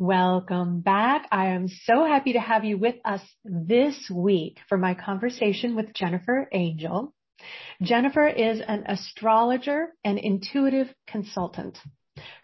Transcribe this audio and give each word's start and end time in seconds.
Welcome 0.00 0.80
back. 0.80 1.28
I 1.30 1.48
am 1.48 1.68
so 1.68 2.06
happy 2.06 2.32
to 2.32 2.40
have 2.40 2.64
you 2.64 2.78
with 2.78 2.94
us 3.04 3.20
this 3.44 4.10
week 4.10 4.56
for 4.66 4.78
my 4.78 4.94
conversation 4.94 5.76
with 5.76 5.92
Jennifer 5.92 6.48
Angel. 6.52 7.12
Jennifer 7.82 8.26
is 8.26 8.62
an 8.66 8.84
astrologer 8.86 9.92
and 10.02 10.18
intuitive 10.18 10.88
consultant. 11.06 11.76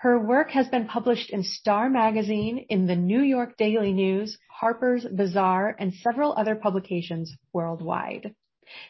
Her 0.01 0.23
work 0.23 0.51
has 0.51 0.69
been 0.69 0.87
published 0.87 1.31
in 1.31 1.45
Star 1.45 1.89
Magazine, 1.89 2.67
in 2.69 2.87
the 2.87 2.95
New 2.95 3.23
York 3.23 3.57
Daily 3.57 3.95
News, 3.95 4.37
Harper's 4.51 5.07
Bazaar, 5.07 5.75
and 5.79 5.95
several 5.95 6.35
other 6.37 6.57
publications 6.57 7.35
worldwide. 7.55 8.35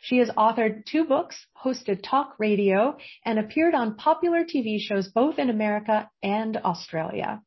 She 0.01 0.19
has 0.19 0.31
authored 0.31 0.87
two 0.87 1.05
books, 1.05 1.47
hosted 1.57 2.01
talk 2.03 2.35
radio, 2.41 2.97
and 3.25 3.39
appeared 3.39 3.77
on 3.77 3.95
popular 3.95 4.43
TV 4.43 4.81
shows 4.81 5.07
both 5.07 5.39
in 5.39 5.51
America 5.51 6.11
and 6.21 6.57
Australia. 6.57 7.43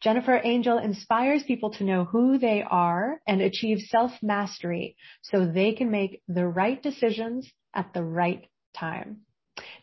Jennifer 0.00 0.40
Angel 0.42 0.78
inspires 0.78 1.42
people 1.42 1.70
to 1.72 1.84
know 1.84 2.04
who 2.04 2.38
they 2.38 2.62
are 2.62 3.20
and 3.26 3.40
achieve 3.40 3.78
self-mastery 3.88 4.96
so 5.22 5.46
they 5.46 5.72
can 5.72 5.90
make 5.90 6.22
the 6.28 6.46
right 6.46 6.82
decisions 6.82 7.50
at 7.74 7.92
the 7.94 8.02
right 8.02 8.46
time. 8.76 9.20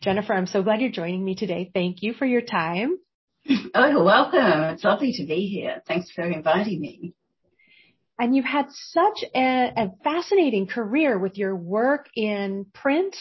Jennifer, 0.02 0.34
I'm 0.34 0.46
so 0.46 0.62
glad 0.62 0.80
you're 0.80 0.90
joining 0.90 1.24
me 1.24 1.34
today. 1.34 1.70
Thank 1.72 2.02
you 2.02 2.12
for 2.14 2.26
your 2.26 2.42
time. 2.42 2.98
Oh, 3.74 3.88
you're 3.88 4.04
welcome. 4.04 4.74
It's 4.74 4.84
lovely 4.84 5.12
to 5.14 5.24
be 5.24 5.46
here. 5.46 5.82
Thanks 5.88 6.10
for 6.10 6.22
inviting 6.22 6.80
me. 6.80 7.14
And 8.18 8.36
you've 8.36 8.44
had 8.44 8.66
such 8.70 9.24
a, 9.34 9.72
a, 9.76 9.90
fascinating 10.04 10.66
career 10.66 11.18
with 11.18 11.38
your 11.38 11.56
work 11.56 12.08
in 12.14 12.66
print 12.72 13.16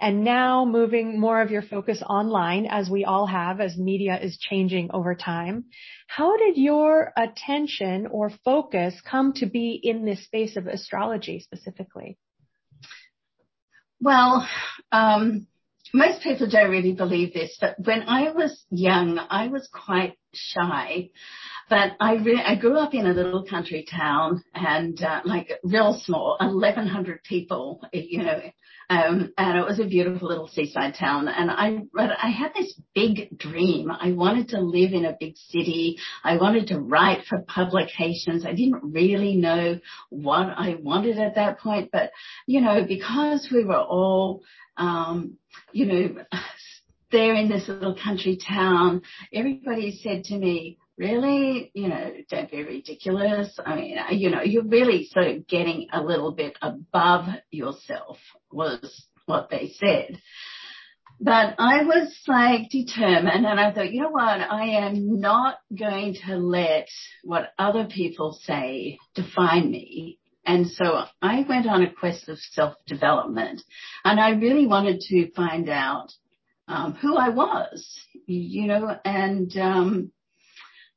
and 0.00 0.22
now 0.22 0.64
moving 0.64 1.18
more 1.18 1.40
of 1.40 1.50
your 1.50 1.62
focus 1.62 2.02
online 2.08 2.66
as 2.66 2.88
we 2.88 3.04
all 3.04 3.26
have 3.26 3.60
as 3.60 3.76
media 3.76 4.18
is 4.20 4.38
changing 4.38 4.90
over 4.92 5.14
time. 5.14 5.64
How 6.06 6.36
did 6.36 6.56
your 6.56 7.12
attention 7.16 8.06
or 8.06 8.30
focus 8.44 8.94
come 9.10 9.32
to 9.34 9.46
be 9.46 9.80
in 9.82 10.04
this 10.04 10.24
space 10.24 10.56
of 10.56 10.66
astrology 10.66 11.40
specifically? 11.40 12.18
Well, 14.00 14.46
um, 14.92 15.46
most 15.94 16.22
people 16.22 16.48
don't 16.48 16.70
really 16.70 16.92
believe 16.92 17.32
this, 17.32 17.56
but 17.60 17.76
when 17.78 18.02
I 18.02 18.32
was 18.32 18.64
young, 18.68 19.18
I 19.18 19.48
was 19.48 19.68
quite 19.72 20.18
shy. 20.34 21.10
But 21.70 21.92
I 22.00 22.14
re- 22.16 22.44
I 22.44 22.56
grew 22.56 22.78
up 22.78 22.94
in 22.94 23.06
a 23.06 23.12
little 23.12 23.44
country 23.44 23.86
town 23.90 24.42
and 24.54 25.00
uh, 25.02 25.22
like 25.24 25.50
real 25.62 25.98
small, 26.04 26.36
1,100 26.40 27.22
people, 27.24 27.80
you 27.92 28.22
know, 28.22 28.40
um, 28.90 29.32
and 29.38 29.58
it 29.58 29.66
was 29.66 29.80
a 29.80 29.86
beautiful 29.86 30.28
little 30.28 30.48
seaside 30.48 30.94
town. 30.94 31.28
And 31.28 31.50
I, 31.50 31.84
but 31.92 32.10
I 32.22 32.28
had 32.28 32.52
this 32.54 32.78
big 32.94 33.38
dream. 33.38 33.90
I 33.90 34.12
wanted 34.12 34.48
to 34.48 34.60
live 34.60 34.92
in 34.92 35.06
a 35.06 35.16
big 35.18 35.36
city. 35.36 35.98
I 36.22 36.36
wanted 36.36 36.68
to 36.68 36.80
write 36.80 37.24
for 37.26 37.42
publications. 37.42 38.44
I 38.44 38.52
didn't 38.52 38.82
really 38.82 39.36
know 39.36 39.80
what 40.10 40.48
I 40.56 40.76
wanted 40.80 41.18
at 41.18 41.36
that 41.36 41.60
point, 41.60 41.90
but 41.92 42.10
you 42.46 42.60
know, 42.60 42.84
because 42.86 43.48
we 43.50 43.64
were 43.64 43.80
all, 43.80 44.42
um, 44.76 45.38
you 45.72 45.86
know, 45.86 46.24
there 47.10 47.34
in 47.34 47.48
this 47.48 47.68
little 47.68 47.96
country 47.96 48.36
town, 48.36 49.02
everybody 49.32 49.98
said 50.02 50.24
to 50.24 50.36
me, 50.36 50.78
really, 50.96 51.70
you 51.74 51.88
know, 51.88 52.12
don't 52.30 52.50
be 52.50 52.62
ridiculous. 52.62 53.58
I 53.64 53.76
mean, 53.76 53.98
you 54.12 54.30
know, 54.30 54.42
you're 54.42 54.64
really 54.64 55.08
sort 55.12 55.28
of 55.28 55.46
getting 55.46 55.88
a 55.92 56.02
little 56.02 56.32
bit 56.32 56.56
above 56.62 57.26
yourself 57.50 58.18
was 58.50 59.06
what 59.26 59.50
they 59.50 59.72
said. 59.78 60.20
But 61.20 61.54
I 61.58 61.84
was 61.84 62.14
like 62.26 62.70
determined 62.70 63.46
and 63.46 63.60
I 63.60 63.72
thought, 63.72 63.92
you 63.92 64.02
know 64.02 64.10
what? 64.10 64.40
I 64.40 64.84
am 64.84 65.20
not 65.20 65.58
going 65.76 66.16
to 66.26 66.36
let 66.36 66.88
what 67.22 67.52
other 67.58 67.86
people 67.86 68.38
say 68.42 68.98
define 69.14 69.70
me. 69.70 70.18
And 70.44 70.68
so 70.68 71.04
I 71.22 71.46
went 71.48 71.66
on 71.66 71.82
a 71.82 71.92
quest 71.92 72.28
of 72.28 72.38
self-development 72.38 73.62
and 74.04 74.20
I 74.20 74.30
really 74.30 74.66
wanted 74.66 75.00
to 75.08 75.30
find 75.32 75.68
out 75.68 76.08
um, 76.68 76.94
who 76.94 77.16
I 77.16 77.30
was, 77.30 77.86
you 78.26 78.66
know, 78.66 78.96
and 79.04 79.56
um, 79.56 80.12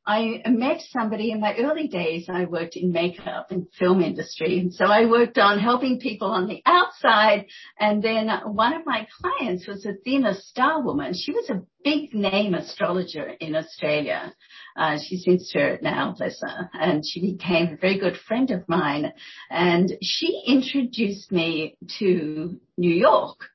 I 0.08 0.42
met 0.48 0.82
somebody 0.90 1.32
in 1.32 1.42
my 1.42 1.54
early 1.58 1.90
days. 1.90 2.28
I 2.30 2.46
worked 2.46 2.78
in 2.78 2.94
makeup 2.94 3.48
and 3.52 3.68
film 3.78 4.02
industry. 4.02 4.58
And 4.58 4.74
so 4.74 4.86
I 4.86 5.06
worked 5.06 5.38
on 5.38 5.60
helping 5.60 6.00
people 6.00 6.30
on 6.30 6.48
the 6.48 6.62
outside. 6.66 7.48
And 7.78 8.02
then 8.02 8.30
one 8.46 8.74
of 8.74 8.86
my 8.86 9.06
clients 9.20 9.68
was 9.68 9.86
Athena 9.86 10.36
Starwoman. 10.36 11.14
She 11.14 11.34
was 11.34 11.50
a 11.50 11.62
big 11.84 12.14
name 12.14 12.54
astrologer 12.54 13.28
in 13.42 13.54
Australia. 13.54 14.34
Uh, 14.78 14.98
she's 14.98 15.28
in 15.28 15.40
spirit 15.40 15.84
now, 15.84 16.16
bless 16.18 16.40
her. 16.42 16.70
And 16.74 17.04
she 17.06 17.20
became 17.20 17.74
a 17.74 17.78
very 17.78 18.00
good 18.00 18.16
friend 18.16 18.50
of 18.52 18.64
mine. 18.70 19.12
And 19.50 19.92
she 20.02 20.42
introduced 20.48 21.34
me 21.34 21.78
to 22.00 22.58
New 22.78 22.94
York. 22.94 23.50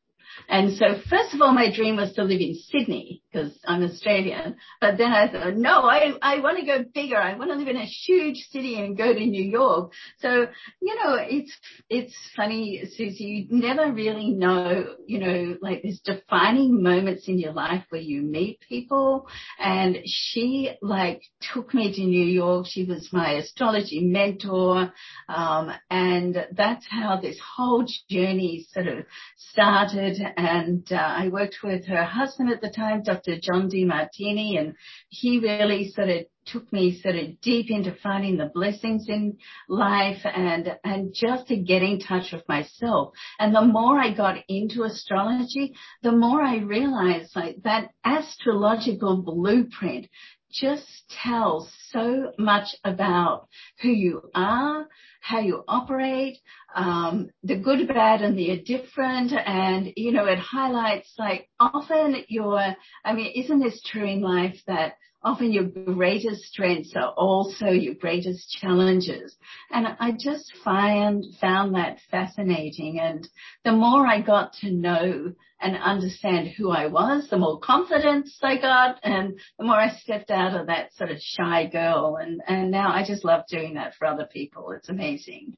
And 0.48 0.76
so 0.76 1.00
first 1.08 1.34
of 1.34 1.40
all, 1.40 1.52
my 1.52 1.72
dream 1.74 1.96
was 1.96 2.12
to 2.14 2.22
live 2.22 2.40
in 2.40 2.54
Sydney 2.54 3.22
because 3.32 3.52
I'm 3.66 3.82
Australian. 3.82 4.56
But 4.80 4.98
then 4.98 5.12
I 5.12 5.30
thought, 5.30 5.56
no, 5.56 5.82
I, 5.82 6.12
I 6.20 6.40
want 6.40 6.58
to 6.58 6.66
go 6.66 6.84
bigger. 6.94 7.16
I 7.16 7.36
want 7.36 7.50
to 7.50 7.56
live 7.56 7.68
in 7.68 7.76
a 7.76 7.84
huge 7.84 8.48
city 8.50 8.78
and 8.78 8.96
go 8.96 9.12
to 9.12 9.26
New 9.26 9.42
York. 9.42 9.92
So, 10.18 10.46
you 10.80 10.94
know, 10.96 11.16
it's, 11.18 11.52
it's 11.88 12.14
funny, 12.36 12.82
Susie, 12.96 13.48
you 13.50 13.58
never 13.58 13.92
really 13.92 14.30
know, 14.30 14.94
you 15.06 15.18
know, 15.18 15.56
like 15.60 15.82
there's 15.82 16.00
defining 16.00 16.82
moments 16.82 17.28
in 17.28 17.38
your 17.38 17.52
life 17.52 17.84
where 17.88 18.00
you 18.00 18.22
meet 18.22 18.60
people. 18.68 19.28
And 19.58 19.98
she 20.04 20.72
like 20.82 21.22
took 21.52 21.72
me 21.74 21.94
to 21.94 22.02
New 22.02 22.26
York. 22.26 22.66
She 22.68 22.84
was 22.84 23.08
my 23.12 23.32
astrology 23.34 24.00
mentor. 24.00 24.92
Um, 25.28 25.72
and 25.90 26.46
that's 26.52 26.86
how 26.88 27.20
this 27.20 27.38
whole 27.56 27.86
journey 28.10 28.66
sort 28.72 28.88
of 28.88 29.04
started 29.36 30.18
and 30.36 30.86
uh, 30.92 30.96
I 30.96 31.28
worked 31.28 31.58
with 31.62 31.86
her 31.86 32.04
husband 32.04 32.50
at 32.50 32.60
the 32.60 32.70
time, 32.70 33.02
Dr. 33.02 33.38
John 33.40 33.68
Demartini, 33.68 34.58
and 34.58 34.74
he 35.08 35.38
really 35.38 35.90
sort 35.90 36.08
of 36.08 36.24
took 36.44 36.72
me 36.72 37.00
sort 37.00 37.14
of 37.14 37.40
deep 37.40 37.70
into 37.70 37.94
finding 38.02 38.36
the 38.36 38.50
blessings 38.52 39.06
in 39.08 39.38
life 39.68 40.20
and 40.24 40.76
and 40.84 41.14
just 41.14 41.46
to 41.48 41.56
get 41.56 41.82
in 41.82 42.00
touch 42.00 42.32
with 42.32 42.42
myself. 42.48 43.14
And 43.38 43.54
the 43.54 43.62
more 43.62 43.98
I 43.98 44.12
got 44.12 44.38
into 44.48 44.82
astrology, 44.82 45.74
the 46.02 46.12
more 46.12 46.42
I 46.42 46.56
realized 46.56 47.36
like 47.36 47.62
that 47.62 47.90
astrological 48.04 49.22
blueprint 49.22 50.08
just 50.52 50.86
tells 51.22 51.70
so 51.90 52.32
much 52.38 52.68
about 52.84 53.48
who 53.80 53.88
you 53.88 54.30
are, 54.34 54.86
how 55.20 55.40
you 55.40 55.64
operate, 55.68 56.38
um, 56.74 57.30
the 57.42 57.56
good, 57.56 57.88
bad, 57.88 58.22
and 58.22 58.36
the 58.36 58.50
indifferent. 58.50 59.32
And, 59.32 59.92
you 59.96 60.12
know, 60.12 60.26
it 60.26 60.38
highlights 60.38 61.12
like 61.18 61.48
often 61.58 62.24
your, 62.28 62.60
I 63.04 63.12
mean, 63.12 63.32
isn't 63.34 63.60
this 63.60 63.82
true 63.82 64.06
in 64.06 64.20
life 64.20 64.60
that 64.66 64.94
often 65.24 65.52
your 65.52 65.64
greatest 65.64 66.42
strengths 66.44 66.94
are 66.96 67.10
also 67.10 67.66
your 67.66 67.94
greatest 67.94 68.50
challenges. 68.60 69.36
And 69.70 69.86
I 69.86 70.12
just 70.18 70.52
find, 70.64 71.24
found 71.40 71.74
that 71.74 71.98
fascinating. 72.10 73.00
And 73.00 73.28
the 73.64 73.72
more 73.72 74.06
I 74.06 74.20
got 74.20 74.54
to 74.60 74.70
know 74.70 75.32
and 75.60 75.76
understand 75.76 76.48
who 76.48 76.70
I 76.70 76.86
was, 76.86 77.28
the 77.30 77.38
more 77.38 77.60
confidence 77.60 78.36
I 78.42 78.60
got 78.60 78.98
and 79.02 79.38
the 79.58 79.64
more 79.64 79.76
I 79.76 79.94
stepped 79.96 80.30
out 80.30 80.58
of 80.58 80.66
that 80.66 80.92
sort 80.94 81.10
of 81.10 81.18
shy 81.20 81.66
girl. 81.66 82.18
And, 82.20 82.42
and 82.46 82.70
now 82.70 82.92
I 82.92 83.04
just 83.06 83.24
love 83.24 83.44
doing 83.48 83.74
that 83.74 83.94
for 83.94 84.06
other 84.06 84.28
people. 84.30 84.72
It's 84.72 84.88
amazing. 84.88 85.56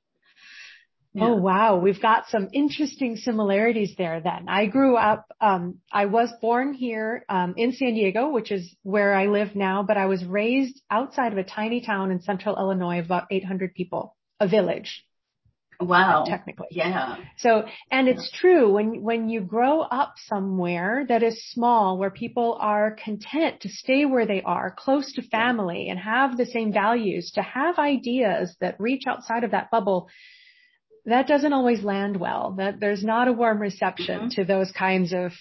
Yeah. 1.14 1.26
Oh 1.26 1.34
wow, 1.36 1.76
we've 1.76 2.02
got 2.02 2.28
some 2.28 2.48
interesting 2.52 3.16
similarities 3.16 3.94
there 3.97 4.20
then. 4.20 4.47
I 4.48 4.66
grew 4.66 4.97
up, 4.97 5.26
um, 5.41 5.78
I 5.92 6.06
was 6.06 6.28
born 6.41 6.75
here 6.75 7.25
um, 7.28 7.54
in 7.56 7.70
San 7.72 7.94
Diego, 7.94 8.30
which 8.30 8.50
is 8.50 8.75
where 8.82 9.14
I 9.14 9.26
live 9.26 9.55
now, 9.55 9.84
but 9.84 9.96
I 9.96 10.06
was 10.06 10.25
raised 10.25 10.82
outside 10.90 11.31
of 11.31 11.38
a 11.38 11.44
tiny 11.44 11.82
town 11.82 12.11
in 12.11 12.20
central 12.20 12.56
Illinois 12.56 12.99
of 12.99 13.05
about 13.05 13.28
800 13.31 13.75
people, 13.75 14.16
a 14.40 14.49
village. 14.49 15.05
Wow. 15.81 16.25
Technically. 16.26 16.69
Yeah. 16.70 17.16
So, 17.38 17.64
and 17.90 18.08
it's 18.08 18.31
true 18.32 18.72
when, 18.72 19.02
when 19.02 19.28
you 19.28 19.40
grow 19.40 19.81
up 19.82 20.14
somewhere 20.26 21.05
that 21.08 21.22
is 21.22 21.49
small, 21.50 21.99
where 21.99 22.11
people 22.11 22.56
are 22.61 22.96
content 23.02 23.61
to 23.61 23.69
stay 23.69 24.05
where 24.05 24.26
they 24.26 24.43
are, 24.43 24.75
close 24.76 25.12
to 25.14 25.22
family 25.22 25.88
and 25.88 25.99
have 25.99 26.37
the 26.37 26.46
same 26.46 26.72
values, 26.72 27.32
to 27.34 27.43
have 27.43 27.78
ideas 27.78 28.56
that 28.61 28.81
reach 28.81 29.02
outside 29.06 29.44
of 29.44 29.50
that 29.52 29.70
bubble, 29.70 30.08
that 31.06 31.26
doesn't 31.26 31.52
always 31.52 31.82
land 31.82 32.18
well. 32.18 32.54
That 32.58 32.80
there's 32.80 33.04
not 33.04 33.28
a 33.28 33.32
warm 33.32 33.60
reception 33.60 34.20
mm-hmm. 34.20 34.40
to 34.40 34.44
those 34.44 34.70
kinds 34.72 35.12
of 35.12 35.32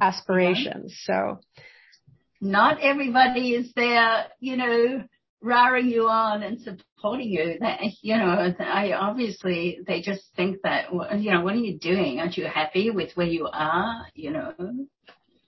aspirations. 0.00 0.98
So 1.04 1.40
not 2.40 2.80
everybody 2.80 3.54
is 3.54 3.72
there, 3.74 4.26
you 4.40 4.56
know, 4.56 5.04
raring 5.40 5.88
you 5.88 6.08
on 6.08 6.42
and 6.42 6.60
supporting 6.60 7.28
you. 7.28 7.58
That, 7.60 7.80
you 8.00 8.16
know, 8.16 8.52
I 8.58 8.92
obviously 8.92 9.78
they 9.86 10.00
just 10.02 10.22
think 10.36 10.58
that, 10.62 10.86
you 11.18 11.30
know, 11.30 11.42
what 11.42 11.54
are 11.54 11.58
you 11.58 11.78
doing? 11.78 12.18
Aren't 12.18 12.36
you 12.36 12.46
happy 12.46 12.90
with 12.90 13.12
where 13.14 13.26
you 13.26 13.48
are? 13.52 14.06
You 14.14 14.30
know. 14.32 14.54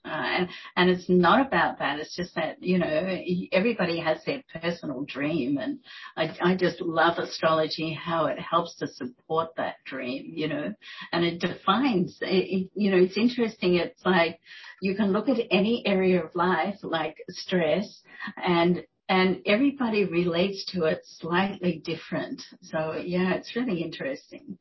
Uh, 0.05 0.09
and, 0.11 0.49
and 0.77 0.91
it's 0.91 1.09
not 1.09 1.47
about 1.47 1.79
that. 1.79 1.99
It's 1.99 2.15
just 2.15 2.35
that, 2.35 2.63
you 2.63 2.79
know, 2.79 3.19
everybody 3.53 4.01
has 4.01 4.19
their 4.25 4.43
personal 4.61 5.05
dream. 5.07 5.57
And 5.57 5.79
I, 6.17 6.37
I 6.43 6.57
just 6.57 6.81
love 6.81 7.19
astrology, 7.19 7.93
how 7.95 8.27
it 8.27 8.39
helps 8.39 8.77
to 8.77 8.87
support 8.87 9.51
that 9.57 9.77
dream, 9.87 10.25
you 10.27 10.49
know, 10.49 10.75
and 11.13 11.25
it 11.25 11.41
defines, 11.41 12.19
it, 12.21 12.69
you 12.75 12.91
know, 12.91 12.99
it's 12.99 13.17
interesting. 13.17 13.77
It's 13.77 14.05
like 14.05 14.41
you 14.83 14.95
can 14.95 15.13
look 15.13 15.29
at 15.29 15.39
any 15.51 15.83
area 15.87 16.23
of 16.23 16.35
life, 16.35 16.77
like 16.83 17.17
stress, 17.31 18.03
and 18.37 18.83
and 19.09 19.41
everybody 19.47 20.05
relates 20.05 20.65
to 20.73 20.85
it 20.85 21.01
slightly 21.05 21.83
different. 21.85 22.43
So 22.63 22.95
yeah, 22.95 23.35
it's 23.35 23.55
really 23.55 23.83
interesting. 23.83 24.59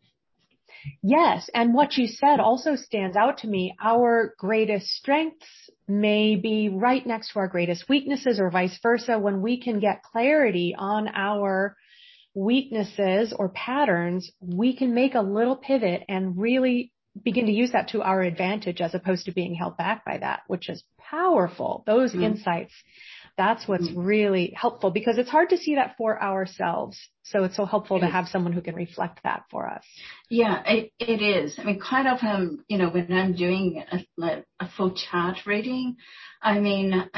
Yes. 1.02 1.50
And 1.54 1.74
what 1.74 1.98
you 1.98 2.08
said 2.08 2.40
also 2.40 2.76
stands 2.76 3.16
out 3.16 3.40
to 3.40 3.48
me. 3.48 3.76
Our 3.82 4.34
greatest 4.38 4.88
strengths 4.88 5.48
may 5.88 6.36
be 6.36 6.70
right 6.70 7.06
next 7.06 7.34
to 7.34 7.40
our 7.40 7.48
greatest 7.48 7.90
weaknesses 7.90 8.40
or 8.40 8.50
vice 8.50 8.78
versa 8.82 9.20
when 9.20 9.42
we 9.42 9.62
can 9.62 9.80
get 9.80 10.04
clarity 10.04 10.76
on 10.78 11.10
our 11.10 11.76
weaknesses 12.34 13.34
or 13.38 13.50
patterns, 13.50 14.32
we 14.40 14.76
can 14.76 14.94
make 14.94 15.16
a 15.16 15.22
little 15.22 15.56
pivot 15.56 16.04
and 16.08 16.38
really 16.38 16.92
begin 17.22 17.46
to 17.46 17.52
use 17.52 17.72
that 17.74 17.90
to 17.90 18.02
our 18.02 18.22
advantage 18.22 18.82
as 18.82 18.96
opposed 18.96 19.26
to 19.26 19.32
being 19.32 19.54
held 19.54 19.78
back 19.78 20.04
by 20.04 20.18
that, 20.18 20.42
which 20.48 20.68
is 20.68 20.84
powerful. 20.98 21.84
Those 21.86 22.14
mm. 22.14 22.24
insights 22.24 22.74
that's 23.38 23.68
what's 23.68 23.88
mm-hmm. 23.88 24.00
really 24.00 24.54
helpful 24.56 24.92
because 24.92 25.18
it's 25.18 25.30
hard 25.30 25.50
to 25.50 25.58
see 25.58 25.76
that 25.76 25.96
for 25.98 26.22
ourselves. 26.22 26.98
So 27.24 27.44
it's 27.46 27.56
so 27.56 27.66
helpful 27.66 28.00
to 28.00 28.06
have 28.06 28.28
someone 28.28 28.54
who 28.54 28.62
can 28.62 28.76
reflect 28.76 29.22
that 29.24 29.46
for 29.50 29.68
us. 29.68 29.84
Yeah, 30.30 30.62
it, 30.66 30.92
it 31.00 31.22
is. 31.22 31.56
I 31.58 31.64
mean, 31.64 31.80
quite 31.80 32.06
often, 32.06 32.64
you 32.68 32.78
know, 32.78 32.90
when 32.90 33.12
I'm 33.12 33.34
doing 33.34 33.84
a, 33.92 34.44
a 34.60 34.70
full 34.78 34.92
chart 34.92 35.38
reading, 35.46 35.96
I 36.42 36.60
mean, 36.60 37.10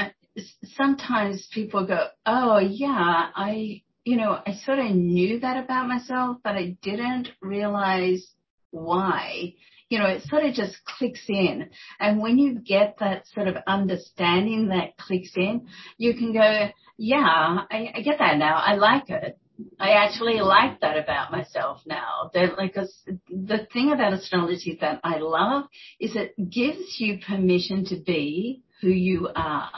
sometimes 0.64 1.48
people 1.52 1.86
go, 1.86 2.06
oh 2.24 2.58
yeah, 2.58 3.30
I, 3.34 3.82
you 4.04 4.16
know, 4.16 4.40
I 4.46 4.54
sort 4.64 4.78
of 4.78 4.92
knew 4.92 5.40
that 5.40 5.62
about 5.62 5.88
myself, 5.88 6.38
but 6.42 6.54
I 6.54 6.76
didn't 6.82 7.28
realize 7.42 8.26
why 8.70 9.54
you 9.88 9.98
know, 9.98 10.06
it 10.06 10.22
sort 10.24 10.44
of 10.44 10.54
just 10.54 10.76
clicks 10.84 11.24
in. 11.28 11.70
And 12.00 12.20
when 12.20 12.38
you 12.38 12.58
get 12.58 12.96
that 13.00 13.26
sort 13.28 13.48
of 13.48 13.56
understanding 13.66 14.68
that 14.68 14.96
clicks 14.98 15.32
in, 15.36 15.68
you 15.96 16.14
can 16.14 16.32
go, 16.32 16.68
yeah, 16.98 17.64
I, 17.70 17.92
I 17.94 18.00
get 18.02 18.18
that 18.18 18.38
now. 18.38 18.56
I 18.56 18.74
like 18.74 19.10
it. 19.10 19.38
I 19.80 19.92
actually 19.92 20.40
like 20.40 20.80
that 20.80 20.98
about 20.98 21.32
myself 21.32 21.80
now. 21.86 22.30
That 22.34 22.58
like 22.58 22.74
the 22.74 23.66
thing 23.72 23.92
about 23.92 24.12
astrology 24.12 24.76
that 24.80 25.00
I 25.02 25.18
love 25.18 25.64
is 25.98 26.14
it 26.14 26.34
gives 26.50 26.96
you 26.98 27.18
permission 27.26 27.84
to 27.86 27.96
be 27.96 28.62
who 28.80 28.88
you 28.88 29.28
are. 29.34 29.70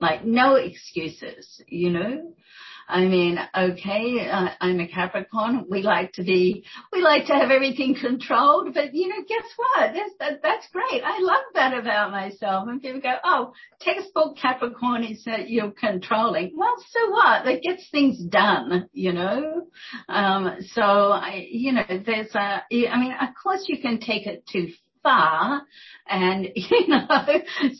Like 0.00 0.24
no 0.24 0.56
excuses, 0.56 1.62
you 1.68 1.90
know? 1.90 2.34
I 2.92 3.06
mean, 3.06 3.38
okay, 3.56 4.28
uh, 4.30 4.48
I'm 4.60 4.78
a 4.80 4.86
Capricorn. 4.86 5.64
We 5.70 5.80
like 5.82 6.12
to 6.14 6.22
be, 6.22 6.64
we 6.92 7.00
like 7.00 7.26
to 7.26 7.32
have 7.32 7.50
everything 7.50 7.96
controlled, 7.98 8.74
but 8.74 8.94
you 8.94 9.08
know, 9.08 9.24
guess 9.26 9.46
what? 9.56 9.94
That's, 9.94 10.14
that, 10.20 10.42
that's 10.42 10.68
great. 10.68 11.02
I 11.02 11.18
love 11.20 11.42
that 11.54 11.72
about 11.72 12.10
myself. 12.10 12.68
And 12.68 12.82
people 12.82 13.00
go, 13.00 13.14
oh, 13.24 13.54
textbook 13.80 14.36
Capricorn 14.36 15.04
is 15.04 15.24
that 15.24 15.48
you're 15.48 15.70
controlling. 15.70 16.52
Well, 16.54 16.74
so 16.90 17.10
what? 17.10 17.46
That 17.46 17.62
gets 17.62 17.88
things 17.90 18.22
done, 18.24 18.90
you 18.92 19.12
know? 19.12 19.68
Um, 20.10 20.56
so 20.60 20.82
I, 20.82 21.46
you 21.50 21.72
know, 21.72 21.84
there's 21.88 22.34
a, 22.34 22.62
I 22.70 23.00
mean, 23.00 23.12
of 23.12 23.28
course 23.42 23.64
you 23.68 23.80
can 23.80 24.00
take 24.00 24.26
it 24.26 24.46
too 24.46 24.68
far 25.02 25.62
and 26.08 26.48
you 26.54 26.88
know 26.88 27.06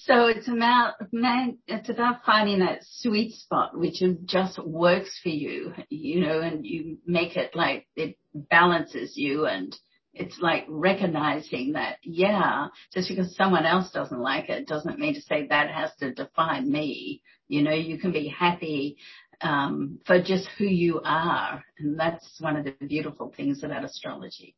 so 0.02 0.26
it's 0.26 0.48
about 0.48 0.94
man 1.12 1.58
it's 1.66 1.88
about 1.88 2.24
finding 2.24 2.60
that 2.60 2.80
sweet 2.82 3.32
spot 3.34 3.76
which 3.76 4.02
just 4.24 4.58
works 4.64 5.18
for 5.22 5.28
you 5.28 5.72
you 5.88 6.20
know 6.20 6.40
and 6.40 6.66
you 6.66 6.98
make 7.06 7.36
it 7.36 7.54
like 7.54 7.86
it 7.96 8.16
balances 8.34 9.16
you 9.16 9.46
and 9.46 9.76
it's 10.14 10.38
like 10.40 10.64
recognizing 10.68 11.72
that 11.72 11.96
yeah 12.02 12.66
just 12.92 13.08
because 13.08 13.34
someone 13.34 13.64
else 13.64 13.90
doesn't 13.92 14.20
like 14.20 14.48
it 14.48 14.66
doesn't 14.66 14.98
mean 14.98 15.14
to 15.14 15.22
say 15.22 15.46
that 15.46 15.70
has 15.70 15.90
to 15.98 16.12
define 16.12 16.70
me. 16.70 17.22
You 17.48 17.62
know 17.62 17.72
you 17.72 17.98
can 17.98 18.12
be 18.12 18.28
happy 18.28 18.96
um, 19.40 19.98
for 20.06 20.22
just 20.22 20.48
who 20.56 20.64
you 20.64 21.00
are 21.04 21.64
and 21.78 21.98
that's 21.98 22.40
one 22.40 22.56
of 22.56 22.64
the 22.64 22.74
beautiful 22.86 23.32
things 23.36 23.62
about 23.64 23.84
astrology 23.84 24.54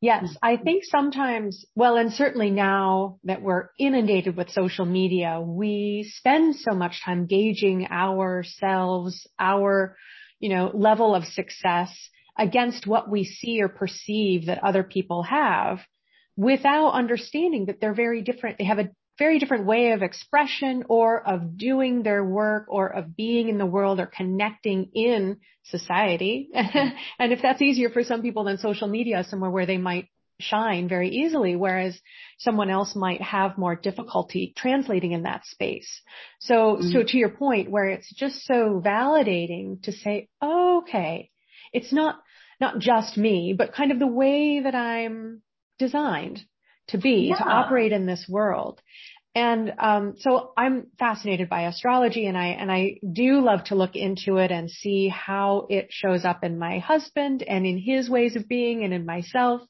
Yes, 0.00 0.24
mm-hmm. 0.24 0.34
I 0.42 0.56
think 0.58 0.84
sometimes, 0.84 1.64
well, 1.74 1.96
and 1.96 2.12
certainly 2.12 2.50
now 2.50 3.18
that 3.24 3.40
we're 3.40 3.70
inundated 3.78 4.36
with 4.36 4.50
social 4.50 4.84
media, 4.84 5.40
we 5.40 6.10
spend 6.16 6.56
so 6.56 6.74
much 6.74 7.02
time 7.04 7.26
gauging 7.26 7.86
ourselves, 7.90 9.26
our, 9.38 9.96
you 10.38 10.50
know, 10.50 10.70
level 10.74 11.14
of 11.14 11.24
success 11.24 11.90
against 12.38 12.86
what 12.86 13.10
we 13.10 13.24
see 13.24 13.62
or 13.62 13.68
perceive 13.68 14.46
that 14.46 14.62
other 14.62 14.82
people 14.82 15.22
have 15.22 15.80
without 16.36 16.90
understanding 16.90 17.66
that 17.66 17.80
they're 17.80 17.94
very 17.94 18.20
different. 18.20 18.58
They 18.58 18.64
have 18.64 18.78
a 18.78 18.90
very 19.18 19.38
different 19.38 19.66
way 19.66 19.92
of 19.92 20.02
expression 20.02 20.84
or 20.88 21.26
of 21.26 21.56
doing 21.56 22.02
their 22.02 22.24
work 22.24 22.66
or 22.68 22.86
of 22.88 23.16
being 23.16 23.48
in 23.48 23.58
the 23.58 23.66
world 23.66 23.98
or 23.98 24.06
connecting 24.06 24.90
in 24.94 25.38
society. 25.64 26.50
and 26.54 27.32
if 27.32 27.40
that's 27.42 27.62
easier 27.62 27.90
for 27.90 28.04
some 28.04 28.22
people 28.22 28.44
than 28.44 28.58
social 28.58 28.88
media, 28.88 29.24
somewhere 29.24 29.50
where 29.50 29.66
they 29.66 29.78
might 29.78 30.08
shine 30.38 30.88
very 30.88 31.08
easily, 31.08 31.56
whereas 31.56 31.98
someone 32.38 32.68
else 32.68 32.94
might 32.94 33.22
have 33.22 33.56
more 33.56 33.74
difficulty 33.74 34.52
translating 34.56 35.12
in 35.12 35.22
that 35.22 35.46
space. 35.46 36.02
So, 36.40 36.76
mm-hmm. 36.76 36.90
so 36.90 37.02
to 37.02 37.16
your 37.16 37.30
point, 37.30 37.70
where 37.70 37.86
it's 37.86 38.12
just 38.12 38.44
so 38.44 38.82
validating 38.84 39.82
to 39.84 39.92
say, 39.92 40.28
oh, 40.42 40.82
okay, 40.82 41.30
it's 41.72 41.92
not, 41.92 42.20
not 42.60 42.78
just 42.78 43.16
me, 43.16 43.54
but 43.56 43.72
kind 43.72 43.92
of 43.92 43.98
the 43.98 44.06
way 44.06 44.60
that 44.60 44.74
I'm 44.74 45.42
designed 45.78 46.44
to 46.88 46.98
be, 46.98 47.28
yeah. 47.30 47.36
to 47.36 47.44
operate 47.44 47.92
in 47.92 48.06
this 48.06 48.26
world. 48.28 48.80
And 49.34 49.74
um, 49.78 50.14
so 50.18 50.52
I'm 50.56 50.86
fascinated 50.98 51.50
by 51.50 51.66
astrology, 51.66 52.26
and 52.26 52.38
I 52.38 52.46
and 52.46 52.72
I 52.72 53.00
do 53.12 53.42
love 53.42 53.64
to 53.64 53.74
look 53.74 53.94
into 53.94 54.38
it 54.38 54.50
and 54.50 54.70
see 54.70 55.08
how 55.08 55.66
it 55.68 55.88
shows 55.90 56.24
up 56.24 56.42
in 56.42 56.58
my 56.58 56.78
husband 56.78 57.42
and 57.42 57.66
in 57.66 57.76
his 57.76 58.08
ways 58.08 58.34
of 58.34 58.48
being 58.48 58.82
and 58.82 58.94
in 58.94 59.04
myself. 59.04 59.60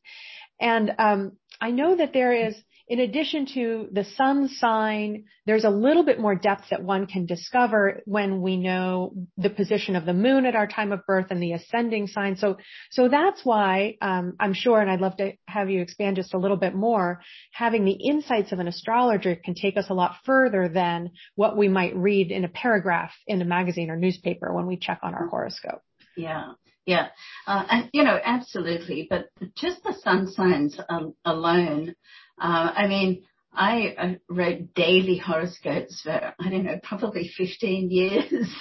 And 0.60 0.92
um, 1.00 1.32
I 1.60 1.72
know 1.72 1.96
that 1.96 2.12
there 2.12 2.32
is 2.32 2.54
in 2.88 3.00
addition 3.00 3.46
to 3.54 3.88
the 3.90 4.04
sun 4.04 4.48
sign, 4.48 5.24
there's 5.44 5.64
a 5.64 5.70
little 5.70 6.04
bit 6.04 6.20
more 6.20 6.36
depth 6.36 6.66
that 6.70 6.82
one 6.82 7.06
can 7.06 7.26
discover 7.26 8.00
when 8.04 8.40
we 8.40 8.56
know 8.56 9.12
the 9.36 9.50
position 9.50 9.96
of 9.96 10.06
the 10.06 10.14
moon 10.14 10.46
at 10.46 10.54
our 10.54 10.68
time 10.68 10.92
of 10.92 11.04
birth 11.04 11.26
and 11.30 11.42
the 11.42 11.52
ascending 11.52 12.06
sign. 12.06 12.36
So, 12.36 12.58
so 12.90 13.08
that's 13.08 13.44
why 13.44 13.96
um, 14.00 14.34
I'm 14.38 14.54
sure, 14.54 14.80
and 14.80 14.88
I'd 14.88 15.00
love 15.00 15.16
to 15.16 15.32
have 15.48 15.68
you 15.68 15.80
expand 15.80 16.16
just 16.16 16.34
a 16.34 16.38
little 16.38 16.56
bit 16.56 16.74
more. 16.74 17.20
Having 17.52 17.86
the 17.86 17.98
insights 18.08 18.52
of 18.52 18.60
an 18.60 18.68
astrologer 18.68 19.34
can 19.34 19.54
take 19.54 19.76
us 19.76 19.90
a 19.90 19.94
lot 19.94 20.16
further 20.24 20.68
than 20.68 21.10
what 21.34 21.56
we 21.56 21.68
might 21.68 21.96
read 21.96 22.30
in 22.30 22.44
a 22.44 22.48
paragraph 22.48 23.12
in 23.26 23.42
a 23.42 23.44
magazine 23.44 23.90
or 23.90 23.96
newspaper 23.96 24.54
when 24.54 24.66
we 24.66 24.76
check 24.76 25.00
on 25.02 25.12
our 25.12 25.26
horoscope. 25.26 25.82
Yeah. 26.16 26.52
Yeah, 26.86 27.08
uh, 27.48 27.64
and 27.68 27.90
you 27.92 28.04
know, 28.04 28.16
absolutely. 28.24 29.08
But 29.10 29.26
just 29.56 29.82
the 29.82 29.92
sun 29.92 30.28
signs 30.28 30.78
um, 30.88 31.14
alone 31.24 31.96
I 32.38 32.86
mean, 32.88 33.24
I 33.52 33.94
uh, 33.96 34.14
wrote 34.28 34.74
daily 34.74 35.16
horoscopes 35.16 36.02
for, 36.02 36.10
I 36.12 36.50
don't 36.50 36.64
know, 36.64 36.78
probably 36.82 37.30
15 37.36 37.90
years. 37.90 38.54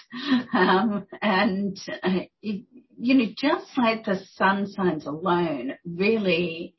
um, 0.53 1.05
and, 1.22 1.77
uh, 2.01 2.20
you 2.41 2.63
know, 2.98 3.25
just 3.38 3.77
like 3.77 4.05
the 4.05 4.22
sun 4.36 4.67
signs 4.67 5.05
alone 5.05 5.74
really 5.86 6.75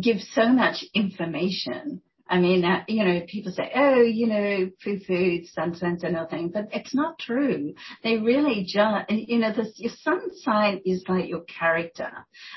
give 0.00 0.20
so 0.20 0.48
much 0.48 0.84
information 0.94 2.02
I 2.28 2.38
mean, 2.38 2.64
uh, 2.64 2.82
you 2.88 3.04
know, 3.04 3.20
people 3.28 3.52
say, 3.52 3.70
oh, 3.74 4.00
you 4.00 4.26
know, 4.26 4.70
poo 4.82 4.98
poo, 5.06 5.44
sun 5.44 5.76
signs 5.76 6.02
and 6.02 6.14
nothing, 6.14 6.48
but 6.48 6.68
it's 6.72 6.94
not 6.94 7.18
true. 7.20 7.74
They 8.02 8.16
really 8.18 8.64
just, 8.64 9.10
you 9.10 9.38
know, 9.38 9.52
this, 9.52 9.72
your 9.76 9.92
sun 10.02 10.34
sign 10.42 10.80
is 10.84 11.04
like 11.08 11.28
your 11.28 11.42
character. 11.42 12.10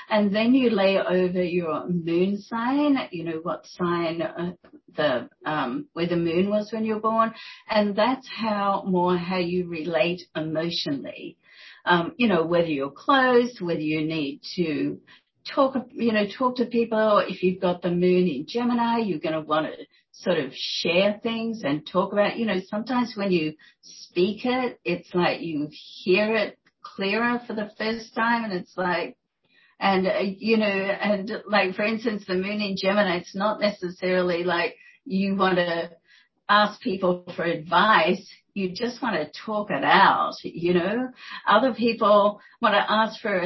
And 0.08 0.34
then 0.34 0.54
you 0.54 0.70
lay 0.70 0.98
over 0.98 1.42
your 1.42 1.86
moon 1.88 2.40
sign, 2.40 2.96
you 3.12 3.24
know, 3.24 3.40
what 3.42 3.64
sign, 3.66 4.22
uh, 4.22 4.52
the, 4.96 5.28
um, 5.46 5.86
where 5.92 6.08
the 6.08 6.16
moon 6.16 6.50
was 6.50 6.72
when 6.72 6.84
you 6.84 6.94
were 6.94 7.00
born. 7.00 7.32
And 7.68 7.94
that's 7.94 8.28
how 8.28 8.84
more 8.86 9.16
how 9.16 9.38
you 9.38 9.68
relate 9.68 10.22
emotionally. 10.34 11.36
Um, 11.84 12.12
you 12.18 12.28
know, 12.28 12.44
whether 12.44 12.66
you're 12.68 12.90
closed, 12.90 13.60
whether 13.60 13.80
you 13.80 14.04
need 14.04 14.40
to 14.56 15.00
talk, 15.54 15.76
you 15.92 16.12
know, 16.12 16.24
talk 16.38 16.56
to 16.56 16.66
people. 16.66 17.22
If 17.26 17.42
you've 17.42 17.60
got 17.60 17.82
the 17.82 17.90
moon 17.90 18.28
in 18.28 18.46
Gemini, 18.46 18.98
you're 18.98 19.18
going 19.18 19.34
to 19.34 19.40
want 19.40 19.66
to 19.66 19.86
sort 20.12 20.38
of 20.38 20.52
share 20.54 21.18
things 21.22 21.62
and 21.64 21.86
talk 21.86 22.12
about, 22.12 22.36
you 22.36 22.46
know, 22.46 22.60
sometimes 22.68 23.14
when 23.16 23.30
you 23.30 23.54
speak 23.80 24.44
it, 24.44 24.78
it's 24.84 25.14
like 25.14 25.40
you 25.40 25.68
hear 25.70 26.34
it 26.34 26.58
clearer 26.82 27.40
for 27.46 27.54
the 27.54 27.70
first 27.78 28.14
time 28.14 28.44
and 28.44 28.52
it's 28.52 28.76
like, 28.76 29.16
and, 29.78 30.06
uh, 30.06 30.18
you 30.20 30.58
know, 30.58 30.66
and 30.66 31.30
like, 31.46 31.74
for 31.74 31.84
instance, 31.84 32.24
the 32.26 32.34
moon 32.34 32.60
in 32.60 32.76
Gemini, 32.76 33.16
it's 33.16 33.34
not 33.34 33.60
necessarily 33.60 34.44
like 34.44 34.76
you 35.06 35.36
want 35.36 35.56
to 35.56 35.90
ask 36.48 36.80
people 36.80 37.24
for 37.34 37.44
advice, 37.44 38.28
you 38.54 38.72
just 38.72 39.02
want 39.02 39.16
to 39.16 39.40
talk 39.44 39.70
it 39.70 39.84
out, 39.84 40.34
you 40.42 40.74
know. 40.74 41.08
Other 41.46 41.74
people 41.74 42.40
want 42.60 42.74
to 42.74 42.84
ask 42.90 43.20
for 43.20 43.42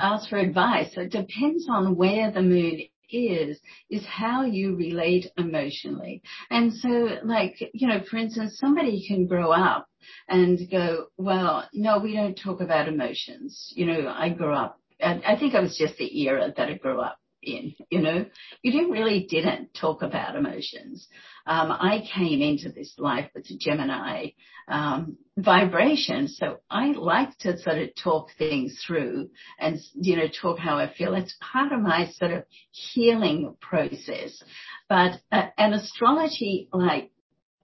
ask 0.00 0.28
for 0.28 0.38
advice. 0.38 0.94
So 0.94 1.02
it 1.02 1.12
depends 1.12 1.66
on 1.68 1.96
where 1.96 2.30
the 2.30 2.42
mood 2.42 2.80
is, 3.10 3.60
is 3.90 4.04
how 4.06 4.44
you 4.44 4.74
relate 4.76 5.26
emotionally. 5.36 6.22
And 6.50 6.72
so, 6.72 7.18
like, 7.24 7.54
you 7.72 7.88
know, 7.88 8.02
for 8.10 8.16
instance, 8.16 8.58
somebody 8.58 9.06
can 9.06 9.26
grow 9.26 9.52
up 9.52 9.86
and 10.28 10.58
go, 10.70 11.06
well, 11.16 11.68
no, 11.72 11.98
we 11.98 12.14
don't 12.14 12.34
talk 12.34 12.60
about 12.60 12.88
emotions. 12.88 13.72
You 13.76 13.86
know, 13.86 14.14
I 14.14 14.30
grew 14.30 14.54
up, 14.54 14.78
I 15.00 15.36
think 15.38 15.54
I 15.54 15.60
was 15.60 15.76
just 15.76 15.96
the 15.96 16.20
era 16.22 16.52
that 16.56 16.68
I 16.68 16.74
grew 16.74 17.00
up 17.00 17.18
in, 17.46 17.74
you 17.90 18.00
know, 18.00 18.26
you 18.62 18.92
really 18.92 19.26
didn't 19.28 19.72
talk 19.72 20.02
about 20.02 20.36
emotions. 20.36 21.06
Um, 21.46 21.70
I 21.70 22.04
came 22.14 22.42
into 22.42 22.70
this 22.70 22.94
life 22.98 23.30
with 23.34 23.48
a 23.50 23.56
Gemini 23.56 24.30
um, 24.68 25.16
vibration, 25.36 26.26
so 26.26 26.58
I 26.68 26.88
like 26.92 27.38
to 27.38 27.56
sort 27.58 27.78
of 27.78 27.90
talk 28.02 28.30
things 28.36 28.82
through 28.84 29.30
and 29.60 29.78
you 29.94 30.16
know 30.16 30.26
talk 30.26 30.58
how 30.58 30.78
I 30.78 30.92
feel. 30.92 31.14
It's 31.14 31.36
part 31.40 31.72
of 31.72 31.80
my 31.80 32.08
sort 32.08 32.32
of 32.32 32.44
healing 32.72 33.54
process. 33.60 34.42
But 34.88 35.20
uh, 35.30 35.46
an 35.56 35.72
astrology 35.72 36.68
like 36.72 37.12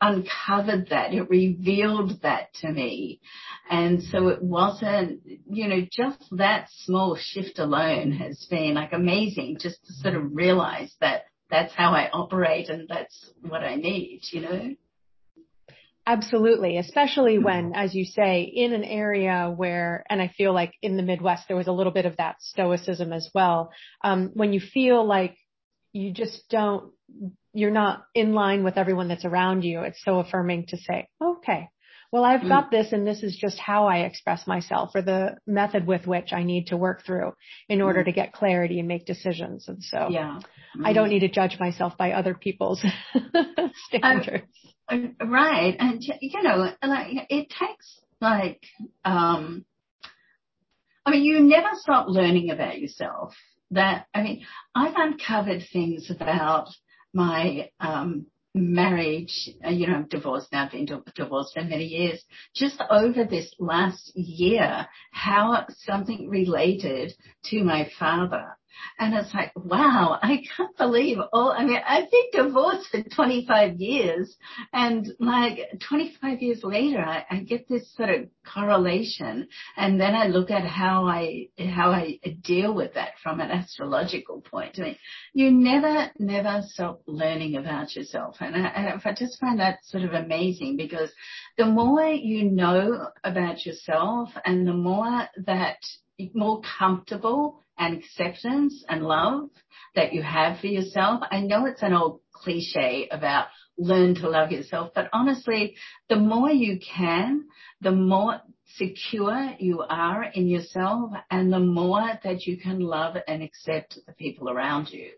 uncovered 0.02 0.88
that. 0.90 1.14
It 1.14 1.30
revealed 1.30 2.21
that 2.23 2.52
to 2.61 2.71
me. 2.71 3.21
And 3.71 4.02
so 4.02 4.28
it 4.28 4.42
wasn't, 4.42 5.21
you 5.49 5.68
know, 5.68 5.87
just 5.90 6.25
that 6.32 6.68
small 6.85 7.16
shift 7.16 7.59
alone 7.59 8.11
has 8.12 8.44
been 8.50 8.75
like 8.75 8.92
amazing 8.92 9.59
just 9.61 9.87
to 9.87 9.92
sort 9.94 10.16
of 10.16 10.35
realize 10.35 10.92
that 11.00 11.26
that's 11.50 11.73
how 11.73 11.92
I 11.92 12.11
operate 12.12 12.68
and 12.68 12.88
that's 12.88 13.30
what 13.42 13.62
I 13.62 13.76
need, 13.76 14.23
you 14.32 14.40
know? 14.40 14.75
Absolutely, 16.04 16.78
especially 16.78 17.38
when, 17.38 17.75
as 17.76 17.94
you 17.94 18.04
say, 18.04 18.42
in 18.42 18.73
an 18.73 18.82
area 18.82 19.52
where, 19.54 20.04
and 20.11 20.21
I 20.21 20.32
feel 20.37 20.52
like 20.52 20.75
in 20.82 20.97
the 20.97 21.02
Midwest, 21.04 21.44
there 21.47 21.56
was 21.56 21.68
a 21.68 21.73
little 21.73 21.92
bit 21.92 22.06
of 22.06 22.16
that 22.16 22.42
stoicism 22.42 23.12
as 23.12 23.30
well. 23.32 23.71
Um, 24.02 24.32
when 24.35 24.52
you 24.52 24.59
feel 24.59 25.06
like 25.06 25.37
you 25.92 26.12
just 26.12 26.49
don't 26.49 26.90
you're 27.52 27.71
not 27.71 28.04
in 28.14 28.32
line 28.35 28.64
with 28.64 28.78
everyone 28.78 29.09
that's 29.09 29.25
around 29.25 29.62
you, 29.62 29.80
it's 29.80 30.02
so 30.04 30.18
affirming 30.18 30.66
to 30.68 30.76
say, 30.76 31.09
okay, 31.23 31.68
well, 32.12 32.25
I've 32.25 32.47
got 32.47 32.66
mm. 32.66 32.71
this 32.73 32.92
and 32.92 33.06
this 33.06 33.23
is 33.23 33.35
just 33.40 33.59
how 33.59 33.87
I 33.87 34.00
express 34.00 34.47
myself 34.47 34.90
or 34.94 35.00
the 35.00 35.38
method 35.47 35.87
with 35.87 36.06
which 36.06 36.35
I 36.35 36.42
need 36.42 36.66
to 36.66 36.76
work 36.76 37.06
through 37.06 37.32
in 37.71 37.80
order 37.80 38.02
mm. 38.02 38.04
to 38.04 38.12
get 38.12 38.35
clarity 38.35 38.78
and 38.78 38.87
make 38.87 39.06
decisions. 39.06 39.66
And 39.66 39.82
so 39.82 40.09
yeah. 40.11 40.38
Mm. 40.78 40.87
I 40.87 40.92
don't 40.92 41.09
need 41.09 41.21
to 41.21 41.28
judge 41.28 41.59
myself 41.59 41.97
by 41.97 42.12
other 42.12 42.35
people's 42.35 42.85
standards. 43.88 44.44
Uh, 44.88 44.99
right. 45.25 45.75
And, 45.78 46.02
you 46.21 46.42
know, 46.42 46.71
like 46.82 47.26
it 47.30 47.49
takes 47.49 48.00
like, 48.21 48.62
um, 49.06 49.64
I 51.06 51.12
mean, 51.12 51.25
you 51.25 51.40
never 51.40 51.71
stop 51.75 52.09
learning 52.09 52.50
about 52.50 52.78
yourself. 52.78 53.35
That, 53.71 54.04
I 54.12 54.23
mean, 54.23 54.44
I've 54.75 54.94
uncovered 54.97 55.62
things 55.73 56.11
about 56.11 56.68
my 57.12 57.71
um, 57.81 58.26
marriage, 58.54 59.50
uh, 59.64 59.71
you 59.71 59.87
know, 59.87 59.95
I'm 59.95 60.09
divorced 60.09 60.52
now, 60.52 60.64
I've 60.66 60.73
been 60.73 60.87
divorced 61.14 61.54
for 61.54 61.62
many 61.62 61.85
years, 61.85 62.23
just 62.54 62.83
over 62.90 63.25
this 63.25 63.52
last 63.59 64.12
year, 64.14 64.87
how 65.12 65.66
something 65.85 66.28
related 66.28 67.12
to 67.47 67.64
my 67.64 67.88
father 67.99 68.57
and 68.99 69.14
it's 69.14 69.33
like, 69.35 69.52
wow, 69.57 70.19
I 70.23 70.43
can't 70.57 70.76
believe 70.76 71.19
all, 71.33 71.52
I 71.52 71.64
mean, 71.64 71.81
I've 71.87 72.11
been 72.11 72.45
divorced 72.47 72.88
for 72.91 73.02
25 73.02 73.81
years 73.81 74.37
and 74.73 75.07
like 75.19 75.59
25 75.88 76.43
years 76.43 76.61
later, 76.62 77.00
I, 77.00 77.25
I 77.31 77.41
get 77.41 77.69
this 77.69 77.95
sort 77.97 78.11
of 78.11 78.29
correlation 78.47 79.49
and 79.76 80.00
then 80.00 80.14
I 80.14 80.26
look 80.26 80.50
at 80.50 80.64
how 80.64 81.07
I, 81.07 81.49
how 81.59 81.91
I 81.91 82.19
deal 82.43 82.75
with 82.75 82.95
that 82.95 83.12
from 83.23 83.41
an 83.41 83.50
astrological 83.50 84.41
point. 84.41 84.79
I 84.79 84.83
mean, 84.83 84.97
you 85.33 85.50
never, 85.50 86.11
never 86.19 86.62
stop 86.67 87.02
learning 87.07 87.57
about 87.57 87.95
yourself. 87.95 88.37
And 88.41 88.57
I, 88.57 88.99
I 89.05 89.12
just 89.14 89.41
find 89.41 89.61
that 89.61 89.85
sort 89.85 90.05
of 90.05 90.12
amazing 90.12 90.76
because 90.76 91.11
the 91.57 91.67
more 91.67 92.07
you 92.07 92.50
know 92.50 93.09
about 93.25 93.64
yourself 93.64 94.31
and 94.45 94.67
the 94.67 94.73
more 94.73 95.29
that 95.47 95.79
more 96.35 96.61
comfortable 96.79 97.62
and 97.79 97.99
acceptance 97.99 98.85
and 98.88 99.02
love 99.02 99.50
that 99.95 100.12
you 100.12 100.23
have 100.23 100.61
for 100.61 100.67
yourself. 100.67 101.23
I 101.31 101.41
know 101.41 101.67
it's 101.67 101.83
an 101.83 101.93
old 101.93 102.21
cliche 102.33 103.09
about 103.11 103.47
learn 103.79 104.14
to 104.17 104.29
love 104.29 104.50
yourself, 104.50 104.93
but 104.95 105.09
honestly, 105.12 105.76
the 106.09 106.17
more 106.17 106.50
you 106.50 106.79
can, 106.79 107.47
the 107.81 107.93
more 107.93 108.41
secure 108.76 109.55
you 109.59 109.83
are 109.88 110.25
in 110.25 110.49
yourself 110.49 111.12
and 111.31 111.52
the 111.52 111.61
more 111.61 112.19
that 112.25 112.47
you 112.47 112.57
can 112.57 112.81
love 112.81 113.17
and 113.26 113.43
accept 113.43 113.99
the 114.07 114.12
people 114.12 114.49
around 114.49 114.91
you. 114.91 115.11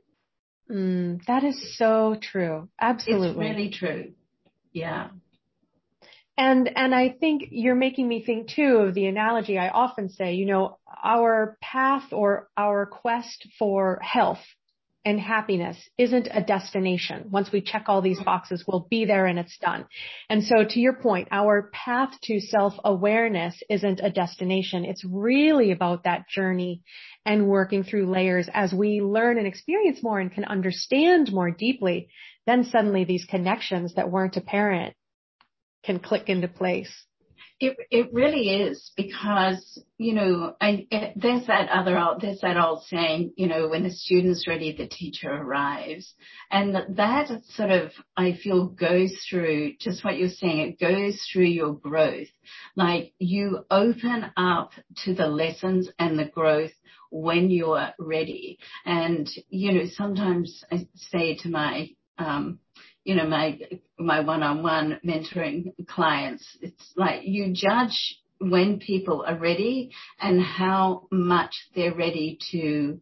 Mm, 0.71 1.21
that 1.27 1.45
is 1.45 1.77
so 1.77 2.17
true. 2.21 2.69
Absolutely. 2.81 3.29
It's 3.29 3.39
really 3.39 3.71
true. 3.71 4.13
Yeah. 4.73 5.09
And, 6.37 6.69
and 6.77 6.95
I 6.95 7.11
think 7.11 7.45
you're 7.51 7.77
making 7.77 8.09
me 8.09 8.25
think 8.25 8.49
too 8.49 8.79
of 8.79 8.95
the 8.95 9.07
analogy 9.07 9.57
I 9.57 9.69
often 9.69 10.09
say, 10.09 10.35
you 10.35 10.47
know, 10.47 10.79
our 11.03 11.57
path 11.61 12.13
or 12.13 12.49
our 12.57 12.87
quest 12.87 13.47
for 13.59 14.01
health 14.03 14.41
and 15.05 15.21
happiness 15.21 15.77
isn't 15.99 16.29
a 16.33 16.43
destination. 16.43 17.29
Once 17.31 17.53
we 17.53 17.61
check 17.61 17.85
all 17.87 18.01
these 18.01 18.21
boxes, 18.23 18.65
we'll 18.67 18.87
be 18.91 19.05
there 19.05 19.27
and 19.27 19.39
it's 19.39 19.59
done. 19.59 19.87
And 20.31 20.43
so 20.43 20.65
to 20.65 20.81
your 20.81 20.95
point, 20.95 21.29
our 21.31 21.71
path 21.73 22.19
to 22.23 22.41
self-awareness 22.41 23.63
isn't 23.69 24.01
a 24.03 24.11
destination. 24.11 24.85
It's 24.85 25.05
really 25.05 25.73
about 25.73 26.05
that 26.05 26.29
journey 26.29 26.83
and 27.27 27.47
working 27.47 27.85
through 27.85 28.11
layers 28.11 28.49
as 28.53 28.73
we 28.73 29.03
learn 29.03 29.39
and 29.39 29.47
experience 29.47 30.03
more 30.03 30.19
and 30.19 30.33
can 30.33 30.45
understand 30.45 31.31
more 31.33 31.51
deeply. 31.51 32.09
Then 32.47 32.65
suddenly 32.65 33.05
these 33.05 33.27
connections 33.27 33.95
that 33.95 34.11
weren't 34.11 34.37
apparent 34.37 34.97
can 35.85 35.99
click 35.99 36.29
into 36.29 36.49
place. 36.49 36.93
It 37.61 37.77
it 37.91 38.13
really 38.13 38.63
is 38.63 38.91
because 38.97 39.81
you 39.97 40.13
know 40.13 40.57
I, 40.61 40.89
it, 40.91 41.13
there's 41.15 41.47
that 41.47 41.69
other 41.69 41.97
there's 42.21 42.41
that 42.41 42.57
old 42.57 42.83
saying 42.85 43.33
you 43.37 43.47
know 43.47 43.69
when 43.69 43.85
the 43.85 43.91
student's 43.91 44.49
ready 44.49 44.73
the 44.73 44.89
teacher 44.89 45.31
arrives. 45.31 46.13
And 46.51 46.75
that 46.75 47.31
sort 47.51 47.71
of 47.71 47.93
I 48.17 48.37
feel 48.43 48.67
goes 48.67 49.13
through 49.31 49.75
just 49.79 50.05
what 50.05 50.19
you're 50.19 50.31
saying 50.31 50.59
it 50.59 50.81
goes 50.81 51.23
through 51.33 51.45
your 51.45 51.75
growth. 51.75 52.29
Like 52.75 53.15
you 53.21 53.65
open 53.71 54.33
up 54.37 54.73
to 55.05 55.15
the 55.15 55.29
lessons 55.29 55.89
and 55.99 56.19
the 56.19 56.27
growth 56.27 56.73
when 57.11 57.51
you're 57.51 57.91
ready. 58.01 58.59
And 58.85 59.31
you 59.49 59.73
know 59.73 59.85
sometimes 59.87 60.65
I 60.73 60.89
say 60.97 61.37
to 61.37 61.49
my 61.49 61.91
um, 62.19 62.59
you 63.05 63.15
know, 63.15 63.27
my, 63.27 63.59
my 63.99 64.21
one-on-one 64.21 65.01
mentoring 65.07 65.73
clients, 65.87 66.47
it's 66.61 66.93
like 66.97 67.23
you 67.25 67.53
judge 67.55 68.19
when 68.39 68.79
people 68.79 69.25
are 69.27 69.39
ready 69.39 69.91
and 70.21 70.43
how 70.43 71.07
much 71.11 71.55
they're 71.75 71.95
ready 71.95 72.39
to 72.51 73.01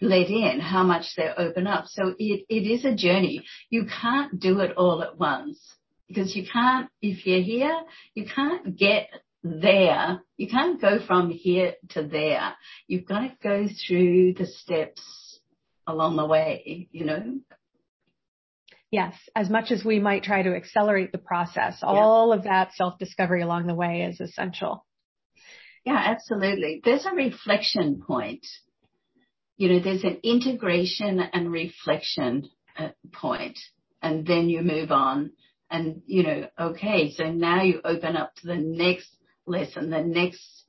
let 0.00 0.28
in, 0.28 0.60
how 0.60 0.82
much 0.82 1.04
they 1.16 1.28
open 1.36 1.66
up. 1.66 1.84
So 1.86 2.14
it, 2.18 2.44
it 2.48 2.66
is 2.66 2.84
a 2.84 2.94
journey. 2.94 3.44
You 3.70 3.86
can't 4.00 4.38
do 4.40 4.60
it 4.60 4.76
all 4.76 5.02
at 5.02 5.18
once 5.18 5.58
because 6.06 6.34
you 6.34 6.46
can't, 6.50 6.88
if 7.02 7.26
you're 7.26 7.42
here, 7.42 7.82
you 8.14 8.26
can't 8.34 8.76
get 8.76 9.08
there. 9.42 10.22
You 10.36 10.48
can't 10.48 10.80
go 10.80 10.98
from 11.06 11.30
here 11.30 11.74
to 11.90 12.02
there. 12.02 12.54
You've 12.86 13.06
got 13.06 13.20
to 13.20 13.32
go 13.42 13.66
through 13.86 14.34
the 14.34 14.46
steps 14.46 15.40
along 15.86 16.16
the 16.16 16.26
way, 16.26 16.88
you 16.92 17.04
know. 17.04 17.38
Yes, 18.90 19.14
as 19.36 19.50
much 19.50 19.70
as 19.70 19.84
we 19.84 19.98
might 19.98 20.22
try 20.22 20.42
to 20.42 20.54
accelerate 20.54 21.12
the 21.12 21.18
process, 21.18 21.78
yeah. 21.82 21.88
all 21.88 22.32
of 22.32 22.44
that 22.44 22.72
self-discovery 22.74 23.42
along 23.42 23.66
the 23.66 23.74
way 23.74 24.02
is 24.02 24.20
essential. 24.20 24.86
Yeah, 25.84 26.00
absolutely. 26.02 26.80
There's 26.82 27.04
a 27.04 27.14
reflection 27.14 28.02
point. 28.06 28.46
You 29.58 29.68
know, 29.68 29.80
there's 29.80 30.04
an 30.04 30.20
integration 30.22 31.20
and 31.20 31.52
reflection 31.52 32.48
uh, 32.78 32.90
point, 33.12 33.58
and 34.00 34.26
then 34.26 34.48
you 34.48 34.62
move 34.62 34.90
on. 34.90 35.32
And, 35.70 36.00
you 36.06 36.22
know, 36.22 36.48
okay, 36.58 37.10
so 37.10 37.30
now 37.30 37.62
you 37.62 37.82
open 37.84 38.16
up 38.16 38.34
to 38.36 38.46
the 38.46 38.56
next 38.56 39.08
lesson, 39.46 39.90
the 39.90 40.02
next 40.02 40.64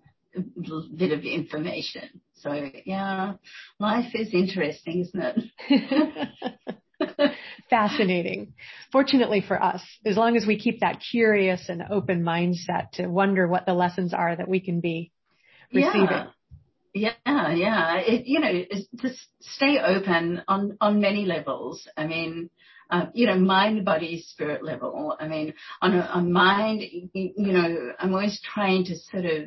bit 0.95 1.11
of 1.11 1.23
information. 1.23 2.21
So 2.35 2.69
yeah, 2.85 3.33
life 3.79 4.11
is 4.13 4.33
interesting, 4.33 5.01
isn't 5.01 5.51
it? 5.69 6.29
fascinating. 7.69 8.53
Fortunately 8.91 9.43
for 9.45 9.61
us, 9.61 9.81
as 10.05 10.17
long 10.17 10.35
as 10.35 10.45
we 10.45 10.59
keep 10.59 10.81
that 10.81 11.01
curious 11.11 11.69
and 11.69 11.83
open 11.89 12.23
mindset 12.23 12.91
to 12.93 13.07
wonder 13.07 13.47
what 13.47 13.65
the 13.65 13.73
lessons 13.73 14.13
are 14.13 14.35
that 14.35 14.47
we 14.47 14.59
can 14.59 14.79
be 14.79 15.11
receiving. 15.73 16.07
Yeah. 16.09 16.27
Yeah, 16.91 17.53
yeah. 17.53 17.97
It, 17.97 18.25
you 18.25 18.39
know, 18.39 18.63
just 18.95 19.19
stay 19.41 19.77
open 19.77 20.41
on, 20.47 20.75
on 20.81 20.99
many 20.99 21.25
levels. 21.25 21.87
I 21.95 22.07
mean, 22.07 22.49
uh, 22.89 23.05
you 23.13 23.27
know, 23.27 23.37
mind, 23.37 23.85
body, 23.85 24.23
spirit 24.25 24.63
level. 24.63 25.15
I 25.19 25.27
mean, 25.27 25.53
on 25.81 25.93
a, 25.93 26.09
a 26.15 26.21
mind, 26.21 26.81
you 27.13 27.33
know, 27.35 27.93
I'm 27.99 28.13
always 28.13 28.41
trying 28.41 28.85
to 28.85 28.95
sort 29.11 29.25
of 29.25 29.43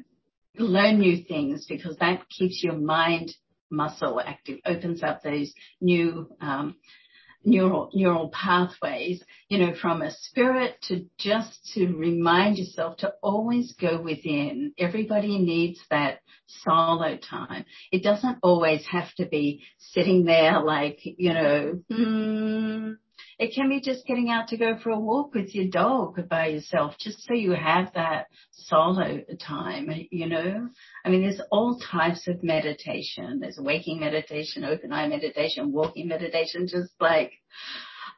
learn 0.56 1.00
new 1.00 1.24
things 1.24 1.66
because 1.68 1.96
that 1.96 2.28
keeps 2.28 2.62
your 2.62 2.74
mind 2.74 3.32
muscle 3.70 4.20
active, 4.24 4.58
opens 4.64 5.02
up 5.02 5.22
those 5.22 5.52
new 5.80 6.28
um, 6.40 6.76
neural 7.44 7.90
neural 7.92 8.28
pathways, 8.28 9.22
you 9.48 9.58
know, 9.58 9.74
from 9.74 10.02
a 10.02 10.10
spirit 10.10 10.76
to 10.88 11.06
just 11.18 11.72
to 11.74 11.86
remind 11.96 12.58
yourself 12.58 12.98
to 12.98 13.12
always 13.22 13.72
go 13.72 14.00
within. 14.00 14.72
Everybody 14.78 15.38
needs 15.38 15.80
that 15.90 16.20
solo 16.46 17.16
time. 17.16 17.64
It 17.90 18.02
doesn't 18.02 18.38
always 18.42 18.84
have 18.86 19.12
to 19.16 19.26
be 19.26 19.64
sitting 19.78 20.24
there 20.24 20.60
like, 20.60 21.00
you 21.02 21.32
know, 21.32 21.80
hmm, 21.90 22.92
it 23.42 23.52
can 23.56 23.68
be 23.68 23.80
just 23.80 24.06
getting 24.06 24.30
out 24.30 24.46
to 24.48 24.56
go 24.56 24.78
for 24.78 24.90
a 24.90 24.98
walk 24.98 25.34
with 25.34 25.52
your 25.52 25.66
dog 25.66 26.28
by 26.28 26.46
yourself, 26.46 26.94
just 26.96 27.26
so 27.26 27.34
you 27.34 27.50
have 27.50 27.92
that 27.94 28.26
solo 28.52 29.18
time, 29.40 29.90
you 30.12 30.28
know? 30.28 30.68
I 31.04 31.08
mean, 31.10 31.22
there's 31.22 31.40
all 31.50 31.76
types 31.90 32.28
of 32.28 32.44
meditation. 32.44 33.40
There's 33.40 33.58
waking 33.58 33.98
meditation, 33.98 34.64
open 34.64 34.92
eye 34.92 35.08
meditation, 35.08 35.72
walking 35.72 36.06
meditation, 36.06 36.68
just 36.68 36.92
like 37.00 37.32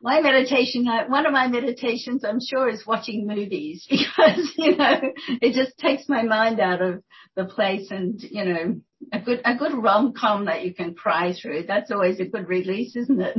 my 0.03 0.21
meditation, 0.21 0.87
one 1.09 1.25
of 1.25 1.33
my 1.33 1.49
meditations, 1.49 2.23
I'm 2.23 2.41
sure, 2.47 2.69
is 2.69 2.87
watching 2.87 3.27
movies 3.27 3.87
because, 3.91 4.53
you 4.59 4.77
know, 4.77 5.01
it 5.41 5.55
just 5.55 5.79
takes 5.79 6.07
my 6.07 6.23
mind 6.23 6.61
out 6.61 6.83
of 6.83 7.03
the 7.35 7.47
place 7.47 7.91
and, 7.91 8.21
you 8.23 8.45
know, 8.45 8.81
a 9.11 9.21
good, 9.21 9.41
a 9.47 9.55
good 9.57 9.73
rom-com 9.73 10.45
that 10.45 10.67
you 10.67 10.75
can 10.75 10.95
cry 10.95 11.33
through. 11.33 11.65
That's 11.67 11.91
always 11.91 12.21
a 12.21 12.27
good 12.27 12.47
release, 12.47 12.95
isn't 12.95 13.23
it? 13.23 13.39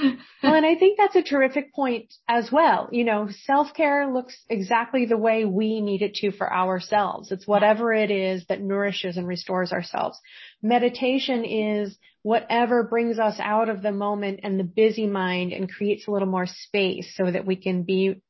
well, 0.42 0.54
and 0.54 0.66
I 0.66 0.74
think 0.76 0.98
that's 0.98 1.16
a 1.16 1.22
terrific 1.22 1.74
point 1.74 2.12
as 2.28 2.50
well. 2.50 2.88
You 2.92 3.04
know, 3.04 3.28
self-care 3.44 4.12
looks 4.12 4.36
exactly 4.48 5.06
the 5.06 5.16
way 5.16 5.44
we 5.44 5.80
need 5.80 6.02
it 6.02 6.14
to 6.16 6.32
for 6.32 6.52
ourselves. 6.52 7.30
It's 7.32 7.46
whatever 7.46 7.92
it 7.92 8.10
is 8.10 8.44
that 8.48 8.60
nourishes 8.60 9.16
and 9.16 9.26
restores 9.26 9.72
ourselves. 9.72 10.18
Meditation 10.62 11.44
is 11.44 11.96
whatever 12.22 12.84
brings 12.84 13.18
us 13.18 13.36
out 13.40 13.68
of 13.68 13.82
the 13.82 13.92
moment 13.92 14.40
and 14.42 14.58
the 14.58 14.64
busy 14.64 15.06
mind 15.06 15.52
and 15.52 15.70
creates 15.70 16.06
a 16.06 16.10
little 16.10 16.28
more 16.28 16.46
space 16.46 17.12
so 17.16 17.30
that 17.30 17.44
we 17.44 17.56
can 17.56 17.82
be 17.82 18.20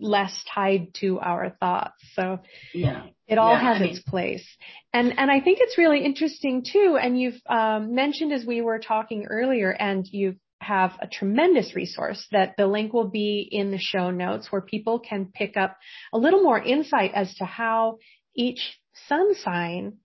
less 0.00 0.42
tied 0.52 0.94
to 0.94 1.18
our 1.20 1.50
thoughts. 1.60 2.02
So 2.14 2.40
yeah. 2.74 3.04
it 3.26 3.38
all 3.38 3.52
yeah, 3.52 3.60
has 3.60 3.76
I 3.76 3.80
mean, 3.80 3.90
its 3.90 4.00
place. 4.00 4.46
And 4.92 5.18
and 5.18 5.30
I 5.30 5.40
think 5.40 5.58
it's 5.60 5.78
really 5.78 6.04
interesting 6.04 6.64
too. 6.64 6.98
And 7.00 7.20
you've 7.20 7.40
um, 7.48 7.94
mentioned 7.94 8.32
as 8.32 8.44
we 8.44 8.60
were 8.60 8.78
talking 8.78 9.26
earlier, 9.26 9.70
and 9.70 10.06
you've 10.10 10.36
have 10.60 10.92
a 11.00 11.06
tremendous 11.06 11.74
resource 11.74 12.26
that 12.32 12.54
the 12.56 12.66
link 12.66 12.92
will 12.92 13.08
be 13.08 13.48
in 13.50 13.70
the 13.70 13.78
show 13.78 14.10
notes 14.10 14.50
where 14.50 14.60
people 14.60 14.98
can 14.98 15.26
pick 15.32 15.56
up 15.56 15.76
a 16.12 16.18
little 16.18 16.42
more 16.42 16.60
insight 16.60 17.12
as 17.14 17.34
to 17.36 17.44
how 17.44 17.98
each 18.34 18.78
sun 19.08 19.34
sign 19.34 19.98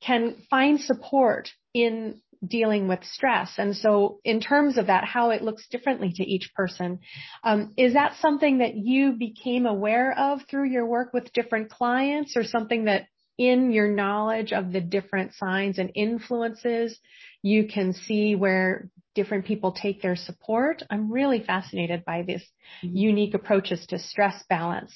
can 0.00 0.36
find 0.50 0.80
support 0.80 1.50
in 1.74 2.20
dealing 2.46 2.86
with 2.86 3.02
stress. 3.04 3.52
And 3.58 3.76
so 3.76 4.20
in 4.24 4.40
terms 4.40 4.78
of 4.78 4.86
that, 4.88 5.04
how 5.04 5.30
it 5.30 5.42
looks 5.42 5.66
differently 5.68 6.12
to 6.16 6.24
each 6.24 6.52
person, 6.54 7.00
um, 7.42 7.72
is 7.76 7.94
that 7.94 8.16
something 8.20 8.58
that 8.58 8.74
you 8.76 9.12
became 9.12 9.66
aware 9.66 10.16
of 10.16 10.40
through 10.48 10.70
your 10.70 10.86
work 10.86 11.12
with 11.12 11.32
different 11.32 11.70
clients 11.70 12.36
or 12.36 12.44
something 12.44 12.84
that 12.84 13.06
in 13.38 13.70
your 13.70 13.88
knowledge 13.88 14.52
of 14.52 14.72
the 14.72 14.80
different 14.80 15.34
signs 15.34 15.78
and 15.78 15.90
influences, 15.94 16.98
you 17.42 17.68
can 17.68 17.92
see 17.92 18.34
where 18.34 18.88
different 19.16 19.46
people 19.46 19.72
take 19.72 20.00
their 20.00 20.14
support. 20.14 20.84
I'm 20.88 21.10
really 21.10 21.42
fascinated 21.42 22.04
by 22.04 22.22
this 22.22 22.42
mm-hmm. 22.84 22.96
unique 22.96 23.34
approaches 23.34 23.84
to 23.88 23.98
stress 23.98 24.44
balance. 24.48 24.92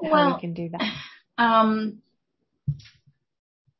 Well, 0.00 0.30
how 0.30 0.34
we 0.36 0.40
can 0.40 0.54
do 0.54 0.70
that. 0.70 0.82
Um, 1.36 1.98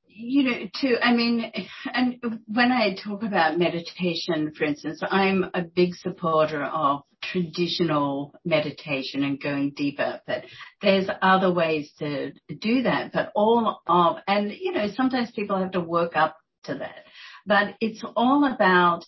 you 0.08 0.42
know, 0.42 0.58
to, 0.80 1.06
I 1.06 1.12
mean, 1.14 1.52
and 1.92 2.16
when 2.48 2.72
I 2.72 2.96
talk 2.96 3.22
about 3.22 3.60
meditation, 3.60 4.52
for 4.58 4.64
instance, 4.64 5.00
I'm 5.08 5.44
a 5.54 5.62
big 5.62 5.94
supporter 5.94 6.64
of 6.64 7.02
traditional 7.22 8.34
meditation 8.44 9.22
and 9.22 9.40
going 9.40 9.72
deeper, 9.76 10.20
but 10.26 10.44
there's 10.82 11.08
other 11.22 11.52
ways 11.52 11.92
to 12.00 12.32
do 12.60 12.82
that, 12.82 13.12
but 13.12 13.30
all 13.34 13.80
of, 13.86 14.16
and 14.26 14.52
you 14.52 14.72
know, 14.72 14.88
sometimes 14.94 15.30
people 15.30 15.58
have 15.58 15.72
to 15.72 15.80
work 15.80 16.16
up 16.16 16.36
to 16.64 16.74
that, 16.74 17.04
but 17.46 17.74
it's 17.80 18.04
all 18.16 18.52
about 18.52 19.04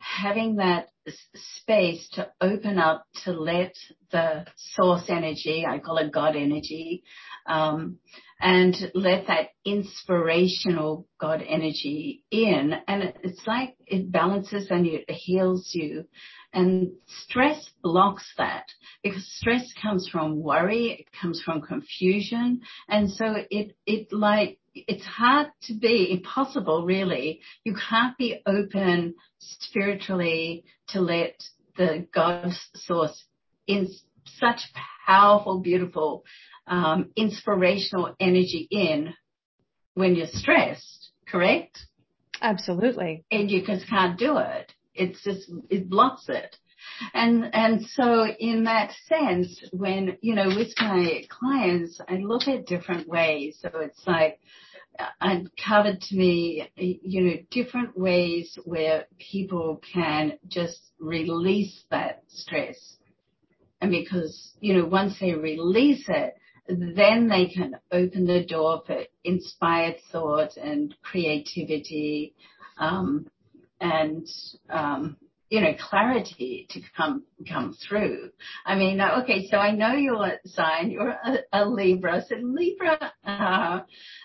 having 0.00 0.56
that 0.56 0.88
space 1.34 2.08
to 2.12 2.30
open 2.40 2.78
up 2.78 3.04
to 3.24 3.32
let 3.32 3.74
the 4.10 4.46
source 4.56 5.04
energy, 5.08 5.64
I 5.68 5.78
call 5.78 5.98
it 5.98 6.12
God 6.12 6.36
energy, 6.36 7.02
um, 7.46 7.98
and 8.40 8.74
let 8.94 9.26
that 9.26 9.50
inspirational 9.64 11.06
God 11.20 11.42
energy 11.46 12.24
in. 12.30 12.74
And 12.88 13.12
it's 13.22 13.46
like 13.46 13.76
it 13.86 14.10
balances 14.10 14.68
and 14.70 14.86
it 14.86 15.10
heals 15.10 15.70
you. 15.74 16.04
And 16.52 16.92
stress 17.06 17.70
blocks 17.82 18.32
that 18.38 18.66
because 19.02 19.26
stress 19.36 19.72
comes 19.80 20.08
from 20.08 20.42
worry, 20.42 21.00
it 21.00 21.06
comes 21.20 21.42
from 21.44 21.60
confusion. 21.60 22.62
And 22.88 23.10
so 23.10 23.36
it, 23.50 23.76
it 23.86 24.12
like 24.12 24.58
it's 24.74 25.04
hard 25.04 25.48
to 25.62 25.74
be 25.74 26.12
impossible 26.12 26.84
really. 26.84 27.40
You 27.64 27.74
can't 27.88 28.16
be 28.16 28.40
open 28.46 29.14
spiritually 29.38 30.64
to 30.88 31.00
let 31.00 31.42
the 31.76 32.06
God 32.12 32.52
source 32.74 33.24
in 33.66 33.88
such 34.38 34.60
powerful, 35.06 35.60
beautiful, 35.60 36.24
um, 36.66 37.10
inspirational 37.16 38.14
energy 38.20 38.68
in 38.70 39.14
when 39.94 40.14
you're 40.14 40.26
stressed, 40.26 41.10
correct? 41.26 41.78
Absolutely. 42.40 43.24
And 43.30 43.50
you 43.50 43.64
just 43.64 43.88
can't 43.88 44.18
do 44.18 44.38
it. 44.38 44.72
It's 44.94 45.22
just, 45.22 45.50
it 45.68 45.88
blocks 45.88 46.26
it. 46.28 46.56
And, 47.14 47.50
and 47.54 47.86
so 47.86 48.26
in 48.26 48.64
that 48.64 48.92
sense, 49.08 49.62
when, 49.72 50.16
you 50.20 50.34
know, 50.34 50.48
with 50.48 50.72
my 50.78 51.22
clients, 51.28 52.00
I 52.08 52.16
look 52.16 52.48
at 52.48 52.66
different 52.66 53.08
ways. 53.08 53.58
So 53.60 53.70
it's 53.74 54.06
like, 54.06 54.40
uncovered 55.20 56.00
to 56.00 56.16
me, 56.16 56.68
you 56.76 57.22
know, 57.22 57.34
different 57.50 57.98
ways 57.98 58.58
where 58.64 59.06
people 59.18 59.80
can 59.92 60.32
just 60.48 60.80
release 60.98 61.84
that 61.90 62.22
stress. 62.28 62.96
And 63.80 63.90
because, 63.90 64.52
you 64.60 64.74
know, 64.74 64.84
once 64.84 65.18
they 65.20 65.32
release 65.32 66.04
it, 66.08 66.34
then 66.68 67.28
they 67.28 67.46
can 67.46 67.76
open 67.90 68.26
the 68.26 68.44
door 68.44 68.82
for 68.86 69.04
inspired 69.24 69.96
thought 70.12 70.56
and 70.56 70.94
creativity, 71.02 72.34
um, 72.78 73.26
and, 73.80 74.26
um, 74.68 75.16
you 75.50 75.60
know, 75.60 75.74
clarity 75.90 76.66
to 76.70 76.80
come, 76.96 77.24
come 77.48 77.74
through. 77.86 78.30
I 78.64 78.76
mean, 78.76 79.00
okay, 79.00 79.48
so 79.50 79.58
I 79.58 79.72
know 79.72 79.94
your 79.94 80.38
sign, 80.46 80.90
you're 80.90 81.16
a, 81.52 81.64
Libra. 81.66 82.22
So 82.28 82.36
Libra, 82.40 83.12
uh, 83.26 83.80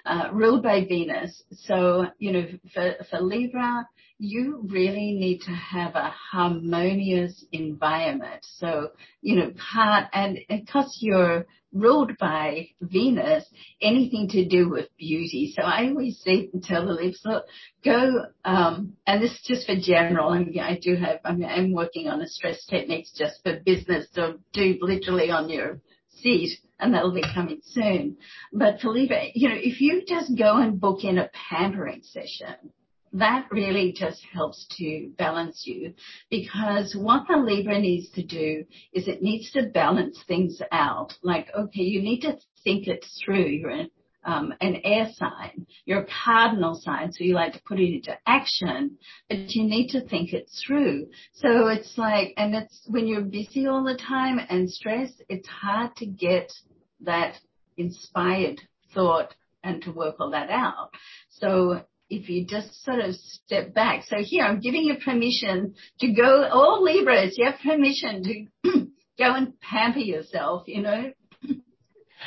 uh, 0.06 0.30
ruled 0.32 0.64
by 0.64 0.86
Venus. 0.86 1.44
So, 1.52 2.06
you 2.20 2.32
know, 2.32 2.46
for, 2.74 2.96
for 3.10 3.22
Libra, 3.22 3.88
you 4.20 4.66
really 4.70 5.14
need 5.14 5.42
to 5.42 5.52
have 5.52 5.96
a 5.96 6.14
harmonious 6.32 7.44
environment. 7.52 8.46
So, 8.58 8.92
you 9.22 9.36
know, 9.36 9.52
part, 9.74 10.06
and 10.14 10.38
because 10.48 11.00
you're 11.02 11.48
ruled 11.76 12.18
by 12.18 12.70
Venus, 12.82 13.46
anything 13.82 14.30
to 14.30 14.48
do 14.48 14.70
with 14.70 14.88
beauty. 14.98 15.54
So 15.56 15.64
I 15.64 15.90
always 15.90 16.20
say 16.20 16.50
and 16.54 16.64
tell 16.64 16.86
the 16.86 16.94
Libras, 16.94 17.22
look, 17.26 17.46
go, 17.84 18.26
um, 18.46 18.94
and 19.06 19.22
this 19.22 19.32
is 19.34 19.42
just 19.44 19.68
for 19.68 19.76
general. 19.76 20.30
I, 20.30 20.40
mean, 20.40 20.60
I 20.60 20.80
do 20.82 20.96
have, 20.96 21.20
I 21.26 21.34
mean, 21.34 21.48
I'm 21.48 21.74
working 21.74 22.08
on 22.08 22.22
a 22.22 22.28
stress 22.28 22.66
techniques 22.66 23.12
just 23.16 23.44
for 23.44 23.60
business, 23.60 24.08
so 24.14 24.40
do 24.54 24.78
literally 24.82 25.30
on 25.30 25.50
your 25.50 25.82
seat 26.10 26.58
and 26.80 26.94
that'll 26.94 27.14
be 27.14 27.24
coming 27.34 27.62
soon. 27.64 28.18
But 28.52 28.80
for 28.80 28.90
Libra, 28.90 29.26
you 29.34 29.50
know, 29.50 29.56
if 29.58 29.82
you 29.82 30.04
just 30.08 30.38
go 30.38 30.58
and 30.58 30.80
book 30.80 31.04
in 31.04 31.18
a 31.18 31.30
pampering 31.50 32.02
session, 32.04 32.72
that 33.16 33.48
really 33.50 33.94
just 33.98 34.22
helps 34.34 34.68
to 34.78 35.10
balance 35.18 35.64
you 35.66 35.94
because 36.30 36.96
what 37.00 37.26
the 37.30 37.38
Libra 37.38 37.80
needs 37.80 38.10
to 38.12 38.24
do 38.24 38.66
is 38.92 39.08
it 39.08 39.22
needs 39.22 39.52
to 39.52 39.70
balance 39.74 40.22
things 40.28 40.62
out. 40.72 41.14
Like, 41.24 41.48
okay, 41.58 41.82
you 41.82 42.02
need 42.02 42.22
to 42.22 42.38
think 42.64 42.88
it 42.88 43.06
through. 43.24 43.46
You're 43.46 43.70
an, 43.70 43.90
um, 44.26 44.54
an 44.60 44.82
air 44.84 45.08
sign. 45.14 45.66
You're 45.86 46.02
a 46.02 46.08
cardinal 46.26 46.76
sign, 46.76 47.14
so 47.14 47.24
you 47.24 47.36
like 47.36 47.54
to 47.54 47.62
put 47.66 47.80
it 47.80 47.96
into 47.96 48.18
action, 48.28 48.98
but 49.30 49.50
you 49.52 49.64
need 49.64 49.90
to 49.90 50.02
think 50.02 50.34
it 50.34 50.50
through. 50.68 51.08
So 51.36 51.68
it's 51.68 51.98
like, 51.98 52.34
and 52.36 52.54
it's 52.54 52.82
when 52.88 53.08
you're 53.08 53.22
busy 53.22 53.68
all 53.68 53.86
the 53.86 53.98
time 53.98 54.40
and 54.50 54.70
stressed, 54.70 55.24
it's 55.30 55.48
hard 55.48 55.96
to 55.98 56.06
get 56.06 56.52
that 57.00 57.36
inspired 57.78 58.60
thought 58.94 59.34
and 59.64 59.82
to 59.84 59.92
work 59.92 60.16
all 60.20 60.32
that 60.32 60.50
out. 60.50 60.90
So 61.30 61.86
if 62.10 62.30
you 62.30 62.46
just 62.46 62.84
sort 62.84 63.00
of 63.00 63.16
step 63.16 63.74
back. 63.74 64.04
So 64.08 64.18
here 64.20 64.44
I'm 64.44 64.60
giving 64.60 64.84
you 64.84 64.96
permission 65.04 65.76
to 66.00 66.14
go, 66.14 66.48
all 66.52 66.84
Libras, 66.84 67.36
you 67.38 67.46
have 67.46 67.60
permission 67.60 68.24
to 68.24 68.70
go 69.18 69.34
and 69.36 69.60
pamper 69.60 70.00
yourself, 70.00 70.64
you 70.68 70.82
know, 70.82 71.12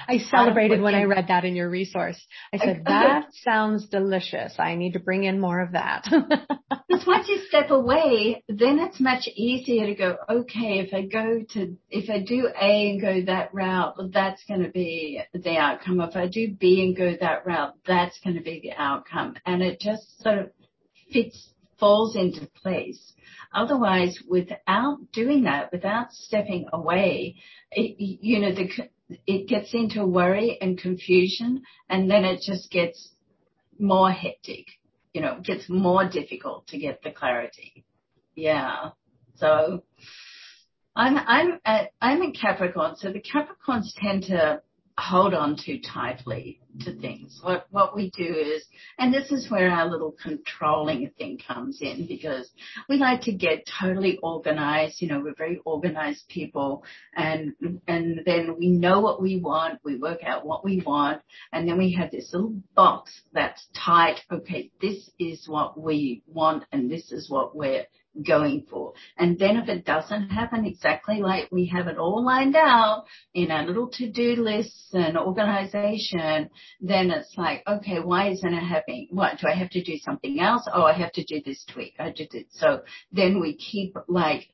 I 0.06 0.18
celebrated 0.18 0.80
when 0.80 0.94
I 0.94 1.04
read 1.04 1.28
that 1.28 1.44
in 1.44 1.56
your 1.56 1.68
resource. 1.70 2.20
I 2.52 2.58
said, 2.58 2.82
that 2.86 3.28
sounds 3.42 3.88
delicious. 3.88 4.54
I 4.58 4.74
need 4.74 4.92
to 4.92 5.00
bring 5.00 5.24
in 5.24 5.40
more 5.40 5.60
of 5.60 5.72
that. 5.72 6.06
Because 6.88 7.06
once 7.06 7.28
you 7.28 7.38
step 7.46 7.70
away, 7.70 8.42
then 8.48 8.78
it's 8.78 8.98
much 8.98 9.28
easier 9.36 9.86
to 9.86 9.94
go, 9.94 10.16
okay, 10.28 10.80
if 10.80 10.94
I 10.94 11.02
go 11.02 11.44
to, 11.50 11.76
if 11.90 12.08
I 12.08 12.20
do 12.20 12.48
A 12.60 12.90
and 12.90 13.00
go 13.00 13.22
that 13.26 13.52
route, 13.52 13.94
that's 14.10 14.42
going 14.46 14.62
to 14.62 14.70
be 14.70 15.20
the 15.34 15.58
outcome. 15.58 16.00
If 16.00 16.16
I 16.16 16.28
do 16.28 16.54
B 16.54 16.82
and 16.82 16.96
go 16.96 17.14
that 17.20 17.46
route, 17.46 17.74
that's 17.86 18.18
going 18.20 18.36
to 18.36 18.42
be 18.42 18.60
the 18.62 18.72
outcome. 18.72 19.34
And 19.44 19.62
it 19.62 19.80
just 19.80 20.22
sort 20.22 20.38
of 20.38 20.50
fits, 21.12 21.50
falls 21.78 22.16
into 22.16 22.46
place. 22.62 23.12
Otherwise, 23.54 24.18
without 24.28 24.98
doing 25.12 25.44
that, 25.44 25.70
without 25.72 26.12
stepping 26.12 26.66
away, 26.72 27.36
it, 27.70 27.96
you 27.98 28.40
know, 28.40 28.54
the, 28.54 28.70
it 29.26 29.48
gets 29.48 29.74
into 29.74 30.04
worry 30.06 30.58
and 30.60 30.78
confusion 30.78 31.62
and 31.88 32.10
then 32.10 32.24
it 32.24 32.40
just 32.40 32.70
gets 32.70 33.10
more 33.78 34.10
hectic. 34.10 34.66
You 35.14 35.22
know, 35.22 35.36
it 35.36 35.44
gets 35.44 35.68
more 35.68 36.08
difficult 36.08 36.66
to 36.68 36.78
get 36.78 37.02
the 37.02 37.10
clarity. 37.10 37.84
Yeah. 38.34 38.90
So 39.36 39.82
I'm, 40.94 41.16
I'm, 41.16 41.88
I'm 42.00 42.22
in 42.22 42.32
Capricorn. 42.32 42.96
So 42.96 43.12
the 43.12 43.22
Capricorns 43.22 43.92
tend 43.96 44.24
to 44.24 44.62
hold 44.98 45.32
on 45.32 45.56
too 45.56 45.80
tightly 45.80 46.60
to 46.80 46.94
things. 47.00 47.40
What 47.42 47.66
what 47.70 47.94
we 47.94 48.10
do 48.16 48.24
is, 48.24 48.64
and 48.98 49.12
this 49.12 49.30
is 49.30 49.50
where 49.50 49.70
our 49.70 49.88
little 49.88 50.14
controlling 50.22 51.10
thing 51.18 51.38
comes 51.46 51.78
in 51.80 52.06
because 52.06 52.50
we 52.88 52.96
like 52.96 53.22
to 53.22 53.32
get 53.32 53.68
totally 53.80 54.18
organized. 54.22 55.00
You 55.00 55.08
know, 55.08 55.20
we're 55.20 55.34
very 55.34 55.60
organized 55.64 56.28
people, 56.28 56.84
and 57.14 57.54
and 57.86 58.20
then 58.24 58.56
we 58.58 58.68
know 58.68 59.00
what 59.00 59.22
we 59.22 59.40
want. 59.40 59.80
We 59.84 59.96
work 59.96 60.22
out 60.24 60.46
what 60.46 60.64
we 60.64 60.82
want, 60.84 61.22
and 61.52 61.68
then 61.68 61.78
we 61.78 61.92
have 61.94 62.10
this 62.10 62.30
little 62.32 62.56
box 62.74 63.12
that's 63.32 63.66
tight. 63.74 64.20
Okay, 64.30 64.70
this 64.80 65.10
is 65.18 65.48
what 65.48 65.80
we 65.80 66.22
want, 66.26 66.64
and 66.72 66.90
this 66.90 67.12
is 67.12 67.30
what 67.30 67.56
we're 67.56 67.86
going 68.26 68.66
for. 68.70 68.94
And 69.16 69.38
then 69.38 69.56
if 69.56 69.68
it 69.68 69.84
doesn't 69.84 70.30
happen 70.30 70.64
exactly 70.64 71.20
like 71.20 71.48
we 71.50 71.66
have 71.66 71.86
it 71.86 71.98
all 71.98 72.24
lined 72.24 72.56
out 72.56 73.04
in 73.34 73.50
our 73.50 73.64
little 73.64 73.88
to-do 73.88 74.36
lists 74.36 74.88
and 74.92 75.16
organization, 75.16 76.50
then 76.80 77.10
it's 77.10 77.34
like, 77.36 77.62
okay, 77.66 78.00
why 78.00 78.30
isn't 78.30 78.54
it 78.54 78.62
happening? 78.62 79.08
What, 79.10 79.38
do 79.40 79.48
I 79.48 79.54
have 79.54 79.70
to 79.70 79.82
do 79.82 79.96
something 79.98 80.40
else? 80.40 80.68
Oh, 80.72 80.82
I 80.82 80.92
have 80.94 81.12
to 81.12 81.24
do 81.24 81.40
this 81.44 81.64
tweak. 81.72 81.94
I 81.98 82.10
did 82.10 82.34
it. 82.34 82.46
So 82.50 82.82
then 83.12 83.40
we 83.40 83.56
keep 83.56 83.96
like 84.06 84.48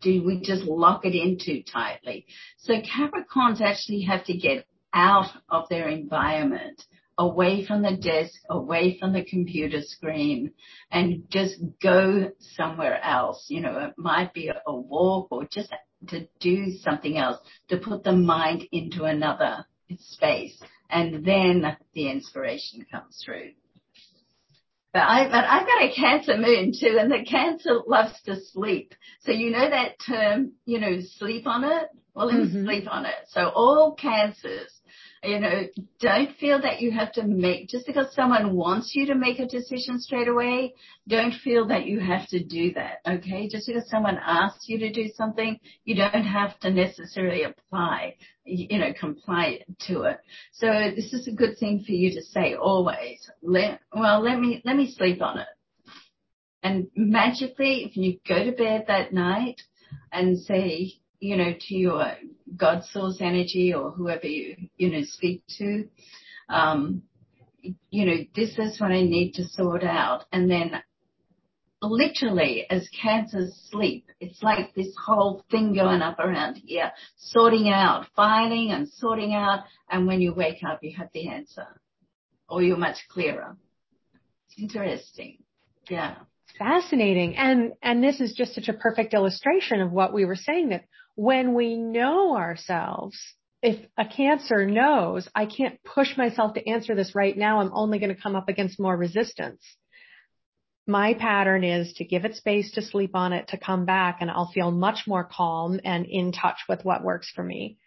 do 0.00 0.24
we 0.24 0.40
just 0.40 0.64
lock 0.64 1.04
it 1.04 1.14
in 1.14 1.38
too 1.38 1.62
tightly? 1.62 2.26
So 2.58 2.74
Capricorns 2.74 3.60
actually 3.60 4.02
have 4.02 4.24
to 4.24 4.36
get 4.36 4.66
out 4.92 5.30
of 5.48 5.68
their 5.68 5.88
environment 5.88 6.82
away 7.16 7.66
from 7.66 7.82
the 7.82 7.96
desk, 7.96 8.32
away 8.48 8.96
from 8.98 9.12
the 9.12 9.24
computer 9.24 9.80
screen, 9.82 10.52
and 10.90 11.24
just 11.30 11.56
go 11.82 12.30
somewhere 12.56 13.02
else. 13.02 13.46
You 13.48 13.60
know, 13.60 13.78
it 13.78 13.94
might 13.96 14.32
be 14.32 14.48
a 14.48 14.74
walk 14.74 15.28
or 15.30 15.44
just 15.50 15.72
to 16.08 16.28
do 16.40 16.70
something 16.80 17.18
else, 17.18 17.38
to 17.68 17.76
put 17.76 18.04
the 18.04 18.12
mind 18.12 18.64
into 18.70 19.04
another 19.04 19.66
space. 19.98 20.60
And 20.90 21.24
then 21.24 21.76
the 21.94 22.08
inspiration 22.10 22.86
comes 22.90 23.22
through. 23.24 23.52
But 24.92 25.02
I, 25.02 25.24
but 25.24 25.44
I've 25.44 25.66
got 25.66 25.82
a 25.82 25.94
cancer 25.94 26.36
moon 26.38 26.72
too, 26.72 26.96
and 26.98 27.10
the 27.12 27.24
cancer 27.28 27.80
loves 27.86 28.20
to 28.22 28.40
sleep. 28.40 28.94
So 29.20 29.32
you 29.32 29.50
know 29.50 29.68
that 29.68 29.96
term, 30.04 30.52
you 30.64 30.80
know, 30.80 31.00
sleep 31.00 31.46
on 31.46 31.64
it? 31.64 31.88
Well, 32.14 32.30
mm-hmm. 32.30 32.64
sleep 32.64 32.90
on 32.90 33.04
it. 33.04 33.14
So 33.28 33.48
all 33.54 33.94
cancers 33.94 34.77
you 35.22 35.40
know, 35.40 35.62
don't 36.00 36.36
feel 36.36 36.60
that 36.62 36.80
you 36.80 36.90
have 36.92 37.12
to 37.12 37.24
make, 37.24 37.68
just 37.68 37.86
because 37.86 38.14
someone 38.14 38.54
wants 38.54 38.92
you 38.94 39.06
to 39.06 39.14
make 39.14 39.38
a 39.38 39.46
decision 39.46 39.98
straight 39.98 40.28
away, 40.28 40.74
don't 41.08 41.34
feel 41.42 41.66
that 41.68 41.86
you 41.86 41.98
have 42.00 42.28
to 42.28 42.42
do 42.42 42.72
that, 42.74 43.00
okay? 43.06 43.48
Just 43.48 43.66
because 43.66 43.88
someone 43.90 44.18
asks 44.24 44.68
you 44.68 44.78
to 44.78 44.92
do 44.92 45.08
something, 45.14 45.58
you 45.84 45.96
don't 45.96 46.24
have 46.24 46.58
to 46.60 46.70
necessarily 46.70 47.42
apply, 47.42 48.14
you 48.44 48.78
know, 48.78 48.92
comply 48.98 49.60
to 49.86 50.02
it. 50.02 50.18
So 50.52 50.66
this 50.94 51.12
is 51.12 51.26
a 51.26 51.32
good 51.32 51.58
thing 51.58 51.82
for 51.84 51.92
you 51.92 52.12
to 52.14 52.22
say 52.22 52.54
always. 52.54 53.28
Let, 53.42 53.80
well, 53.92 54.22
let 54.22 54.38
me, 54.38 54.62
let 54.64 54.76
me 54.76 54.92
sleep 54.96 55.20
on 55.20 55.38
it. 55.38 55.48
And 56.62 56.88
magically, 56.96 57.84
if 57.84 57.96
you 57.96 58.18
go 58.26 58.44
to 58.44 58.52
bed 58.52 58.84
that 58.88 59.12
night 59.12 59.62
and 60.12 60.38
say, 60.38 60.94
you 61.20 61.36
know, 61.36 61.52
to 61.58 61.74
your 61.74 62.12
God 62.56 62.84
source 62.84 63.18
energy 63.20 63.74
or 63.74 63.90
whoever 63.90 64.26
you, 64.26 64.56
you 64.76 64.90
know, 64.90 65.02
speak 65.02 65.42
to, 65.58 65.88
um, 66.48 67.02
you 67.90 68.06
know, 68.06 68.16
this 68.34 68.58
is 68.58 68.80
what 68.80 68.92
I 68.92 69.02
need 69.02 69.32
to 69.34 69.44
sort 69.48 69.84
out. 69.84 70.24
And 70.32 70.50
then 70.50 70.72
literally 71.82 72.66
as 72.70 72.88
cancers 73.02 73.54
sleep, 73.70 74.06
it's 74.20 74.42
like 74.42 74.74
this 74.74 74.94
whole 75.04 75.44
thing 75.50 75.74
going 75.74 76.02
up 76.02 76.18
around 76.18 76.54
here, 76.64 76.92
sorting 77.16 77.68
out, 77.68 78.06
filing 78.16 78.70
and 78.70 78.88
sorting 78.88 79.34
out. 79.34 79.64
And 79.90 80.06
when 80.06 80.20
you 80.20 80.34
wake 80.34 80.62
up, 80.68 80.80
you 80.82 80.96
have 80.96 81.08
the 81.12 81.28
answer 81.28 81.66
or 82.48 82.62
you're 82.62 82.76
much 82.76 82.98
clearer. 83.10 83.56
It's 84.46 84.74
interesting. 84.74 85.38
Yeah. 85.88 86.16
Fascinating. 86.58 87.36
And, 87.36 87.72
and 87.82 88.02
this 88.02 88.20
is 88.20 88.34
just 88.34 88.54
such 88.54 88.68
a 88.68 88.72
perfect 88.72 89.14
illustration 89.14 89.80
of 89.80 89.92
what 89.92 90.12
we 90.12 90.24
were 90.24 90.36
saying 90.36 90.70
that 90.70 90.84
when 91.18 91.52
we 91.52 91.74
know 91.74 92.36
ourselves, 92.36 93.18
if 93.60 93.84
a 93.98 94.06
cancer 94.06 94.64
knows, 94.64 95.28
I 95.34 95.46
can't 95.46 95.82
push 95.82 96.16
myself 96.16 96.54
to 96.54 96.64
answer 96.64 96.94
this 96.94 97.12
right 97.12 97.36
now, 97.36 97.60
I'm 97.60 97.72
only 97.74 97.98
going 97.98 98.14
to 98.14 98.22
come 98.22 98.36
up 98.36 98.48
against 98.48 98.78
more 98.78 98.96
resistance. 98.96 99.60
My 100.86 101.14
pattern 101.14 101.64
is 101.64 101.92
to 101.94 102.04
give 102.04 102.24
it 102.24 102.36
space 102.36 102.70
to 102.74 102.82
sleep 102.82 103.16
on 103.16 103.32
it, 103.32 103.48
to 103.48 103.58
come 103.58 103.84
back, 103.84 104.18
and 104.20 104.30
I'll 104.30 104.52
feel 104.54 104.70
much 104.70 105.08
more 105.08 105.24
calm 105.24 105.80
and 105.84 106.06
in 106.06 106.30
touch 106.30 106.58
with 106.68 106.84
what 106.84 107.02
works 107.02 107.32
for 107.34 107.42
me. 107.42 107.78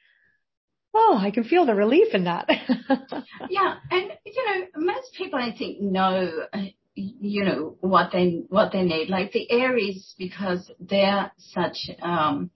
Oh, 0.94 1.18
I 1.18 1.32
can 1.32 1.46
feel 1.46 1.66
the 1.66 1.74
relief 1.74 2.14
in 2.14 2.26
that. 2.26 2.50
yeah, 3.50 3.76
and 3.92 4.12
you 4.26 4.46
know, 4.46 4.66
most 4.76 5.14
people 5.18 5.40
I 5.40 5.56
think 5.56 5.80
know 5.80 6.48
you 6.96 7.46
know 7.46 7.78
what 7.80 8.12
they 8.12 8.44
what 8.50 8.74
they 8.74 8.82
need 8.82 9.08
like 9.08 9.32
the 9.32 9.50
aries 9.50 10.14
because 10.18 10.70
they're 10.82 11.32
such 11.38 11.90
um 12.02 12.52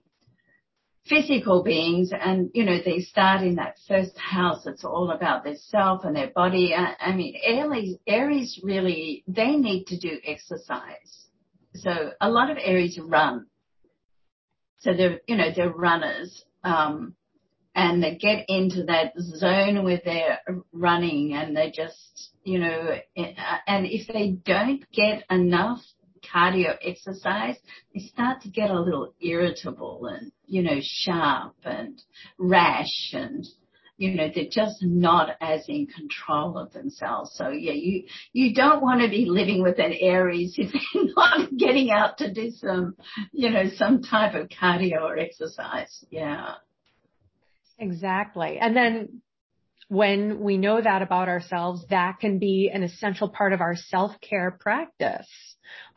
physical 1.07 1.63
beings 1.63 2.11
and 2.19 2.49
you 2.53 2.63
know 2.63 2.79
they 2.83 2.99
start 2.99 3.41
in 3.41 3.55
that 3.55 3.77
first 3.87 4.17
house 4.17 4.65
it's 4.65 4.83
all 4.83 5.11
about 5.11 5.43
their 5.43 5.55
self 5.55 6.03
and 6.03 6.15
their 6.15 6.31
body. 6.31 6.73
I, 6.75 6.95
I 6.99 7.15
mean 7.15 7.35
aries 7.43 7.97
aries 8.07 8.59
really 8.63 9.23
they 9.27 9.55
need 9.55 9.85
to 9.87 9.99
do 9.99 10.17
exercise. 10.25 11.27
So 11.75 12.11
a 12.19 12.29
lot 12.29 12.49
of 12.49 12.57
aries 12.59 12.99
run. 13.01 13.45
So 14.79 14.93
they're 14.93 15.19
you 15.27 15.37
know 15.37 15.49
they're 15.55 15.69
runners 15.69 16.43
um 16.63 17.15
and 17.75 18.01
they 18.01 18.15
get 18.15 18.45
into 18.47 18.85
that 18.85 19.13
zone 19.19 19.83
where 19.83 20.01
they're 20.03 20.39
running 20.71 21.33
and 21.33 21.55
they 21.55 21.69
just 21.69 22.31
you 22.43 22.57
know 22.57 22.97
and 23.15 23.85
if 23.85 24.07
they 24.07 24.37
don't 24.43 24.83
get 24.91 25.23
enough 25.29 25.81
cardio 26.33 26.75
exercise, 26.81 27.57
they 27.93 28.01
start 28.01 28.41
to 28.41 28.49
get 28.49 28.71
a 28.71 28.79
little 28.79 29.13
irritable 29.21 30.07
and, 30.07 30.31
you 30.47 30.63
know, 30.63 30.79
sharp 30.81 31.55
and 31.63 32.01
rash 32.37 33.11
and, 33.13 33.45
you 33.97 34.13
know, 34.15 34.29
they're 34.33 34.45
just 34.49 34.83
not 34.83 35.35
as 35.39 35.63
in 35.67 35.87
control 35.87 36.57
of 36.57 36.73
themselves. 36.73 37.31
So 37.35 37.49
yeah, 37.49 37.73
you, 37.73 38.03
you 38.33 38.53
don't 38.53 38.81
want 38.81 39.01
to 39.01 39.09
be 39.09 39.25
living 39.25 39.61
with 39.61 39.79
an 39.79 39.93
Aries 39.99 40.55
if 40.57 40.71
they're 40.93 41.03
not 41.15 41.55
getting 41.57 41.91
out 41.91 42.17
to 42.19 42.33
do 42.33 42.51
some, 42.51 42.95
you 43.31 43.49
know, 43.49 43.65
some 43.75 44.01
type 44.01 44.35
of 44.35 44.49
cardio 44.49 45.01
or 45.01 45.17
exercise. 45.17 46.03
Yeah. 46.09 46.55
Exactly. 47.77 48.57
And 48.59 48.75
then 48.75 49.21
when 49.87 50.39
we 50.39 50.57
know 50.57 50.81
that 50.81 51.01
about 51.01 51.27
ourselves, 51.27 51.85
that 51.89 52.19
can 52.19 52.39
be 52.39 52.71
an 52.73 52.83
essential 52.83 53.29
part 53.29 53.53
of 53.53 53.61
our 53.61 53.75
self-care 53.75 54.57
practice. 54.59 55.27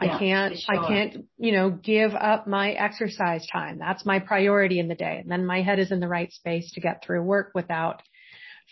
Yeah, 0.00 0.14
I 0.14 0.18
can't, 0.18 0.58
sure. 0.58 0.84
I 0.84 0.88
can't, 0.88 1.26
you 1.38 1.52
know, 1.52 1.70
give 1.70 2.14
up 2.14 2.46
my 2.46 2.72
exercise 2.72 3.46
time. 3.46 3.78
That's 3.78 4.06
my 4.06 4.18
priority 4.18 4.78
in 4.78 4.88
the 4.88 4.94
day. 4.94 5.18
And 5.20 5.30
then 5.30 5.46
my 5.46 5.62
head 5.62 5.78
is 5.78 5.90
in 5.90 6.00
the 6.00 6.08
right 6.08 6.32
space 6.32 6.72
to 6.72 6.80
get 6.80 7.02
through 7.04 7.22
work 7.22 7.52
without 7.54 8.02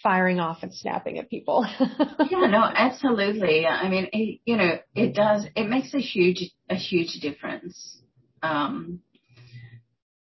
firing 0.03 0.41
off 0.41 0.63
and 0.63 0.75
snapping 0.75 1.19
at 1.19 1.31
people. 1.31 1.67
yeah, 1.81 2.47
no, 2.47 2.63
absolutely. 2.63 3.67
I 3.67 3.89
mean, 3.89 4.09
it, 4.13 4.41
you 4.45 4.57
know, 4.57 4.79
it 4.95 5.15
does, 5.15 5.47
it 5.55 5.69
makes 5.69 5.95
a 5.95 6.01
huge, 6.01 6.51
a 6.69 6.75
huge 6.77 7.21
difference. 7.21 8.01
Um, 8.43 9.01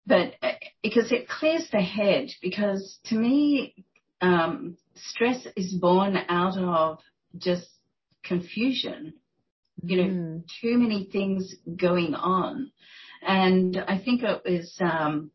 but 0.05 0.35
uh, 0.41 0.53
because 0.81 1.11
it 1.11 1.27
clears 1.27 1.67
the 1.71 1.81
head 1.81 2.29
because 2.41 2.97
to 3.05 3.15
me, 3.15 3.85
um, 4.21 4.77
stress 4.95 5.45
is 5.55 5.73
born 5.73 6.17
out 6.29 6.57
of 6.57 6.99
just 7.37 7.67
confusion. 8.23 9.13
You 9.83 9.97
know, 9.97 10.09
mm. 10.09 10.43
too 10.61 10.77
many 10.77 11.09
things 11.11 11.53
going 11.75 12.15
on. 12.15 12.71
And 13.21 13.77
I 13.77 13.97
think 13.97 14.23
it 14.23 14.41
was, 14.45 14.75
um, 14.79 15.31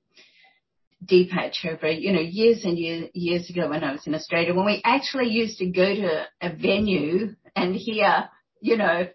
Deepak 1.04 1.52
Chopra, 1.52 2.00
you 2.00 2.12
know, 2.12 2.20
years 2.20 2.64
and 2.64 2.78
years, 2.78 3.10
years 3.12 3.50
ago 3.50 3.68
when 3.68 3.82
I 3.82 3.92
was 3.92 4.06
in 4.06 4.14
Australia, 4.14 4.54
when 4.54 4.66
we 4.66 4.80
actually 4.84 5.28
used 5.28 5.58
to 5.58 5.66
go 5.66 5.94
to 5.94 6.24
a 6.40 6.54
venue 6.54 7.34
and 7.56 7.74
hear, 7.74 8.28
you 8.60 8.76
know, 8.76 9.08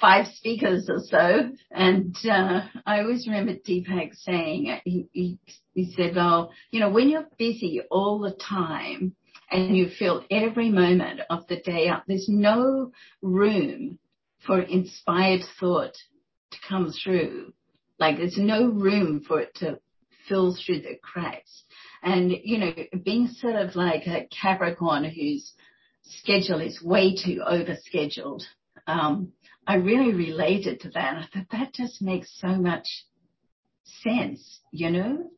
five 0.00 0.26
speakers 0.34 0.88
or 0.88 1.00
so. 1.00 1.50
And 1.70 2.16
uh, 2.24 2.62
I 2.86 3.00
always 3.00 3.26
remember 3.26 3.52
Deepak 3.54 4.14
saying, 4.14 4.80
he, 4.84 5.08
he, 5.12 5.38
he 5.74 5.92
said, 5.94 6.16
well, 6.16 6.52
you 6.70 6.80
know, 6.80 6.90
when 6.90 7.08
you're 7.08 7.28
busy 7.38 7.82
all 7.90 8.18
the 8.18 8.32
time 8.32 9.14
and 9.50 9.76
you 9.76 9.88
feel 9.88 10.24
every 10.30 10.70
moment 10.70 11.20
of 11.28 11.46
the 11.48 11.60
day 11.60 11.88
up, 11.88 12.04
there's 12.06 12.28
no 12.28 12.92
room 13.22 13.98
for 14.46 14.60
inspired 14.60 15.42
thought 15.58 15.94
to 16.50 16.58
come 16.68 16.92
through. 16.92 17.52
Like 17.98 18.16
there's 18.16 18.38
no 18.38 18.66
room 18.66 19.22
for 19.26 19.40
it 19.40 19.54
to 19.56 19.78
fill 20.28 20.56
through 20.56 20.80
the 20.80 20.98
cracks. 21.02 21.64
And, 22.02 22.32
you 22.42 22.58
know, 22.58 22.72
being 23.02 23.28
sort 23.28 23.56
of 23.56 23.76
like 23.76 24.06
a 24.06 24.28
Capricorn 24.28 25.04
whose 25.04 25.52
schedule 26.02 26.60
is 26.60 26.82
way 26.82 27.14
too 27.14 27.42
overscheduled, 27.46 28.42
um, 28.86 29.32
I 29.66 29.76
really 29.76 30.12
related 30.12 30.80
to 30.80 30.90
that. 30.90 31.14
And 31.14 31.18
I 31.24 31.28
thought 31.32 31.50
that 31.52 31.72
just 31.72 32.02
makes 32.02 32.28
so 32.38 32.48
much 32.48 32.86
sense, 34.02 34.60
you 34.70 34.90
know? 34.90 35.30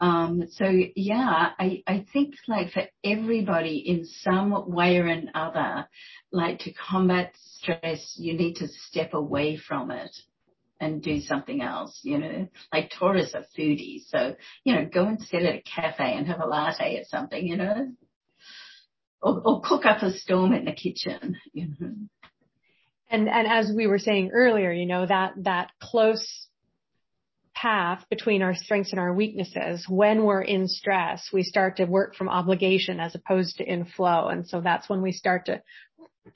Um, 0.00 0.44
so 0.50 0.66
yeah, 0.94 1.50
I, 1.58 1.82
I 1.86 2.06
think 2.12 2.34
like 2.48 2.72
for 2.72 2.82
everybody 3.02 3.78
in 3.78 4.04
some 4.04 4.70
way 4.70 4.98
or 4.98 5.06
another, 5.06 5.88
like 6.30 6.60
to 6.60 6.72
combat 6.72 7.32
stress, 7.36 8.14
you 8.18 8.34
need 8.34 8.56
to 8.56 8.68
step 8.68 9.14
away 9.14 9.56
from 9.56 9.90
it 9.90 10.14
and 10.80 11.02
do 11.02 11.20
something 11.20 11.62
else, 11.62 11.98
you 12.02 12.18
know, 12.18 12.48
like 12.72 12.90
Taurus 12.90 13.34
are 13.34 13.46
foodies. 13.58 14.08
So, 14.08 14.36
you 14.64 14.74
know, 14.74 14.84
go 14.84 15.06
and 15.06 15.20
sit 15.20 15.42
at 15.42 15.54
a 15.54 15.62
cafe 15.62 16.14
and 16.14 16.26
have 16.26 16.40
a 16.40 16.46
latte 16.46 16.98
or 16.98 17.04
something, 17.04 17.46
you 17.46 17.56
know, 17.56 17.92
or, 19.22 19.40
or 19.44 19.62
cook 19.62 19.86
up 19.86 20.02
a 20.02 20.12
storm 20.12 20.52
in 20.52 20.66
the 20.66 20.72
kitchen, 20.72 21.36
you 21.52 21.68
know. 21.78 21.94
And, 23.08 23.28
and 23.28 23.46
as 23.46 23.72
we 23.74 23.86
were 23.86 24.00
saying 24.00 24.30
earlier, 24.34 24.72
you 24.72 24.84
know, 24.84 25.06
that, 25.06 25.32
that 25.44 25.70
close 25.80 26.45
path 27.56 28.04
between 28.10 28.42
our 28.42 28.54
strengths 28.54 28.92
and 28.92 29.00
our 29.00 29.14
weaknesses. 29.14 29.86
When 29.88 30.24
we're 30.24 30.42
in 30.42 30.68
stress, 30.68 31.30
we 31.32 31.42
start 31.42 31.78
to 31.78 31.86
work 31.86 32.14
from 32.14 32.28
obligation 32.28 33.00
as 33.00 33.14
opposed 33.14 33.56
to 33.56 33.64
in 33.64 33.86
flow. 33.86 34.28
And 34.28 34.46
so 34.46 34.60
that's 34.60 34.88
when 34.88 35.00
we 35.00 35.12
start 35.12 35.46
to 35.46 35.62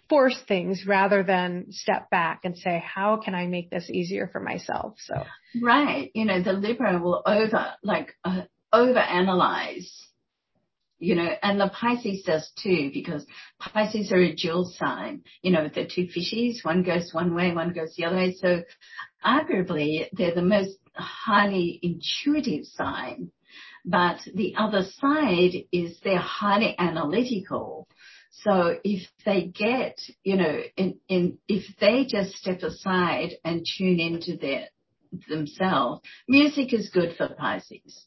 force 0.08 0.40
things 0.48 0.84
rather 0.86 1.22
than 1.22 1.66
step 1.70 2.10
back 2.10 2.40
and 2.44 2.56
say, 2.56 2.82
how 2.84 3.18
can 3.22 3.34
I 3.34 3.46
make 3.46 3.70
this 3.70 3.90
easier 3.90 4.28
for 4.32 4.40
myself? 4.40 4.94
So. 4.98 5.24
Right. 5.62 6.10
You 6.14 6.24
know, 6.24 6.42
the 6.42 6.52
Libra 6.52 6.98
will 6.98 7.22
over, 7.26 7.74
like, 7.82 8.14
uh, 8.24 8.42
over 8.72 8.98
analyze, 8.98 9.92
you 11.00 11.14
know, 11.14 11.28
and 11.42 11.60
the 11.60 11.68
Pisces 11.68 12.22
does 12.24 12.50
too, 12.62 12.90
because 12.92 13.26
Pisces 13.58 14.12
are 14.12 14.20
a 14.20 14.34
dual 14.34 14.72
sign, 14.76 15.22
you 15.42 15.50
know, 15.50 15.68
the 15.68 15.86
two 15.86 16.06
fishies, 16.06 16.64
one 16.64 16.82
goes 16.82 17.10
one 17.12 17.34
way, 17.34 17.52
one 17.52 17.72
goes 17.72 17.94
the 17.96 18.04
other 18.04 18.16
way. 18.16 18.34
So 18.34 18.62
arguably 19.24 20.06
they're 20.12 20.34
the 20.34 20.42
most 20.42 20.76
highly 20.94 21.80
intuitive 21.82 22.66
sign, 22.66 23.30
but 23.84 24.18
the 24.34 24.54
other 24.56 24.84
side 25.00 25.64
is 25.72 25.98
they're 26.04 26.18
highly 26.18 26.76
analytical 26.78 27.88
so 28.30 28.76
if 28.84 29.08
they 29.24 29.46
get, 29.46 29.98
you 30.22 30.36
know, 30.36 30.60
in, 30.76 30.98
in, 31.08 31.38
if 31.48 31.64
they 31.78 32.06
just 32.08 32.36
step 32.36 32.62
aside 32.62 33.32
and 33.44 33.66
tune 33.76 34.00
into 34.00 34.36
their, 34.36 34.68
themselves, 35.28 36.02
music 36.28 36.72
is 36.72 36.90
good 36.90 37.16
for 37.16 37.28
Pisces. 37.28 38.06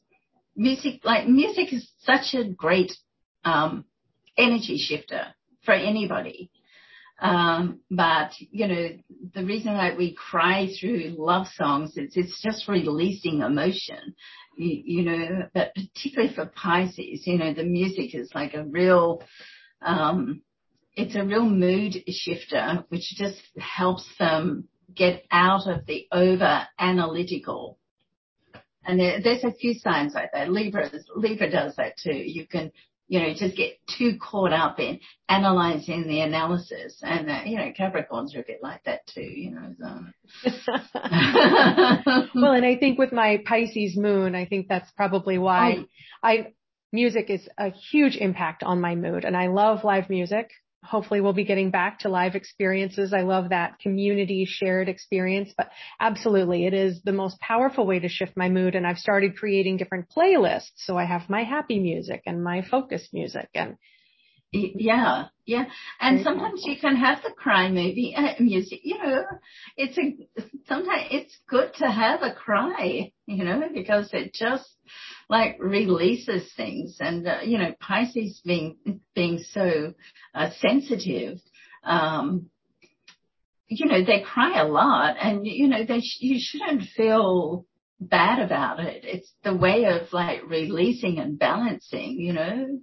Music, 0.56 1.02
like 1.04 1.28
music 1.28 1.74
is 1.74 1.90
such 2.00 2.34
a 2.34 2.48
great, 2.48 2.92
um, 3.44 3.86
energy 4.38 4.78
shifter 4.78 5.34
for 5.64 5.74
anybody. 5.74 6.52
Um, 7.20 7.80
but 7.90 8.32
you 8.40 8.68
know, 8.68 8.90
the 9.34 9.46
reason 9.46 9.74
why 9.74 9.96
we 9.96 10.14
cry 10.14 10.68
through 10.80 11.16
love 11.18 11.48
songs 11.56 11.96
is 11.96 12.14
it's 12.16 12.42
just 12.42 12.68
releasing 12.68 13.42
emotion, 13.42 14.16
you, 14.58 14.82
you 14.84 15.04
know, 15.04 15.48
but 15.54 15.74
particularly 15.74 16.34
for 16.34 16.48
Pisces, 16.48 17.26
you 17.26 17.38
know, 17.38 17.54
the 17.54 17.64
music 17.64 18.14
is 18.14 18.30
like 18.36 18.54
a 18.56 18.66
real, 18.66 19.24
um, 19.82 20.42
it's 20.96 21.16
a 21.16 21.24
real 21.24 21.46
mood 21.46 21.96
shifter, 22.10 22.84
which 22.90 23.14
just 23.16 23.42
helps 23.58 24.08
them 24.20 24.68
get 24.94 25.24
out 25.32 25.68
of 25.68 25.86
the 25.86 26.08
over 26.12 26.68
analytical. 26.78 27.78
And 28.86 29.00
there, 29.00 29.22
there's 29.22 29.44
a 29.44 29.52
few 29.52 29.74
signs 29.74 30.14
like 30.14 30.32
that. 30.34 30.52
Libra, 30.52 30.90
Libra 31.16 31.50
does 31.50 31.76
that 31.78 31.98
too. 31.98 32.14
You 32.14 32.46
can, 32.48 32.72
you 33.08 33.20
know, 33.20 33.34
just 33.34 33.56
get 33.56 33.74
too 33.98 34.18
caught 34.20 34.54
up 34.54 34.80
in 34.80 35.00
analyzing 35.30 36.08
the 36.08 36.22
analysis. 36.22 37.00
And, 37.02 37.30
uh, 37.30 37.42
you 37.46 37.58
know, 37.58 37.72
Capricorns 37.78 38.36
are 38.36 38.42
a 38.42 38.46
bit 38.46 38.60
like 38.62 38.84
that 38.84 39.06
too, 39.08 39.22
you 39.22 39.52
know. 39.52 39.74
So. 39.80 40.72
well, 42.36 42.54
and 42.54 42.66
I 42.66 42.78
think 42.78 42.98
with 42.98 43.12
my 43.12 43.42
Pisces 43.46 43.96
moon, 43.98 44.36
I 44.36 44.46
think 44.46 44.68
that's 44.68 44.92
probably 44.92 45.38
why 45.38 45.78
oh. 45.80 45.86
I, 46.24 46.54
music 46.92 47.30
is 47.30 47.48
a 47.58 47.70
huge 47.70 48.16
impact 48.16 48.64
on 48.64 48.82
my 48.82 48.96
mood 48.96 49.26
and 49.26 49.36
I 49.36 49.48
love 49.48 49.84
live 49.84 50.10
music. 50.10 50.50
Hopefully 50.84 51.22
we'll 51.22 51.34
be 51.34 51.46
getting 51.46 51.72
back 51.72 52.00
to 52.00 52.10
live 52.10 52.36
experiences. 52.36 53.14
I 53.14 53.22
love 53.22 53.50
that 53.50 53.80
community 53.80 54.46
shared 54.46 54.90
experience, 54.90 55.54
but 55.58 55.70
absolutely 56.00 56.66
it 56.66 56.74
is 56.74 57.02
the 57.04 57.12
most 57.12 57.40
powerful 57.40 57.86
way 57.86 58.00
to 58.00 58.10
shift 58.10 58.36
my 58.36 58.50
mood. 58.50 58.76
And 58.76 58.86
I've 58.86 58.98
started 58.98 59.38
creating 59.38 59.78
different 59.78 60.08
playlists. 60.16 60.72
So 60.78 60.98
I 60.98 61.06
have 61.06 61.30
my 61.30 61.44
happy 61.44 61.80
music 61.80 62.24
and 62.26 62.44
my 62.44 62.62
focused 62.62 63.14
music 63.14 63.50
and 63.54 63.78
yeah, 64.54 65.26
yeah. 65.46 65.66
And 66.00 66.22
sometimes 66.24 66.64
you 66.66 66.76
can 66.80 66.96
have 66.96 67.24
the 67.24 67.32
cry 67.32 67.70
movie 67.70 68.14
uh, 68.16 68.34
music. 68.40 68.82
You 68.84 68.98
know, 69.00 69.24
it's 69.78 69.98
a 69.98 70.46
sometimes 70.68 71.08
it's 71.12 71.38
good 71.50 71.74
to 71.76 71.90
have 71.90 72.22
a 72.22 72.34
cry. 72.34 73.12
You 73.26 73.44
know, 73.44 73.62
because 73.74 74.10
it 74.14 74.34
just 74.34 74.70
like 75.30 75.58
releases 75.60 76.52
things. 76.56 76.98
And 77.00 77.28
uh, 77.28 77.40
you 77.44 77.58
know, 77.58 77.74
Pisces 77.80 78.42
being 78.46 78.78
being 79.16 79.40
so 79.40 79.94
uh, 80.36 80.50
sensitive. 80.60 81.40
Um, 81.84 82.50
you 83.68 83.88
know, 83.88 84.04
they 84.06 84.22
cry 84.22 84.62
a 84.62 84.68
lot, 84.68 85.16
and 85.20 85.48
you 85.48 85.68
know, 85.68 85.84
they 85.84 86.00
sh- 86.00 86.22
you 86.22 86.40
shouldn't 86.40 86.84
feel 86.96 87.66
bad 88.00 88.40
about 88.40 88.80
it. 88.80 89.04
It's 89.04 89.32
the 89.44 89.56
way 89.56 89.86
of 89.86 90.14
like 90.14 90.42
releasing 90.48 91.18
and 91.20 91.40
balancing. 91.40 92.20
You 92.20 92.34
know. 92.34 92.80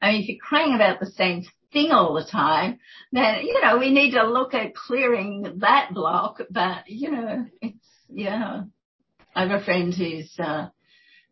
I 0.00 0.12
mean, 0.12 0.22
if 0.22 0.28
you're 0.28 0.38
crying 0.38 0.74
about 0.74 1.00
the 1.00 1.10
same 1.10 1.44
thing 1.72 1.90
all 1.90 2.14
the 2.14 2.24
time, 2.24 2.78
then, 3.12 3.44
you 3.44 3.60
know, 3.62 3.78
we 3.78 3.90
need 3.92 4.12
to 4.12 4.28
look 4.28 4.54
at 4.54 4.74
clearing 4.74 5.58
that 5.58 5.90
block. 5.92 6.40
But, 6.50 6.88
you 6.88 7.10
know, 7.10 7.46
it's, 7.60 7.86
yeah. 8.08 8.62
I 9.34 9.46
have 9.46 9.60
a 9.60 9.64
friend 9.64 9.94
who's, 9.94 10.32
uh, 10.38 10.68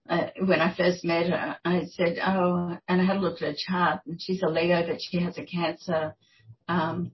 uh, 0.08 0.26
when 0.44 0.60
I 0.60 0.74
first 0.74 1.04
met 1.04 1.28
her, 1.30 1.56
I 1.64 1.86
said, 1.96 2.18
oh, 2.24 2.76
and 2.88 3.00
I 3.00 3.04
had 3.04 3.16
a 3.16 3.20
look 3.20 3.42
at 3.42 3.48
her 3.48 3.54
chart 3.56 4.00
and 4.06 4.20
she's 4.20 4.42
a 4.42 4.48
Leo, 4.48 4.86
but 4.86 5.00
she 5.00 5.20
has 5.22 5.36
a 5.36 5.44
Cancer, 5.44 6.14
um, 6.68 7.12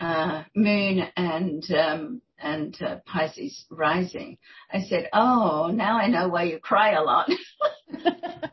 uh, 0.00 0.44
moon 0.54 1.02
and, 1.16 1.64
um, 1.72 2.22
and 2.40 2.76
uh, 2.82 2.96
Pisces 3.06 3.64
rising. 3.70 4.38
I 4.72 4.82
said, 4.82 5.08
oh, 5.12 5.70
now 5.72 5.98
I 5.98 6.08
know 6.08 6.28
why 6.28 6.44
you 6.44 6.58
cry 6.58 6.92
a 6.92 7.02
lot. 7.02 7.30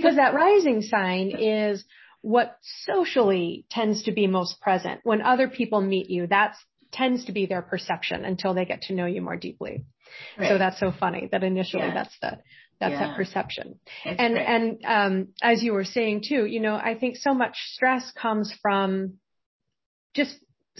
Because 0.00 0.16
that 0.16 0.34
rising 0.34 0.82
sign 0.82 1.30
is 1.38 1.84
what 2.22 2.56
socially 2.84 3.64
tends 3.70 4.04
to 4.04 4.12
be 4.12 4.26
most 4.26 4.60
present. 4.60 5.00
When 5.04 5.22
other 5.22 5.48
people 5.48 5.80
meet 5.80 6.10
you, 6.10 6.26
that 6.26 6.56
tends 6.92 7.26
to 7.26 7.32
be 7.32 7.46
their 7.46 7.62
perception 7.62 8.24
until 8.24 8.54
they 8.54 8.64
get 8.64 8.82
to 8.82 8.94
know 8.94 9.06
you 9.06 9.22
more 9.22 9.36
deeply. 9.36 9.84
Right. 10.38 10.48
So 10.48 10.58
that's 10.58 10.80
so 10.80 10.92
funny 10.92 11.28
that 11.30 11.44
initially 11.44 11.84
yeah. 11.84 11.94
that's 11.94 12.18
the, 12.20 12.38
that's 12.80 12.92
yeah. 12.92 13.08
that 13.08 13.16
perception. 13.16 13.78
That's 14.04 14.16
and, 14.18 14.34
great. 14.34 14.46
and, 14.46 14.84
um, 14.84 15.28
as 15.40 15.62
you 15.62 15.72
were 15.72 15.84
saying 15.84 16.24
too, 16.28 16.44
you 16.46 16.60
know, 16.60 16.74
I 16.74 16.96
think 16.98 17.16
so 17.16 17.32
much 17.32 17.56
stress 17.74 18.10
comes 18.12 18.52
from 18.60 19.14
just 20.14 20.36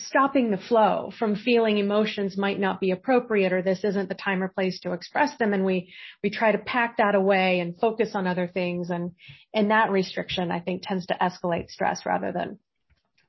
stopping 0.06 0.50
the 0.50 0.58
flow 0.58 1.12
from 1.18 1.36
feeling 1.36 1.78
emotions 1.78 2.36
might 2.36 2.58
not 2.58 2.80
be 2.80 2.90
appropriate 2.90 3.52
or 3.52 3.62
this 3.62 3.84
isn't 3.84 4.08
the 4.08 4.14
time 4.14 4.42
or 4.42 4.48
place 4.48 4.80
to 4.80 4.92
express 4.92 5.36
them. 5.38 5.52
And 5.52 5.64
we 5.64 5.92
we 6.22 6.30
try 6.30 6.52
to 6.52 6.58
pack 6.58 6.96
that 6.98 7.14
away 7.14 7.60
and 7.60 7.78
focus 7.78 8.10
on 8.14 8.26
other 8.26 8.48
things. 8.48 8.90
And 8.90 9.12
and 9.54 9.70
that 9.70 9.90
restriction 9.90 10.50
I 10.50 10.60
think 10.60 10.82
tends 10.82 11.06
to 11.06 11.16
escalate 11.20 11.70
stress 11.70 12.04
rather 12.06 12.32
than 12.32 12.58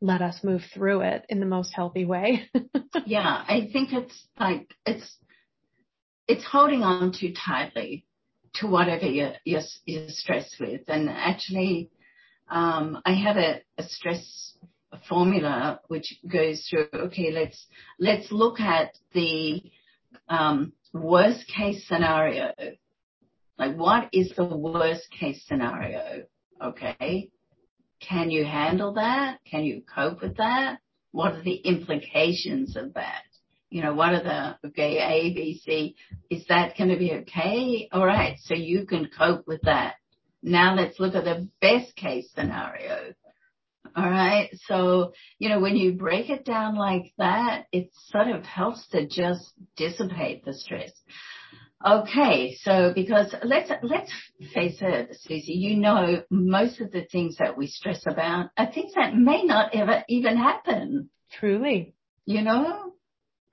let 0.01 0.21
us 0.21 0.43
move 0.43 0.63
through 0.73 1.01
it 1.01 1.25
in 1.29 1.39
the 1.39 1.45
most 1.45 1.73
healthy 1.73 2.05
way. 2.05 2.49
yeah, 3.05 3.43
I 3.47 3.69
think 3.71 3.93
it's 3.93 4.27
like 4.39 4.73
it's 4.86 5.17
it's 6.27 6.45
holding 6.45 6.81
on 6.81 7.12
too 7.12 7.34
tightly 7.34 8.05
to 8.55 8.67
whatever 8.67 9.05
you're, 9.05 9.34
you're, 9.45 9.62
you're 9.86 10.10
stressed 10.10 10.55
with. 10.60 10.81
And 10.88 11.10
actually 11.10 11.89
um, 12.49 12.99
I 13.05 13.13
have 13.13 13.38
a, 13.38 13.62
a 13.77 13.84
stress 13.84 14.57
formula 15.08 15.80
which 15.88 16.19
goes 16.27 16.65
through, 16.69 16.88
okay, 16.93 17.32
let's, 17.32 17.65
let's 17.99 18.32
look 18.32 18.60
at 18.60 18.97
the, 19.13 19.62
um, 20.27 20.73
worst 20.93 21.45
case 21.47 21.88
scenario. 21.88 22.51
Like 23.58 23.75
what 23.75 24.10
is 24.12 24.34
the 24.36 24.45
worst 24.45 25.08
case 25.17 25.43
scenario? 25.47 26.23
Okay. 26.62 27.30
Can 27.99 28.32
you 28.32 28.43
handle 28.43 28.93
that? 28.93 29.39
Can 29.49 29.63
you 29.63 29.84
cope 29.93 30.21
with 30.21 30.38
that? 30.38 30.80
What 31.12 31.34
are 31.34 31.43
the 31.43 31.56
implications 31.56 32.75
of 32.75 32.93
that? 32.95 33.23
You 33.69 33.84
know, 33.84 33.93
what 33.93 34.13
are 34.13 34.23
the, 34.23 34.69
okay, 34.69 34.97
A, 34.97 35.34
B, 35.34 35.62
C, 35.63 35.95
is 36.30 36.45
that 36.49 36.77
going 36.77 36.89
to 36.89 36.97
be 36.97 37.13
okay? 37.13 37.88
All 37.91 38.06
right. 38.06 38.38
So 38.43 38.56
you 38.56 38.86
can 38.86 39.10
cope 39.17 39.47
with 39.47 39.62
that. 39.63 39.95
Now 40.43 40.75
let's 40.75 40.99
look 40.99 41.15
at 41.15 41.23
the 41.23 41.47
best 41.62 41.95
case 41.95 42.30
scenario. 42.36 43.13
All 43.95 44.10
right. 44.10 44.49
So, 44.67 45.13
you 45.39 45.49
know, 45.49 45.60
when 45.60 45.75
you 45.75 45.93
break 45.93 46.30
it 46.30 46.45
down 46.45 46.75
like 46.75 47.13
that, 47.17 47.65
it 47.71 47.89
sort 48.10 48.27
of 48.27 48.43
helps 48.43 48.88
to 48.89 49.06
just 49.08 49.51
dissipate 49.75 50.45
the 50.45 50.54
stress. 50.54 50.91
Okay. 51.86 52.56
So 52.62 52.93
because 52.95 53.34
let's, 53.43 53.71
let's 53.84 54.12
face 54.54 54.77
it, 54.82 55.17
Susie, 55.21 55.54
you 55.54 55.77
know, 55.77 56.23
most 56.30 56.80
of 56.80 56.91
the 56.91 57.06
things 57.12 57.38
that 57.39 57.58
we 57.58 57.67
stress 57.67 58.04
about 58.08 58.51
are 58.58 58.71
things 58.71 58.93
that 58.95 59.15
may 59.15 59.43
not 59.43 59.75
ever 59.75 60.04
even 60.08 60.38
happen. 60.38 61.10
Truly. 61.39 61.95
You 62.25 62.43
know, 62.43 62.93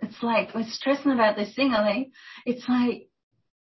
it's 0.00 0.22
like 0.22 0.54
we're 0.54 0.64
stressing 0.68 1.10
about 1.10 1.36
this 1.36 1.54
thing. 1.54 1.72
I 1.72 1.90
think 1.90 2.12
it's 2.46 2.68
like, 2.68 3.08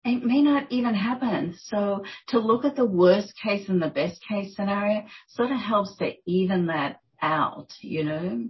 it 0.08 0.24
may 0.24 0.42
not 0.42 0.72
even 0.72 0.94
happen. 0.94 1.56
So 1.64 2.04
to 2.30 2.40
look 2.40 2.66
at 2.66 2.76
the 2.76 2.86
worst 2.86 3.34
case 3.42 3.68
and 3.70 3.82
the 3.82 3.90
best 3.90 4.22
case 4.28 4.56
scenario 4.56 5.06
sort 5.30 5.52
of 5.52 5.60
helps 5.60 5.96
to 5.98 6.14
even 6.26 6.68
that 6.68 7.00
out, 7.22 7.74
you 7.82 8.04
know? 8.04 8.48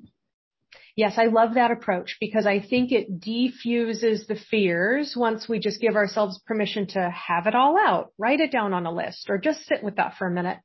Yes, 0.96 1.13
I 1.17 1.26
love 1.26 1.54
that 1.54 1.72
approach 1.72 2.17
because 2.20 2.48
I 2.48 2.60
think 2.60 2.91
it 2.91 3.20
defuses 3.20 4.26
the 4.26 4.36
fears 4.50 5.13
once 5.15 5.48
we 5.48 5.60
just 5.60 5.80
give 5.80 5.96
ourselves 5.96 6.41
permission 6.48 6.88
to 6.88 7.10
have 7.12 7.46
it 7.46 7.54
all 7.54 7.78
out, 7.78 8.12
write 8.17 8.39
it 8.39 8.52
down 8.52 8.74
on 8.74 8.86
a 8.88 8.91
list 8.91 9.30
or 9.30 9.38
just 9.38 9.65
sit 9.65 9.84
with 9.84 9.98
that 9.98 10.15
for 10.17 10.26
a 10.28 10.32
minute 10.32 10.58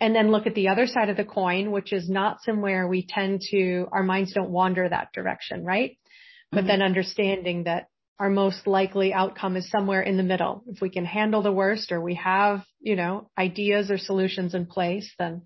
and 0.00 0.14
then 0.14 0.30
look 0.30 0.46
at 0.46 0.54
the 0.54 0.68
other 0.68 0.86
side 0.86 1.08
of 1.08 1.16
the 1.16 1.24
coin, 1.24 1.72
which 1.72 1.92
is 1.92 2.08
not 2.08 2.42
somewhere 2.42 2.86
we 2.86 3.06
tend 3.06 3.40
to, 3.50 3.86
our 3.92 4.02
minds 4.02 4.32
don't 4.32 4.50
wander 4.50 4.88
that 4.88 5.12
direction, 5.12 5.64
right? 5.64 5.90
Mm-hmm. 5.90 6.56
But 6.56 6.66
then 6.66 6.82
understanding 6.82 7.64
that 7.64 7.88
our 8.18 8.30
most 8.30 8.66
likely 8.66 9.12
outcome 9.12 9.56
is 9.56 9.70
somewhere 9.70 10.02
in 10.02 10.16
the 10.16 10.22
middle. 10.22 10.62
If 10.68 10.80
we 10.80 10.88
can 10.88 11.04
handle 11.04 11.42
the 11.42 11.52
worst 11.52 11.90
or 11.90 12.00
we 12.00 12.14
have, 12.14 12.64
you 12.80 12.96
know, 12.96 13.30
ideas 13.36 13.90
or 13.90 13.98
solutions 13.98 14.54
in 14.54 14.66
place, 14.66 15.12
then 15.18 15.42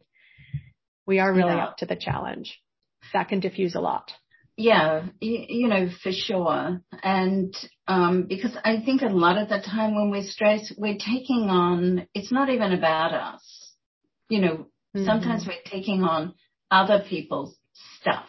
we 1.07 1.19
are 1.19 1.33
really 1.33 1.55
yeah. 1.55 1.65
up 1.65 1.79
to 1.79 1.87
the 1.87 1.97
challenge. 1.97 2.61
That 3.15 3.29
can 3.29 3.41
diffuse 3.41 3.75
a 3.75 3.81
lot. 3.81 4.13
Yeah, 4.57 5.07
you, 5.21 5.45
you 5.49 5.69
know, 5.69 5.89
for 6.03 6.11
sure. 6.13 6.81
And 7.03 7.55
um, 7.87 8.27
because 8.29 8.57
I 8.65 8.83
think 8.85 9.03
a 9.03 9.07
lot 9.07 9.39
of 9.39 9.49
the 9.49 9.61
time 9.61 9.95
when 9.95 10.11
we're 10.11 10.25
stressed, 10.25 10.75
we're 10.77 10.99
taking 10.99 11.49
on, 11.49 12.09
it's 12.13 12.33
not 12.33 12.51
even 12.51 12.73
about 12.73 13.15
us. 13.15 13.73
You 14.29 14.41
know, 14.41 14.55
mm-hmm. 14.97 15.07
sometimes 15.07 15.47
we're 15.47 15.55
taking 15.65 16.03
on 16.03 16.35
other 16.71 17.05
people's 17.09 17.57
stuff. 18.01 18.27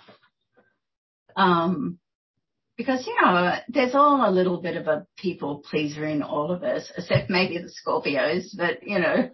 Um, 1.35 1.97
because 2.79 3.05
you 3.05 3.15
know 3.21 3.53
there's 3.67 3.93
all 3.93 4.25
a 4.25 4.31
little 4.31 4.61
bit 4.61 4.77
of 4.77 4.87
a 4.87 5.05
people 5.17 5.61
pleaser 5.69 6.05
in 6.05 6.23
all 6.23 6.49
of 6.49 6.63
us, 6.63 6.89
except 6.97 7.29
maybe 7.29 7.57
the 7.57 7.69
Scorpios, 7.69 8.55
but 8.55 8.87
you 8.87 8.99
know. 8.99 9.29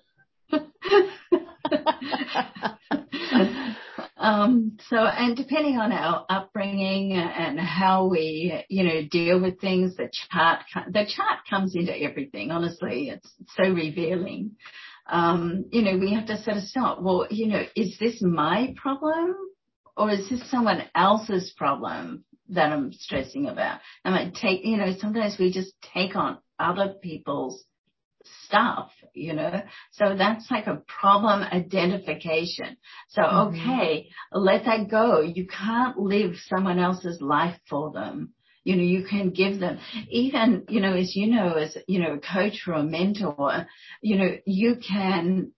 um, 4.17 4.77
so, 4.89 4.97
and 4.97 5.37
depending 5.37 5.77
on 5.77 5.91
our 5.91 6.25
upbringing 6.27 7.13
and 7.13 7.59
how 7.59 8.07
we, 8.07 8.65
you 8.67 8.83
know, 8.83 9.03
deal 9.11 9.39
with 9.39 9.61
things, 9.61 9.95
the 9.95 10.09
chart, 10.11 10.61
the 10.89 11.05
chart 11.05 11.41
comes 11.47 11.75
into 11.75 11.95
everything. 11.95 12.49
Honestly, 12.49 13.09
it's 13.09 13.31
so 13.55 13.69
revealing. 13.69 14.53
Um, 15.07 15.65
you 15.71 15.83
know, 15.83 15.99
we 15.99 16.15
have 16.15 16.25
to 16.27 16.41
sort 16.41 16.57
of 16.57 16.63
stop. 16.63 16.99
Well, 16.99 17.27
you 17.29 17.45
know, 17.45 17.61
is 17.75 17.95
this 17.99 18.23
my 18.23 18.73
problem? 18.75 19.35
or 19.97 20.11
is 20.11 20.29
this 20.29 20.49
someone 20.51 20.83
else's 20.93 21.53
problem? 21.55 22.24
That 22.49 22.71
I'm 22.71 22.93
stressing 22.93 23.47
about. 23.47 23.79
I 24.03 24.09
might 24.11 24.35
take, 24.35 24.65
you 24.65 24.77
know, 24.77 24.93
sometimes 24.99 25.37
we 25.39 25.51
just 25.51 25.73
take 25.93 26.15
on 26.15 26.37
other 26.59 26.95
people's 27.01 27.63
stuff, 28.45 28.91
you 29.13 29.33
know. 29.33 29.61
So 29.91 30.15
that's 30.17 30.49
like 30.49 30.67
a 30.67 30.81
problem 30.87 31.41
identification. 31.41 32.77
So, 33.09 33.21
mm-hmm. 33.21 33.69
okay, 33.69 34.09
let 34.31 34.65
that 34.65 34.89
go. 34.89 35.21
You 35.21 35.47
can't 35.47 35.97
live 35.97 36.35
someone 36.47 36.79
else's 36.79 37.21
life 37.21 37.57
for 37.69 37.91
them. 37.91 38.33
You 38.63 38.75
know, 38.75 38.83
you 38.83 39.05
can 39.07 39.29
give 39.29 39.59
them, 39.59 39.77
even, 40.09 40.65
you 40.69 40.81
know, 40.81 40.93
as 40.93 41.15
you 41.15 41.27
know, 41.27 41.53
as, 41.53 41.77
you 41.87 41.99
know, 41.99 42.13
a 42.13 42.19
coach 42.19 42.63
or 42.67 42.73
a 42.73 42.83
mentor, 42.83 43.67
you 44.01 44.17
know, 44.17 44.37
you 44.47 44.77
can 44.77 45.51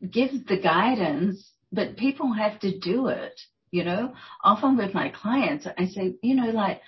give 0.00 0.46
the 0.46 0.58
guidance, 0.58 1.50
but 1.70 1.98
people 1.98 2.32
have 2.32 2.60
to 2.60 2.78
do 2.78 3.08
it 3.08 3.38
you 3.74 3.82
know, 3.82 4.14
often 4.42 4.76
with 4.76 4.94
my 4.94 5.08
clients, 5.08 5.66
I 5.76 5.86
say, 5.86 6.14
you 6.22 6.36
know, 6.36 6.50
like, 6.50 6.80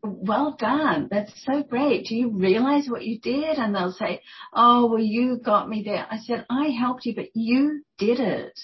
well 0.00 0.54
done. 0.56 1.08
That's 1.10 1.32
so 1.44 1.64
great. 1.64 2.06
Do 2.06 2.14
you 2.14 2.30
realize 2.30 2.86
what 2.88 3.04
you 3.04 3.18
did? 3.18 3.58
And 3.58 3.74
they'll 3.74 3.90
say, 3.90 4.20
oh, 4.52 4.86
well, 4.86 5.00
you 5.02 5.38
got 5.44 5.68
me 5.68 5.82
there. 5.84 6.06
I 6.08 6.18
said, 6.18 6.46
I 6.48 6.68
helped 6.68 7.04
you, 7.04 7.16
but 7.16 7.30
you 7.34 7.82
did 7.98 8.20
it. 8.20 8.56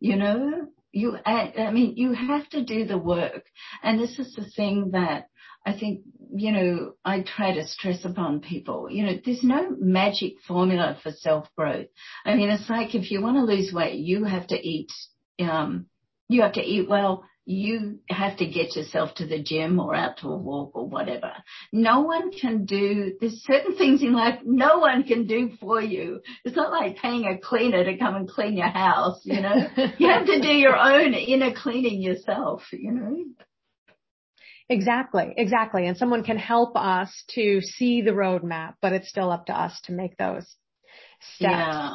You 0.00 0.16
know, 0.16 0.66
you, 0.90 1.16
I 1.24 1.70
mean, 1.70 1.96
you 1.96 2.12
have 2.12 2.48
to 2.50 2.64
do 2.64 2.84
the 2.86 2.98
work. 2.98 3.44
And 3.84 4.00
this 4.00 4.18
is 4.18 4.34
the 4.34 4.50
thing 4.56 4.90
that 4.90 5.28
I 5.64 5.78
think, 5.78 6.00
you 6.34 6.50
know, 6.50 6.94
I 7.04 7.22
try 7.22 7.54
to 7.54 7.68
stress 7.68 8.04
upon 8.04 8.40
people. 8.40 8.88
You 8.90 9.04
know, 9.04 9.12
there's 9.24 9.44
no 9.44 9.70
magic 9.78 10.34
formula 10.48 10.98
for 11.04 11.12
self 11.12 11.46
growth. 11.56 11.86
I 12.24 12.34
mean, 12.34 12.50
it's 12.50 12.68
like 12.68 12.96
if 12.96 13.12
you 13.12 13.22
want 13.22 13.36
to 13.36 13.44
lose 13.44 13.72
weight, 13.72 14.00
you 14.00 14.24
have 14.24 14.48
to 14.48 14.56
eat, 14.56 14.90
um, 15.38 15.86
you 16.28 16.42
have 16.42 16.54
to 16.54 16.62
eat 16.62 16.88
well. 16.88 17.24
You 17.48 18.00
have 18.08 18.38
to 18.38 18.46
get 18.46 18.74
yourself 18.74 19.14
to 19.16 19.26
the 19.26 19.40
gym 19.40 19.78
or 19.78 19.94
out 19.94 20.16
to 20.18 20.28
a 20.28 20.36
walk 20.36 20.72
or 20.74 20.88
whatever. 20.88 21.32
No 21.72 22.00
one 22.00 22.32
can 22.32 22.64
do, 22.64 23.12
there's 23.20 23.44
certain 23.44 23.76
things 23.76 24.02
in 24.02 24.12
life 24.12 24.40
no 24.44 24.78
one 24.78 25.04
can 25.04 25.28
do 25.28 25.50
for 25.60 25.80
you. 25.80 26.22
It's 26.44 26.56
not 26.56 26.72
like 26.72 26.96
paying 26.96 27.24
a 27.24 27.38
cleaner 27.38 27.84
to 27.84 27.96
come 27.98 28.16
and 28.16 28.28
clean 28.28 28.56
your 28.56 28.68
house, 28.68 29.20
you 29.24 29.40
know. 29.40 29.54
you 29.98 30.08
have 30.08 30.26
to 30.26 30.40
do 30.40 30.48
your 30.48 30.76
own 30.76 31.14
inner 31.14 31.52
cleaning 31.54 32.02
yourself, 32.02 32.64
you 32.72 32.90
know. 32.90 33.16
Exactly, 34.68 35.32
exactly. 35.36 35.86
And 35.86 35.96
someone 35.96 36.24
can 36.24 36.38
help 36.38 36.76
us 36.76 37.10
to 37.34 37.60
see 37.60 38.02
the 38.02 38.10
roadmap, 38.10 38.74
but 38.82 38.92
it's 38.92 39.08
still 39.08 39.30
up 39.30 39.46
to 39.46 39.52
us 39.52 39.80
to 39.82 39.92
make 39.92 40.16
those 40.16 40.56
steps. 41.20 41.40
Yeah. 41.40 41.90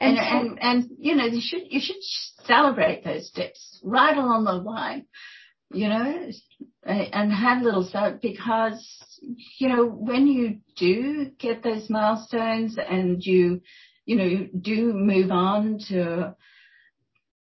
And, 0.00 0.18
and, 0.18 0.58
and, 0.60 0.90
you 0.98 1.14
know, 1.14 1.24
you 1.24 1.40
should, 1.42 1.62
you 1.70 1.80
should 1.80 2.02
celebrate 2.44 3.04
those 3.04 3.28
steps 3.28 3.80
right 3.82 4.16
along 4.16 4.44
the 4.44 4.52
line, 4.52 5.06
you 5.72 5.88
know, 5.88 6.30
and 6.84 7.32
have 7.32 7.62
little 7.62 7.84
stuff 7.84 8.20
because, 8.20 8.86
you 9.58 9.68
know, 9.68 9.86
when 9.86 10.26
you 10.26 10.58
do 10.76 11.30
get 11.38 11.62
those 11.62 11.88
milestones 11.88 12.76
and 12.78 13.24
you, 13.24 13.62
you 14.04 14.16
know, 14.16 14.46
do 14.60 14.92
move 14.92 15.30
on 15.30 15.78
to 15.88 16.36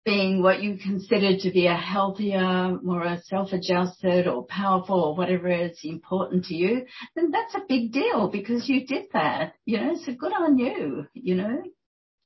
being 0.08 0.42
what 0.42 0.62
you 0.62 0.78
consider 0.78 1.36
to 1.36 1.50
be 1.50 1.66
a 1.66 1.74
healthier, 1.74 2.78
more 2.82 3.18
self-adjusted 3.24 4.26
or 4.26 4.46
powerful 4.46 4.98
or 4.98 5.14
whatever 5.14 5.50
is 5.50 5.78
important 5.84 6.46
to 6.46 6.54
you, 6.54 6.86
then 7.14 7.30
that's 7.30 7.54
a 7.54 7.66
big 7.68 7.92
deal 7.92 8.30
because 8.32 8.66
you 8.70 8.86
did 8.86 9.04
that, 9.12 9.52
you 9.66 9.78
know, 9.78 9.94
so 10.02 10.14
good 10.14 10.32
on 10.32 10.56
you, 10.56 11.06
you 11.12 11.34
know. 11.34 11.62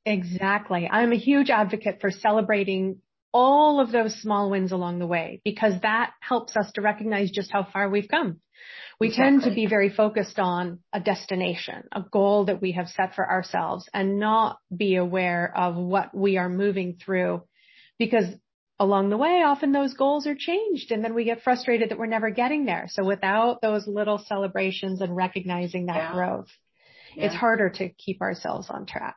Exactly. 0.07 0.89
I'm 0.89 1.11
a 1.11 1.17
huge 1.17 1.51
advocate 1.51 2.01
for 2.01 2.13
celebrating 2.13 2.99
all 3.33 3.81
of 3.81 3.91
those 3.91 4.15
small 4.23 4.49
wins 4.49 4.71
along 4.71 5.01
the 5.01 5.07
way 5.07 5.41
because 5.45 5.75
that 5.83 6.13
helps 6.21 6.57
us 6.57 6.71
to 6.75 6.83
recognize 6.83 7.33
just 7.33 7.51
how 7.51 7.67
far 7.73 7.89
we've 7.89 8.09
come. 8.09 8.39
We 9.01 9.09
exactly. 9.09 9.25
tend 9.25 9.43
to 9.43 9.55
be 9.57 9.67
very 9.67 9.91
focused 9.91 10.39
on 10.39 10.79
a 10.93 11.01
destination, 11.01 11.83
a 11.91 12.03
goal 12.13 12.45
that 12.45 12.63
we 12.63 12.73
have 12.73 12.87
set 12.87 13.17
for 13.17 13.29
ourselves 13.29 13.89
and 13.93 14.21
not 14.21 14.59
be 14.75 14.95
aware 14.95 15.53
of 15.57 15.75
what 15.75 16.15
we 16.15 16.37
are 16.37 16.49
moving 16.49 16.97
through 17.05 17.43
because 18.05 18.25
along 18.81 19.11
the 19.11 19.17
way, 19.17 19.43
often 19.45 19.71
those 19.71 19.95
goals 19.95 20.27
are 20.27 20.35
changed 20.35 20.91
and 20.91 21.05
then 21.05 21.15
we 21.15 21.25
get 21.25 21.43
frustrated 21.43 21.91
that 21.91 21.99
we're 21.99 22.07
never 22.07 22.31
getting 22.31 22.65
there. 22.65 22.87
So 22.89 23.05
without 23.05 23.61
those 23.63 23.87
little 23.87 24.19
celebrations 24.19 25.01
and 25.01 25.15
recognizing 25.15 25.87
that 25.87 25.97
yeah. 25.97 26.13
growth, 26.13 26.49
yeah. 27.15 27.27
it's 27.27 27.35
harder 27.35 27.71
to 27.71 27.91
keep 27.91 28.21
ourselves 28.21 28.69
on 28.71 28.87
track. 28.87 29.15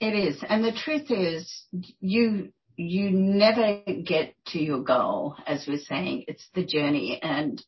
It 0.00 0.14
is. 0.14 0.42
And 0.48 0.64
the 0.64 0.72
truth 0.72 1.10
is 1.10 1.66
you, 2.00 2.52
you 2.76 3.10
never 3.10 3.82
get 4.02 4.34
to 4.48 4.58
your 4.58 4.82
goal, 4.82 5.36
as 5.46 5.66
we're 5.68 5.78
saying. 5.78 6.24
It's 6.26 6.48
the 6.54 6.64
journey. 6.64 7.20
And, 7.22 7.62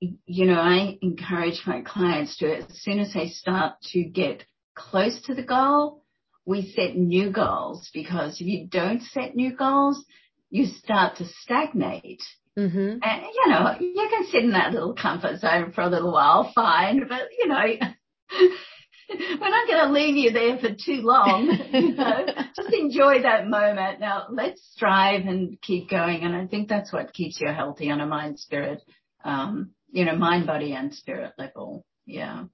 you 0.00 0.46
know, 0.46 0.60
I 0.60 0.96
encourage 1.02 1.60
my 1.66 1.82
clients 1.82 2.38
to, 2.38 2.58
as 2.58 2.82
soon 2.82 3.00
as 3.00 3.12
they 3.14 3.28
start 3.28 3.74
to 3.92 4.04
get 4.04 4.44
close 4.76 5.20
to 5.22 5.34
the 5.34 5.42
goal, 5.42 6.04
we 6.48 6.72
set 6.74 6.96
new 6.96 7.30
goals 7.30 7.90
because 7.92 8.40
if 8.40 8.46
you 8.46 8.66
don't 8.68 9.02
set 9.02 9.36
new 9.36 9.54
goals, 9.54 10.02
you 10.48 10.64
start 10.64 11.18
to 11.18 11.26
stagnate. 11.42 12.22
Mm-hmm. 12.58 12.98
And, 13.02 13.22
you 13.34 13.48
know, 13.50 13.74
you 13.78 14.08
can 14.10 14.26
sit 14.28 14.44
in 14.44 14.52
that 14.52 14.72
little 14.72 14.94
comfort 14.94 15.40
zone 15.40 15.72
for 15.72 15.82
a 15.82 15.90
little 15.90 16.10
while, 16.10 16.50
fine, 16.54 17.02
but, 17.06 17.28
you 17.38 17.48
know, 17.48 17.60
we're 19.10 19.50
not 19.50 19.68
going 19.68 19.86
to 19.86 19.92
leave 19.92 20.16
you 20.16 20.30
there 20.30 20.56
for 20.56 20.70
too 20.70 21.02
long. 21.02 21.50
you 21.72 21.94
know, 21.94 22.26
just 22.56 22.72
enjoy 22.72 23.20
that 23.22 23.46
moment. 23.46 24.00
Now 24.00 24.28
let's 24.30 24.62
strive 24.72 25.26
and 25.26 25.60
keep 25.60 25.90
going. 25.90 26.22
And 26.22 26.34
I 26.34 26.46
think 26.46 26.70
that's 26.70 26.94
what 26.94 27.12
keeps 27.12 27.38
you 27.42 27.48
healthy 27.48 27.90
on 27.90 28.00
a 28.00 28.06
mind, 28.06 28.38
spirit, 28.40 28.80
um, 29.22 29.72
you 29.90 30.06
know, 30.06 30.16
mind, 30.16 30.46
body 30.46 30.72
and 30.72 30.94
spirit 30.94 31.34
level. 31.36 31.84
Yeah. 32.06 32.44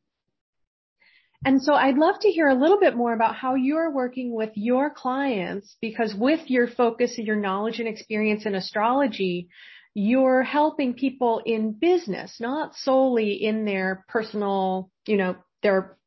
And 1.44 1.62
so 1.62 1.74
I'd 1.74 1.98
love 1.98 2.16
to 2.20 2.28
hear 2.28 2.48
a 2.48 2.54
little 2.54 2.80
bit 2.80 2.96
more 2.96 3.12
about 3.12 3.34
how 3.34 3.54
you're 3.54 3.90
working 3.90 4.34
with 4.34 4.50
your 4.54 4.88
clients 4.88 5.76
because 5.80 6.14
with 6.14 6.40
your 6.48 6.66
focus 6.66 7.18
and 7.18 7.26
your 7.26 7.36
knowledge 7.36 7.80
and 7.80 7.88
experience 7.88 8.46
in 8.46 8.54
astrology, 8.54 9.48
you're 9.92 10.42
helping 10.42 10.94
people 10.94 11.42
in 11.44 11.72
business, 11.72 12.36
not 12.40 12.74
solely 12.74 13.34
in 13.34 13.66
their 13.66 14.04
personal, 14.08 14.90
you 15.06 15.18
know, 15.18 15.36
their 15.62 15.98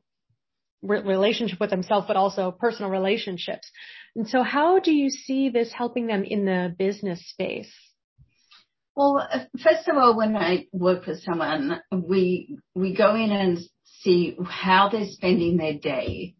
relationship 0.81 1.59
with 1.59 1.69
themselves, 1.69 2.07
but 2.07 2.17
also 2.17 2.51
personal 2.51 2.89
relationships. 2.89 3.69
And 4.15 4.27
so 4.27 4.41
how 4.41 4.79
do 4.79 4.91
you 4.91 5.09
see 5.09 5.49
this 5.49 5.71
helping 5.71 6.07
them 6.07 6.23
in 6.23 6.45
the 6.45 6.75
business 6.77 7.29
space? 7.29 7.71
Well, 8.95 9.27
uh, 9.31 9.45
first 9.63 9.88
of 9.88 9.95
all, 9.97 10.17
when 10.17 10.35
I 10.35 10.65
work 10.71 11.05
with 11.05 11.21
someone, 11.21 11.79
we, 11.91 12.57
we 12.73 12.95
go 12.95 13.15
in 13.15 13.31
and 13.31 13.59
see 14.01 14.37
how 14.49 14.89
they're 14.89 15.07
spending 15.07 15.57
their 15.57 15.73
day, 15.77 16.35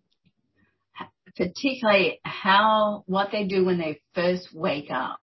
particularly 1.36 2.20
how, 2.24 3.04
what 3.08 3.30
they 3.32 3.46
do 3.46 3.66
when 3.66 3.78
they 3.78 4.02
first 4.14 4.50
wake 4.54 4.90
up 4.92 5.20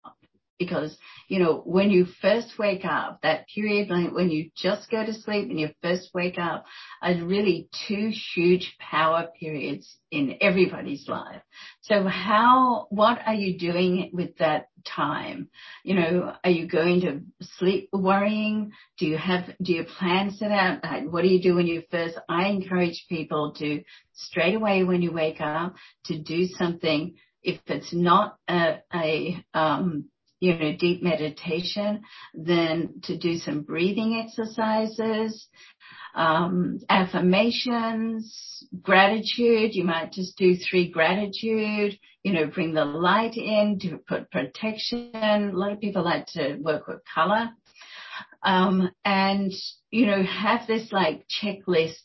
because, 0.60 0.98
you 1.28 1.40
know, 1.40 1.62
when 1.66 1.90
you 1.90 2.06
first 2.22 2.58
wake 2.60 2.86
up, 2.86 3.20
that 3.24 3.48
period 3.54 3.90
when 3.90 4.30
you 4.30 4.50
just 4.56 4.90
go 4.90 5.06
to 5.06 5.14
sleep 5.14 5.50
and 5.50 5.60
you 5.60 5.70
first 5.82 6.10
wake 6.14 6.38
up 6.38 6.66
are 7.02 7.16
really 7.16 7.70
two 7.88 8.12
huge 8.36 8.76
power 8.80 9.28
periods 9.40 9.98
in 10.12 10.38
everybody's 10.42 11.08
life. 11.08 11.42
So 11.82 12.04
how, 12.04 12.88
what 12.90 13.20
are 13.26 13.34
you 13.34 13.58
doing 13.58 14.12
with 14.14 14.38
that 14.38 14.68
time? 14.86 15.50
You 15.84 15.96
know, 15.96 16.34
are 16.44 16.52
you 16.52 16.68
going 16.68 17.02
to 17.02 17.22
sleep 17.58 17.90
worrying? 17.92 18.72
Do 18.98 19.08
you 19.08 19.18
have, 19.18 19.46
do 19.62 19.74
you 19.74 19.86
plan 19.86 20.32
set 20.32 20.52
out? 20.52 20.82
What 21.12 21.24
do 21.24 21.28
you 21.28 21.42
do 21.42 21.56
when 21.56 21.68
you 21.68 21.84
first, 21.90 22.18
I 22.30 22.48
encourage 22.48 23.06
people 23.10 23.54
to 23.58 23.84
straight 24.14 24.56
away 24.56 24.84
when 24.84 25.02
you 25.02 25.12
wake 25.12 25.42
up 25.42 25.76
to 26.06 26.20
do 26.20 26.46
something 26.46 27.16
if 27.42 27.60
it's 27.68 27.94
not 27.94 28.38
a, 28.48 28.78
a 28.94 29.44
um, 29.54 30.06
you 30.44 30.58
know, 30.58 30.76
deep 30.78 31.02
meditation, 31.02 32.02
then 32.34 32.96
to 33.04 33.18
do 33.18 33.38
some 33.38 33.62
breathing 33.62 34.22
exercises, 34.22 35.48
um, 36.16 36.80
affirmations, 36.90 38.68
gratitude. 38.82 39.74
You 39.74 39.86
might 39.86 40.12
just 40.12 40.38
do 40.38 40.58
three 40.58 40.92
gratitude, 40.92 41.98
you 42.24 42.34
know, 42.34 42.48
bring 42.48 42.74
the 42.74 42.84
light 42.84 43.38
in 43.38 43.80
to 43.84 43.98
put 44.06 44.30
protection. 44.32 45.12
A 45.14 45.50
lot 45.54 45.72
of 45.72 45.80
people 45.80 46.04
like 46.04 46.26
to 46.34 46.58
work 46.58 46.88
with 46.88 47.00
color. 47.16 47.52
Um, 48.44 48.92
and, 49.06 49.50
you 49.92 50.08
know, 50.08 50.24
have 50.24 50.68
this 50.68 50.92
like 50.92 51.26
checklist 51.42 51.96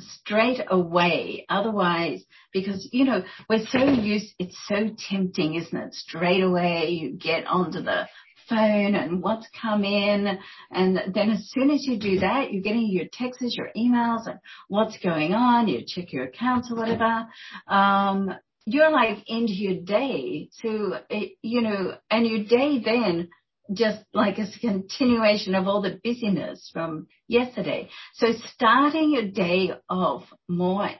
straight 0.00 0.60
away. 0.68 1.46
Otherwise, 1.48 2.24
because, 2.52 2.88
you 2.92 3.04
know, 3.04 3.22
we're 3.48 3.64
so 3.66 3.84
used, 3.84 4.34
it's 4.38 4.56
so 4.66 4.90
tempting, 5.08 5.54
isn't 5.54 5.76
it? 5.76 5.94
Straight 5.94 6.42
away 6.42 6.88
you 6.90 7.12
get 7.12 7.46
onto 7.46 7.82
the 7.82 8.08
phone 8.48 8.94
and 8.94 9.22
what's 9.22 9.46
come 9.60 9.84
in. 9.84 10.38
And 10.70 11.00
then 11.14 11.30
as 11.30 11.48
soon 11.50 11.70
as 11.70 11.86
you 11.86 11.98
do 11.98 12.20
that, 12.20 12.52
you're 12.52 12.62
getting 12.62 12.90
your 12.90 13.06
texts, 13.12 13.56
your 13.56 13.70
emails 13.76 14.26
and 14.26 14.38
what's 14.68 14.98
going 14.98 15.32
on. 15.32 15.68
You 15.68 15.82
check 15.86 16.12
your 16.12 16.24
accounts 16.24 16.70
or 16.70 16.76
whatever. 16.76 17.26
Um, 17.68 18.30
you're 18.66 18.90
like 18.90 19.18
into 19.26 19.54
your 19.54 19.82
day. 19.82 20.48
So, 20.52 20.94
it, 21.08 21.32
you 21.42 21.62
know, 21.62 21.94
and 22.10 22.26
your 22.26 22.44
day 22.44 22.82
then 22.84 23.28
just 23.72 24.00
like 24.12 24.38
a 24.38 24.46
continuation 24.60 25.54
of 25.54 25.66
all 25.66 25.80
the 25.80 26.00
busyness 26.02 26.70
from 26.72 27.06
yesterday. 27.28 27.88
So 28.14 28.32
starting 28.54 29.12
your 29.12 29.30
day 29.30 29.70
off 29.88 30.24
more 30.48 30.90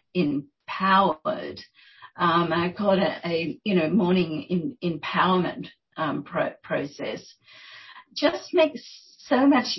empowered, 0.70 1.60
um, 2.16 2.52
I 2.52 2.74
call 2.76 2.92
it 2.92 2.98
a, 3.00 3.28
a 3.28 3.60
you 3.64 3.74
know 3.74 3.88
morning 3.88 4.76
in, 4.82 4.98
empowerment 5.00 5.66
um, 5.96 6.22
pro- 6.22 6.54
process. 6.62 7.22
Just 8.14 8.52
makes 8.52 8.82
so 9.18 9.46
much 9.46 9.78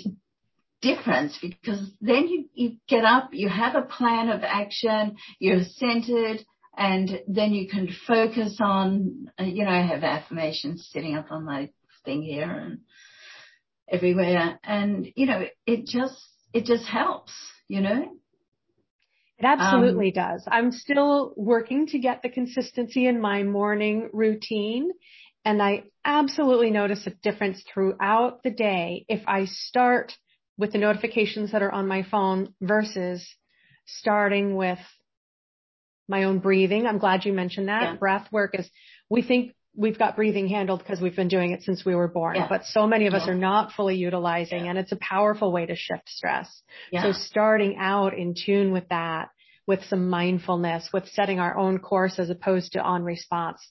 difference 0.80 1.38
because 1.40 1.90
then 2.00 2.28
you, 2.28 2.46
you 2.54 2.76
get 2.88 3.04
up, 3.04 3.30
you 3.32 3.48
have 3.48 3.74
a 3.74 3.82
plan 3.82 4.28
of 4.28 4.42
action, 4.42 5.16
you're 5.38 5.62
centered, 5.76 6.44
and 6.76 7.20
then 7.28 7.52
you 7.52 7.68
can 7.68 7.88
focus 8.06 8.58
on, 8.60 9.28
uh, 9.38 9.44
you 9.44 9.64
know, 9.64 9.70
I 9.70 9.86
have 9.86 10.02
affirmations 10.02 10.88
sitting 10.90 11.14
up 11.14 11.26
on 11.30 11.44
my 11.44 11.70
thing 12.04 12.22
here 12.22 12.50
and 12.50 12.78
everywhere. 13.88 14.58
And, 14.64 15.06
you 15.14 15.26
know, 15.26 15.44
it 15.66 15.86
just, 15.86 16.16
it 16.52 16.64
just 16.64 16.86
helps, 16.86 17.32
you 17.68 17.80
know? 17.80 18.10
It 19.42 19.46
absolutely 19.46 20.14
um, 20.16 20.28
does. 20.28 20.44
I'm 20.46 20.70
still 20.70 21.34
working 21.36 21.88
to 21.88 21.98
get 21.98 22.22
the 22.22 22.28
consistency 22.28 23.06
in 23.06 23.20
my 23.20 23.42
morning 23.42 24.08
routine. 24.12 24.90
And 25.44 25.60
I 25.60 25.84
absolutely 26.04 26.70
notice 26.70 27.06
a 27.06 27.10
difference 27.10 27.64
throughout 27.72 28.44
the 28.44 28.50
day 28.50 29.04
if 29.08 29.22
I 29.26 29.46
start 29.46 30.12
with 30.56 30.70
the 30.70 30.78
notifications 30.78 31.50
that 31.50 31.62
are 31.62 31.72
on 31.72 31.88
my 31.88 32.04
phone 32.04 32.54
versus 32.60 33.26
starting 33.84 34.54
with 34.54 34.78
my 36.08 36.22
own 36.24 36.38
breathing. 36.38 36.86
I'm 36.86 36.98
glad 36.98 37.24
you 37.24 37.32
mentioned 37.32 37.68
that. 37.68 37.82
Yeah. 37.82 37.96
Breath 37.96 38.28
work 38.30 38.54
is, 38.56 38.70
we 39.10 39.22
think 39.22 39.54
we've 39.74 39.98
got 39.98 40.16
breathing 40.16 40.48
handled 40.48 40.80
because 40.80 41.00
we've 41.00 41.16
been 41.16 41.28
doing 41.28 41.52
it 41.52 41.62
since 41.62 41.84
we 41.84 41.94
were 41.94 42.08
born, 42.08 42.36
yeah. 42.36 42.46
but 42.48 42.64
so 42.66 42.86
many 42.86 43.06
of 43.06 43.14
us 43.14 43.22
yeah. 43.26 43.32
are 43.32 43.36
not 43.36 43.72
fully 43.72 43.96
utilizing 43.96 44.64
yeah. 44.64 44.70
and 44.70 44.78
it's 44.78 44.92
a 44.92 44.96
powerful 44.96 45.52
way 45.52 45.66
to 45.66 45.74
shift 45.74 46.08
stress. 46.08 46.62
So 47.00 47.12
starting 47.12 47.76
out 47.78 48.16
in 48.16 48.34
tune 48.34 48.72
with 48.72 48.88
that, 48.90 49.28
with 49.66 49.82
some 49.84 50.10
mindfulness, 50.10 50.90
with 50.92 51.08
setting 51.08 51.38
our 51.38 51.56
own 51.56 51.78
course 51.78 52.18
as 52.18 52.30
opposed 52.30 52.72
to 52.72 52.80
on 52.80 53.02
response. 53.02 53.66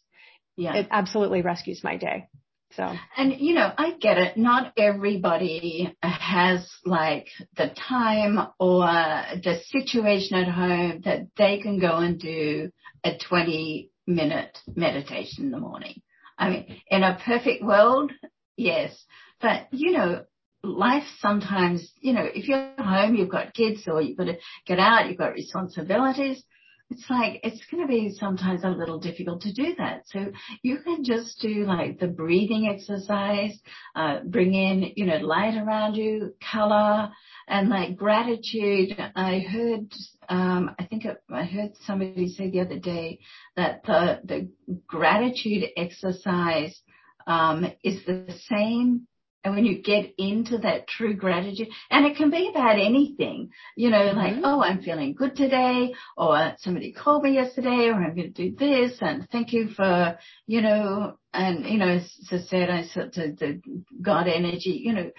Yeah. 0.57 0.75
It 0.75 0.87
absolutely 0.91 1.41
rescues 1.41 1.81
my 1.83 1.97
day. 1.97 2.27
So. 2.75 2.93
And 3.17 3.39
you 3.39 3.53
know, 3.53 3.71
I 3.77 3.91
get 3.99 4.17
it. 4.17 4.37
Not 4.37 4.73
everybody 4.77 5.93
has 6.01 6.67
like 6.85 7.27
the 7.57 7.69
time 7.69 8.39
or 8.59 8.85
the 8.85 9.59
situation 9.67 10.37
at 10.37 10.47
home 10.47 11.01
that 11.03 11.27
they 11.37 11.59
can 11.59 11.79
go 11.79 11.97
and 11.97 12.17
do 12.17 12.71
a 13.03 13.17
20 13.17 13.90
minute 14.07 14.57
meditation 14.75 15.45
in 15.45 15.51
the 15.51 15.59
morning. 15.59 16.01
I 16.37 16.49
mean, 16.49 16.81
in 16.87 17.03
a 17.03 17.19
perfect 17.23 17.63
world, 17.63 18.11
yes. 18.57 19.05
But, 19.41 19.67
you 19.71 19.91
know, 19.91 20.23
life 20.63 21.03
sometimes, 21.19 21.91
you 21.99 22.13
know, 22.13 22.23
if 22.23 22.47
you're 22.47 22.73
home, 22.77 23.15
you've 23.15 23.29
got 23.29 23.53
kids 23.53 23.83
or 23.87 24.01
you've 24.01 24.17
got 24.17 24.25
to 24.25 24.37
get 24.65 24.79
out, 24.79 25.07
you've 25.07 25.17
got 25.17 25.33
responsibilities. 25.33 26.43
It's 26.89 27.09
like, 27.09 27.39
it's 27.43 27.65
going 27.71 27.87
to 27.87 27.87
be 27.87 28.13
sometimes 28.19 28.63
a 28.63 28.69
little 28.69 28.99
difficult 28.99 29.41
to 29.43 29.53
do 29.53 29.75
that. 29.77 30.03
So 30.07 30.31
you 30.61 30.79
can 30.79 31.05
just 31.05 31.39
do 31.39 31.63
like 31.63 31.99
the 31.99 32.07
breathing 32.07 32.67
exercise, 32.67 33.57
uh, 33.95 34.19
bring 34.25 34.53
in, 34.53 34.91
you 34.97 35.05
know, 35.05 35.17
light 35.17 35.55
around 35.55 35.95
you, 35.95 36.35
color 36.51 37.11
and 37.47 37.69
like 37.69 37.95
gratitude. 37.95 38.95
I 39.15 39.39
heard 39.39 39.91
um, 40.29 40.75
I 40.79 40.85
think 40.85 41.05
I 41.29 41.43
heard 41.43 41.71
somebody 41.85 42.29
say 42.29 42.49
the 42.49 42.61
other 42.61 42.79
day 42.79 43.19
that 43.55 43.83
the, 43.83 44.19
the 44.23 44.49
gratitude 44.87 45.65
exercise 45.75 46.79
um, 47.27 47.71
is 47.83 48.05
the 48.05 48.33
same 48.47 49.07
and 49.43 49.55
when 49.55 49.65
you 49.65 49.81
get 49.81 50.13
into 50.17 50.59
that 50.59 50.87
true 50.87 51.15
gratitude, 51.15 51.69
and 51.89 52.05
it 52.05 52.15
can 52.15 52.29
be 52.29 52.49
about 52.49 52.79
anything, 52.79 53.49
you 53.75 53.89
know, 53.89 53.97
mm-hmm. 53.97 54.17
like, 54.17 54.35
oh, 54.43 54.61
I'm 54.61 54.83
feeling 54.83 55.13
good 55.13 55.35
today, 55.35 55.93
or 56.15 56.53
somebody 56.59 56.91
called 56.91 57.23
me 57.23 57.33
yesterday, 57.33 57.89
or 57.89 57.95
I'm 57.95 58.15
going 58.15 58.33
to 58.33 58.49
do 58.49 58.55
this, 58.55 58.97
and 59.01 59.27
thank 59.31 59.51
you 59.51 59.69
for, 59.69 60.17
you 60.45 60.61
know, 60.61 61.17
and, 61.33 61.65
you 61.65 61.77
know, 61.77 61.87
as 61.87 62.11
I 62.31 62.39
said, 62.39 62.69
I 62.69 62.83
said 62.83 63.13
to 63.13 63.31
the 63.31 63.61
God 64.01 64.27
energy, 64.27 64.81
you 64.83 64.93
know, 64.93 65.09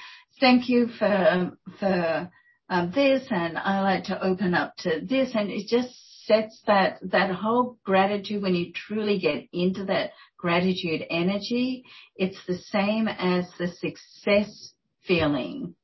thank 0.43 0.69
you 0.69 0.89
for, 0.99 1.57
for 1.79 2.31
um, 2.69 2.91
this 2.95 3.23
and 3.31 3.57
I 3.57 3.81
like 3.81 4.05
to 4.05 4.23
open 4.23 4.55
up 4.55 4.75
to 4.79 5.01
this 5.01 5.31
and 5.35 5.51
it 5.51 5.69
just 5.69 5.91
sets 6.27 6.61
that, 6.67 6.99
that 7.11 7.31
whole 7.31 7.79
gratitude 7.85 8.43
when 8.43 8.55
you 8.55 8.73
truly 8.73 9.19
get 9.19 9.49
into 9.53 9.85
that 9.85 10.11
gratitude 10.37 11.03
energy, 11.09 11.85
it's 12.17 12.39
the 12.47 12.59
same 12.59 13.07
as 13.07 13.47
the 13.59 13.69
success 13.69 14.73
feeling 15.07 15.77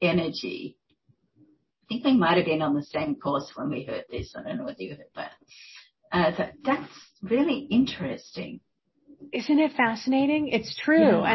energy. 0.00 0.78
I 1.84 1.86
think 1.88 2.04
they 2.04 2.14
might 2.14 2.38
have 2.38 2.46
been 2.46 2.62
on 2.62 2.74
the 2.74 2.84
same 2.84 3.16
course 3.16 3.52
when 3.54 3.70
we 3.70 3.84
heard 3.84 4.04
this. 4.10 4.34
I 4.34 4.42
don't 4.42 4.58
know 4.58 4.64
whether 4.64 4.82
you 4.82 4.96
heard 4.96 5.06
that. 5.14 5.32
Uh, 6.10 6.36
that, 6.38 6.52
that's 6.64 6.92
really 7.22 7.66
interesting. 7.70 8.60
Isn't 9.32 9.58
it 9.58 9.72
fascinating? 9.76 10.48
It's 10.48 10.74
true. 10.76 11.20
Yeah. 11.20 11.32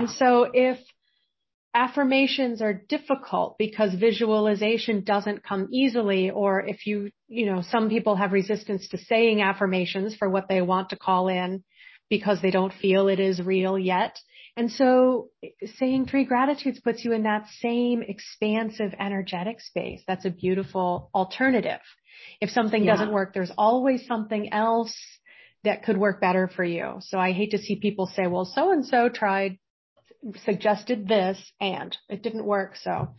And 1.73 1.87
so 1.87 1.89
if 1.89 1.89
affirmations 1.89 2.61
are 2.61 2.73
difficult 2.73 3.57
because 3.57 3.93
visualization 3.93 5.03
doesn't 5.03 5.43
come 5.43 5.69
easily 5.71 6.29
or 6.29 6.61
if 6.61 6.85
you, 6.85 7.11
you 7.27 7.45
know, 7.45 7.61
some 7.61 7.89
people 7.89 8.15
have 8.15 8.31
resistance 8.31 8.87
to 8.89 8.97
saying 8.97 9.41
affirmations 9.41 10.15
for 10.15 10.29
what 10.29 10.47
they 10.49 10.61
want 10.61 10.89
to 10.89 10.95
call 10.95 11.27
in 11.27 11.63
because 12.09 12.41
they 12.41 12.51
don't 12.51 12.73
feel 12.73 13.07
it 13.07 13.19
is 13.19 13.41
real 13.41 13.77
yet. 13.77 14.19
And 14.57 14.71
so 14.71 15.29
saying 15.77 16.07
three 16.07 16.25
gratitudes 16.25 16.79
puts 16.79 17.05
you 17.05 17.13
in 17.13 17.23
that 17.23 17.47
same 17.59 18.01
expansive 18.01 18.93
energetic 18.99 19.61
space. 19.61 20.01
That's 20.07 20.25
a 20.25 20.29
beautiful 20.29 21.09
alternative. 21.13 21.79
If 22.41 22.49
something 22.49 22.83
yeah. 22.83 22.91
doesn't 22.91 23.13
work, 23.13 23.33
there's 23.33 23.51
always 23.57 24.05
something 24.05 24.51
else 24.53 24.93
that 25.63 25.83
could 25.83 25.97
work 25.97 26.19
better 26.19 26.49
for 26.53 26.63
you. 26.63 26.97
So 27.01 27.19
I 27.19 27.31
hate 27.31 27.51
to 27.51 27.59
see 27.59 27.79
people 27.79 28.07
say, 28.07 28.27
well, 28.27 28.45
so 28.45 28.71
and 28.71 28.85
so 28.85 29.09
tried 29.09 29.57
suggested 30.45 31.07
this 31.07 31.37
and 31.59 31.95
it 32.09 32.21
didn't 32.21 32.45
work. 32.45 32.75
So, 32.75 33.09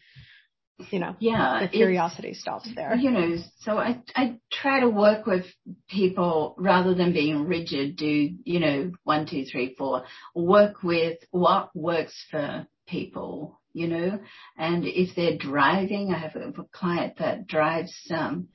you 0.91 0.99
know, 0.99 1.17
yeah, 1.21 1.61
the 1.63 1.69
curiosity 1.69 2.35
stops 2.35 2.69
there. 2.75 2.95
You 2.95 3.11
know, 3.11 3.37
so 3.61 3.79
I, 3.79 4.03
I 4.17 4.39
try 4.51 4.81
to 4.81 4.89
work 4.89 5.27
with 5.27 5.47
people 5.89 6.55
rather 6.59 6.95
than 6.95 7.13
being 7.13 7.47
rigid, 7.47 7.97
do, 7.97 8.31
you 8.45 8.61
know, 8.61 8.93
one, 9.05 9.27
two, 9.27 9.45
three, 9.45 9.75
four, 9.77 10.05
work 10.35 10.83
with 10.83 11.19
what 11.31 11.75
works 11.75 12.15
for 12.31 12.67
people, 12.87 13.61
you 13.73 13.89
know, 13.89 14.19
and 14.57 14.85
if 14.85 15.15
they're 15.15 15.39
driving, 15.39 16.13
I 16.13 16.19
have 16.19 16.37
a 16.37 16.53
client 16.73 17.15
that 17.19 17.47
drives, 17.47 17.95
um, 18.11 18.49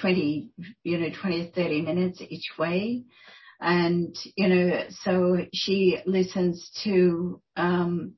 20, 0.00 0.50
you 0.82 0.98
know, 0.98 1.08
20 1.20 1.40
or 1.40 1.50
30 1.52 1.82
minutes 1.82 2.20
each 2.28 2.50
way 2.58 3.04
and 3.60 4.16
you 4.36 4.48
know 4.48 4.84
so 5.02 5.38
she 5.52 5.98
listens 6.06 6.70
to 6.84 7.40
um, 7.56 8.14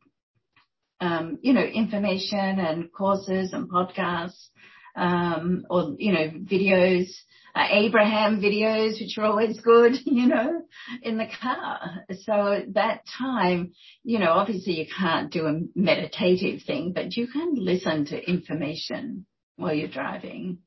um, 1.00 1.38
you 1.42 1.52
know 1.52 1.62
information 1.62 2.58
and 2.58 2.92
courses 2.92 3.52
and 3.52 3.70
podcasts 3.70 4.48
um, 4.96 5.66
or 5.68 5.94
you 5.98 6.12
know 6.12 6.30
videos 6.30 7.08
uh, 7.54 7.66
Abraham 7.70 8.40
videos 8.40 9.00
which 9.00 9.16
are 9.18 9.24
always 9.24 9.60
good 9.60 9.94
you 10.04 10.26
know 10.26 10.62
in 11.02 11.18
the 11.18 11.28
car. 11.40 12.04
So 12.22 12.62
that 12.72 13.02
time 13.18 13.72
you 14.04 14.18
know 14.18 14.30
obviously 14.30 14.74
you 14.74 14.86
can't 14.98 15.30
do 15.30 15.46
a 15.46 15.60
meditative 15.74 16.62
thing 16.66 16.92
but 16.94 17.16
you 17.16 17.26
can 17.28 17.54
listen 17.54 18.06
to 18.06 18.30
information 18.30 19.26
while 19.56 19.74
you're 19.74 19.88
driving 19.88 20.58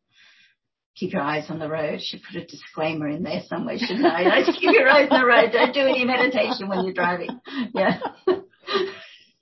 keep 0.95 1.13
your 1.13 1.21
eyes 1.21 1.45
on 1.49 1.59
the 1.59 1.69
road. 1.69 2.01
Should 2.01 2.21
put 2.23 2.41
a 2.41 2.45
disclaimer 2.45 3.07
in 3.07 3.23
there 3.23 3.41
somewhere, 3.47 3.77
shouldn't 3.77 4.05
I? 4.05 4.43
keep 4.45 4.71
your 4.73 4.89
eyes 4.89 5.07
on 5.11 5.21
the 5.21 5.27
road. 5.27 5.51
Don't 5.51 5.73
do 5.73 5.81
any 5.81 6.05
meditation 6.05 6.67
when 6.67 6.83
you're 6.83 6.93
driving. 6.93 7.39
Yeah. 7.73 7.99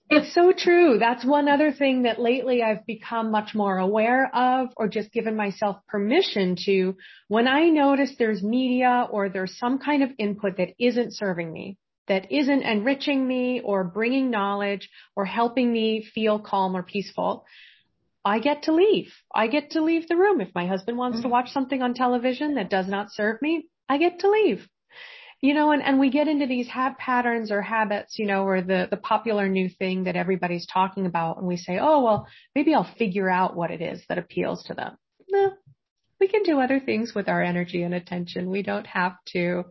It's 0.09 0.33
so 0.33 0.53
true. 0.53 0.97
That's 0.99 1.25
one 1.25 1.49
other 1.49 1.73
thing 1.73 2.03
that 2.03 2.19
lately 2.19 2.63
I've 2.63 2.85
become 2.85 3.29
much 3.29 3.53
more 3.53 3.77
aware 3.77 4.33
of 4.33 4.69
or 4.77 4.87
just 4.87 5.11
given 5.11 5.35
myself 5.35 5.77
permission 5.85 6.55
to 6.65 6.95
when 7.27 7.45
I 7.45 7.67
notice 7.67 8.15
there's 8.17 8.41
media 8.41 9.05
or 9.11 9.27
there's 9.27 9.57
some 9.57 9.79
kind 9.79 10.03
of 10.03 10.11
input 10.17 10.57
that 10.57 10.69
isn't 10.79 11.13
serving 11.13 11.51
me, 11.51 11.77
that 12.07 12.31
isn't 12.31 12.61
enriching 12.61 13.27
me 13.27 13.59
or 13.61 13.83
bringing 13.83 14.31
knowledge 14.31 14.89
or 15.13 15.25
helping 15.25 15.73
me 15.73 16.07
feel 16.15 16.39
calm 16.39 16.77
or 16.77 16.83
peaceful. 16.83 17.43
I 18.27 18.39
get 18.39 18.63
to 18.63 18.73
leave. 18.73 19.13
I 19.33 19.47
get 19.47 19.71
to 19.71 19.81
leave 19.81 20.09
the 20.09 20.17
room. 20.17 20.41
If 20.41 20.53
my 20.53 20.67
husband 20.67 20.97
wants 20.97 21.19
mm-hmm. 21.19 21.29
to 21.29 21.29
watch 21.29 21.51
something 21.51 21.81
on 21.81 21.93
television 21.93 22.55
that 22.55 22.69
does 22.69 22.85
not 22.85 23.13
serve 23.13 23.41
me, 23.41 23.69
I 23.87 23.97
get 23.97 24.19
to 24.19 24.29
leave. 24.29 24.67
You 25.39 25.53
know, 25.53 25.71
and, 25.71 25.81
and 25.81 25.97
we 25.97 26.09
get 26.09 26.27
into 26.27 26.45
these 26.45 26.67
habit 26.67 26.97
patterns 26.97 27.51
or 27.51 27.61
habits, 27.61 28.19
you 28.19 28.25
know, 28.25 28.43
or 28.43 28.61
the, 28.61 28.89
the 28.91 28.97
popular 28.97 29.47
new 29.47 29.69
thing 29.69 30.05
that 30.05 30.17
everybody's 30.17 30.67
talking 30.67 31.05
about 31.05 31.37
and 31.37 31.47
we 31.47 31.55
say, 31.55 31.77
oh, 31.79 32.03
well, 32.03 32.27
maybe 32.53 32.73
I'll 32.73 32.91
figure 32.97 33.29
out 33.29 33.55
what 33.55 33.71
it 33.71 33.81
is 33.81 34.03
that 34.09 34.17
appeals 34.17 34.63
to 34.63 34.73
them. 34.73 34.97
No, 35.29 35.53
we 36.19 36.27
can 36.27 36.43
do 36.43 36.59
other 36.59 36.81
things 36.81 37.13
with 37.15 37.29
our 37.29 37.41
energy 37.41 37.83
and 37.83 37.93
attention. 37.93 38.49
We 38.49 38.61
don't 38.61 38.87
have 38.87 39.15
to 39.27 39.63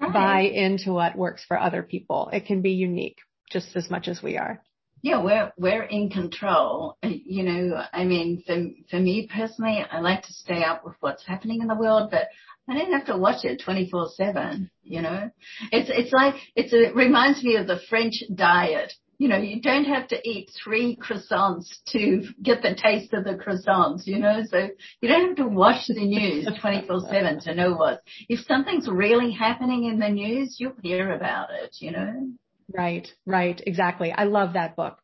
right. 0.00 0.12
buy 0.12 0.40
into 0.42 0.92
what 0.92 1.16
works 1.16 1.44
for 1.48 1.58
other 1.58 1.82
people. 1.82 2.30
It 2.32 2.46
can 2.46 2.62
be 2.62 2.72
unique 2.72 3.18
just 3.50 3.74
as 3.74 3.90
much 3.90 4.06
as 4.06 4.22
we 4.22 4.36
are 4.36 4.62
yeah, 5.02 5.22
we're 5.22 5.52
we're 5.56 5.84
in 5.84 6.10
control. 6.10 6.96
Uh, 7.02 7.08
you 7.08 7.42
know, 7.42 7.82
I 7.92 8.04
mean, 8.04 8.42
for 8.46 8.56
for 8.90 9.00
me 9.00 9.28
personally, 9.32 9.84
I 9.90 10.00
like 10.00 10.22
to 10.22 10.32
stay 10.32 10.64
up 10.64 10.84
with 10.84 10.94
what's 11.00 11.26
happening 11.26 11.60
in 11.60 11.68
the 11.68 11.74
world, 11.74 12.10
but 12.10 12.28
I 12.68 12.74
don't 12.76 12.92
have 12.92 13.06
to 13.06 13.16
watch 13.16 13.44
it 13.44 13.62
24/7. 13.64 14.70
You 14.82 15.02
know, 15.02 15.30
it's 15.70 15.90
it's 15.90 16.12
like 16.12 16.34
it's 16.54 16.72
a, 16.72 16.88
it 16.88 16.96
reminds 16.96 17.42
me 17.42 17.56
of 17.56 17.66
the 17.66 17.80
French 17.88 18.14
diet. 18.34 18.92
You 19.18 19.28
know, 19.28 19.38
you 19.38 19.62
don't 19.62 19.86
have 19.86 20.08
to 20.08 20.28
eat 20.28 20.50
three 20.62 20.96
croissants 20.96 21.68
to 21.92 22.22
get 22.42 22.60
the 22.60 22.74
taste 22.74 23.14
of 23.14 23.24
the 23.24 23.34
croissants. 23.34 24.06
You 24.06 24.18
know, 24.18 24.42
so 24.50 24.68
you 25.00 25.08
don't 25.08 25.28
have 25.28 25.36
to 25.36 25.48
watch 25.48 25.86
the 25.88 26.04
news 26.04 26.46
24/7 26.62 27.44
to 27.44 27.54
know 27.54 27.74
what. 27.74 28.02
If 28.28 28.40
something's 28.46 28.88
really 28.88 29.30
happening 29.30 29.84
in 29.84 29.98
the 29.98 30.08
news, 30.08 30.56
you'll 30.58 30.72
hear 30.82 31.12
about 31.12 31.48
it. 31.50 31.76
You 31.80 31.92
know. 31.92 32.32
Right, 32.72 33.08
right, 33.24 33.60
exactly. 33.66 34.12
I 34.12 34.24
love 34.24 34.54
that 34.54 34.76
book. 34.76 34.98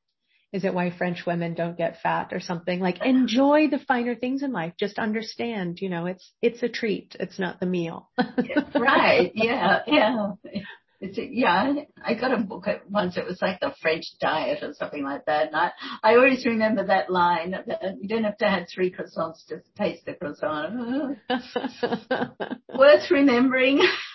Is 0.53 0.65
it 0.65 0.75
why 0.75 0.91
French 0.91 1.25
women 1.27 1.55
don't 1.55 1.79
get 1.79 2.03
fat 2.03 2.33
or 2.33 2.41
something? 2.41 2.79
Like 2.79 3.03
enjoy 3.03 3.69
the 3.69 3.79
finer 3.79 4.15
things 4.15 4.43
in 4.43 4.53
life. 4.53 4.75
Just 4.79 4.99
understand, 4.99 5.79
you 5.81 5.89
know, 5.89 6.05
it's 6.05 6.31
it's 6.43 6.63
a 6.63 6.69
treat. 6.69 7.17
It's 7.19 7.39
not 7.39 7.59
the 7.59 7.67
meal. 7.67 8.11
right. 8.75 9.33
Yeah. 9.35 9.79
Yeah. 9.87 10.33
It's 11.03 11.19
a, 11.19 11.27
yeah, 11.27 11.73
I 12.05 12.15
got 12.15 12.33
a 12.33 12.37
book 12.45 12.67
once. 12.89 13.17
It 13.17 13.25
was 13.25 13.43
like 13.43 13.59
the 13.59 13.75
French 13.83 14.05
diet 14.21 14.63
or 14.63 14.73
something 14.75 15.03
like 15.03 15.25
that. 15.25 15.49
And 15.49 15.57
I, 15.57 15.73
I 16.01 16.15
always 16.15 16.47
remember 16.47 16.87
that 16.87 17.11
line 17.11 17.51
that 17.51 17.97
you 18.01 18.09
don't 18.09 18.23
have 18.23 18.39
to 18.39 18.49
have 18.49 18.69
three 18.73 18.93
croissants 18.93 19.45
to 19.49 19.63
taste 19.77 20.07
the 20.07 20.15
croissant. 20.15 21.19
Worth 22.79 23.11
remembering. 23.11 23.81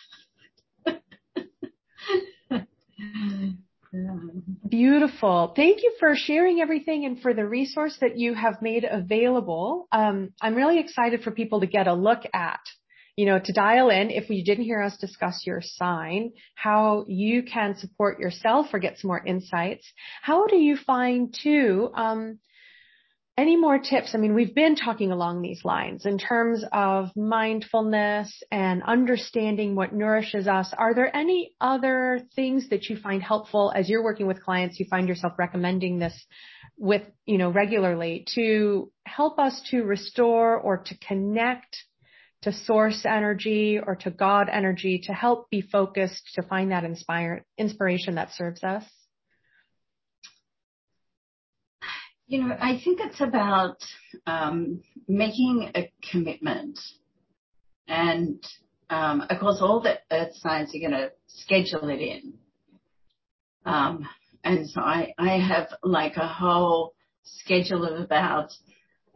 Beautiful. 4.67 5.53
Thank 5.55 5.83
you 5.83 5.93
for 5.99 6.15
sharing 6.15 6.59
everything 6.61 7.05
and 7.05 7.21
for 7.21 7.33
the 7.33 7.45
resource 7.45 7.97
that 8.01 8.17
you 8.17 8.33
have 8.33 8.61
made 8.61 8.85
available. 8.89 9.87
Um, 9.91 10.33
I'm 10.41 10.55
really 10.55 10.79
excited 10.79 11.23
for 11.23 11.31
people 11.31 11.61
to 11.61 11.67
get 11.67 11.87
a 11.87 11.93
look 11.93 12.23
at, 12.33 12.59
you 13.15 13.25
know, 13.25 13.39
to 13.39 13.53
dial 13.53 13.89
in 13.89 14.11
if 14.11 14.29
you 14.29 14.43
didn't 14.43 14.65
hear 14.65 14.81
us 14.81 14.97
discuss 14.97 15.43
your 15.45 15.61
sign, 15.61 16.31
how 16.55 17.05
you 17.07 17.43
can 17.43 17.77
support 17.77 18.19
yourself 18.19 18.67
or 18.73 18.79
get 18.79 18.99
some 18.99 19.07
more 19.07 19.25
insights. 19.25 19.91
How 20.21 20.47
do 20.47 20.57
you 20.57 20.75
find 20.75 21.33
too, 21.33 21.89
um, 21.95 22.39
any 23.37 23.55
more 23.55 23.77
tips? 23.77 24.15
I 24.15 24.17
mean, 24.17 24.33
we've 24.33 24.55
been 24.55 24.75
talking 24.75 25.11
along 25.11 25.41
these 25.41 25.63
lines 25.63 26.07
in 26.07 26.17
terms 26.17 26.63
of 26.71 27.09
mindfulness 27.15 28.41
and 28.51 28.81
understanding 28.81 29.75
what 29.75 29.93
nourishes 29.93 30.47
us. 30.47 30.73
Are 30.75 30.95
there 30.95 31.15
any 31.15 31.51
other 31.61 32.21
things 32.35 32.69
that 32.69 32.89
you 32.89 32.97
find 32.97 33.21
helpful 33.21 33.71
as 33.75 33.89
you're 33.89 34.03
working 34.03 34.25
with 34.25 34.41
clients? 34.41 34.79
You 34.79 34.87
find 34.89 35.07
yourself 35.07 35.33
recommending 35.37 35.99
this 35.99 36.25
with, 36.77 37.03
you 37.27 37.37
know, 37.37 37.51
regularly 37.51 38.25
to 38.33 38.91
help 39.05 39.37
us 39.37 39.61
to 39.69 39.83
restore 39.83 40.57
or 40.57 40.77
to 40.77 40.97
connect 40.97 41.77
to 42.41 42.51
source 42.51 43.05
energy 43.05 43.79
or 43.83 43.95
to 43.97 44.09
God 44.09 44.47
energy 44.51 45.01
to 45.05 45.13
help 45.13 45.49
be 45.49 45.61
focused 45.61 46.23
to 46.35 46.41
find 46.43 46.71
that 46.71 46.83
inspire, 46.83 47.45
inspiration 47.57 48.15
that 48.15 48.31
serves 48.31 48.63
us? 48.63 48.83
You 52.29 52.43
know, 52.43 52.57
I 52.59 52.81
think 52.83 52.99
it's 53.01 53.21
about 53.21 53.77
um, 54.25 54.81
making 55.07 55.71
a 55.75 55.89
commitment. 56.11 56.77
And 57.87 58.43
um, 58.89 59.21
of 59.29 59.39
course, 59.39 59.59
all 59.61 59.79
the 59.79 59.97
earth 60.11 60.35
signs 60.35 60.75
are 60.75 60.79
going 60.79 60.91
to 60.91 61.11
schedule 61.27 61.87
it 61.87 62.01
in. 62.01 62.33
Um, 63.65 64.07
and 64.43 64.69
so 64.69 64.81
I, 64.81 65.13
I 65.17 65.37
have 65.37 65.69
like 65.83 66.17
a 66.17 66.27
whole 66.27 66.93
schedule 67.23 67.85
of 67.85 68.01
about 68.01 68.49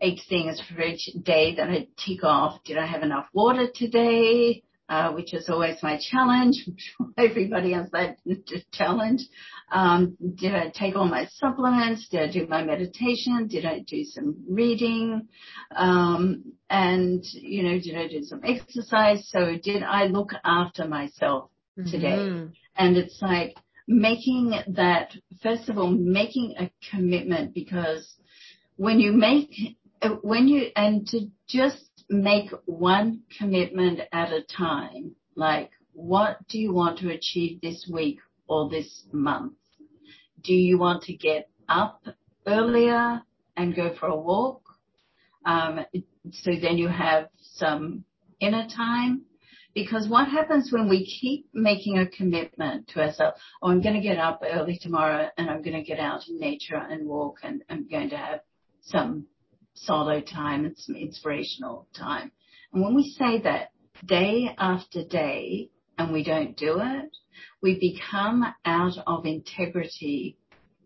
eight 0.01 0.21
things 0.29 0.61
for 0.61 0.81
each 0.81 1.09
day 1.23 1.55
that 1.55 1.69
I 1.69 1.87
tick 1.97 2.23
off. 2.23 2.63
Did 2.63 2.77
I 2.77 2.85
have 2.85 3.03
enough 3.03 3.27
water 3.33 3.67
today? 3.73 4.63
Uh, 4.91 5.09
which 5.13 5.33
is 5.33 5.47
always 5.47 5.81
my 5.81 5.97
challenge. 6.11 6.67
Everybody 7.17 7.71
has 7.71 7.89
that 7.91 8.17
challenge. 8.73 9.21
Um, 9.71 10.17
did 10.35 10.53
I 10.53 10.67
take 10.67 10.97
all 10.97 11.05
my 11.05 11.27
supplements? 11.37 12.09
Did 12.09 12.29
I 12.29 12.29
do 12.33 12.45
my 12.45 12.61
meditation? 12.65 13.47
Did 13.47 13.63
I 13.63 13.85
do 13.87 14.03
some 14.03 14.43
reading? 14.49 15.29
Um, 15.73 16.43
and, 16.69 17.23
you 17.23 17.63
know, 17.63 17.79
did 17.79 17.95
I 17.95 18.09
do 18.09 18.21
some 18.23 18.41
exercise? 18.43 19.29
So 19.29 19.55
did 19.63 19.81
I 19.81 20.07
look 20.07 20.31
after 20.43 20.85
myself 20.89 21.51
today? 21.77 22.17
Mm-hmm. 22.19 22.47
And 22.75 22.97
it's 22.97 23.21
like 23.21 23.55
making 23.87 24.59
that, 24.75 25.15
first 25.41 25.69
of 25.69 25.77
all, 25.77 25.89
making 25.89 26.55
a 26.59 26.69
commitment 26.91 27.53
because 27.53 28.13
when 28.75 28.99
you 28.99 29.13
make, 29.13 29.77
when 30.21 30.49
you, 30.49 30.67
and 30.75 31.07
to 31.07 31.29
just 31.47 31.90
make 32.11 32.51
one 32.65 33.21
commitment 33.37 34.01
at 34.11 34.33
a 34.33 34.43
time 34.43 35.15
Like, 35.35 35.71
what 35.93 36.45
do 36.49 36.59
you 36.59 36.73
want 36.73 36.99
to 36.99 37.09
achieve 37.09 37.61
this 37.61 37.89
week 37.91 38.19
or 38.47 38.69
this 38.69 39.05
month? 39.11 39.53
Do 40.43 40.53
you 40.53 40.77
want 40.77 41.03
to 41.03 41.13
get 41.13 41.49
up 41.69 42.03
earlier 42.45 43.21
and 43.55 43.75
go 43.75 43.95
for 43.97 44.07
a 44.07 44.15
walk? 44.15 44.61
Um, 45.45 45.85
so 46.31 46.51
then 46.61 46.77
you 46.77 46.89
have 46.89 47.29
some 47.39 48.03
inner 48.39 48.67
time. 48.67 49.23
Because 49.73 50.09
what 50.09 50.27
happens 50.27 50.69
when 50.71 50.89
we 50.89 51.05
keep 51.05 51.47
making 51.53 51.97
a 51.97 52.07
commitment 52.07 52.89
to 52.89 53.01
ourselves, 53.01 53.39
oh, 53.61 53.69
I'm 53.69 53.81
going 53.81 53.95
to 53.95 54.01
get 54.01 54.19
up 54.19 54.41
early 54.43 54.77
tomorrow 54.77 55.29
and 55.37 55.49
I'm 55.49 55.61
going 55.61 55.77
to 55.77 55.83
get 55.83 55.99
out 55.99 56.27
in 56.27 56.39
nature 56.39 56.75
and 56.75 57.07
walk 57.07 57.37
and 57.43 57.63
I'm 57.69 57.87
going 57.87 58.09
to 58.09 58.17
have 58.17 58.41
some 58.81 59.27
solo 59.73 60.21
time 60.21 60.65
and 60.65 60.77
some 60.77 60.95
inspirational 60.95 61.87
time. 61.97 62.31
And 62.73 62.83
when 62.83 62.95
we 62.95 63.15
say 63.17 63.41
that 63.41 63.71
day 64.05 64.53
after 64.57 65.03
day 65.03 65.69
and 65.97 66.11
we 66.11 66.23
don't 66.23 66.55
do 66.55 66.79
it, 66.79 67.17
we 67.61 67.79
become 67.79 68.43
out 68.65 68.97
of 69.05 69.25
integrity 69.25 70.37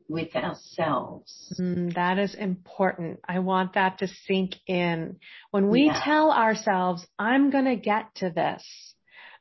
with 0.07 0.35
ourselves. 0.35 1.53
Mm, 1.59 1.93
that 1.95 2.19
is 2.19 2.35
important. 2.35 3.19
I 3.27 3.39
want 3.39 3.73
that 3.73 3.99
to 3.99 4.07
sink 4.07 4.55
in. 4.67 5.17
When 5.51 5.69
we 5.69 5.85
yeah. 5.85 6.01
tell 6.03 6.31
ourselves, 6.31 7.05
I'm 7.17 7.49
going 7.49 7.65
to 7.65 7.75
get 7.75 8.13
to 8.15 8.29
this. 8.29 8.63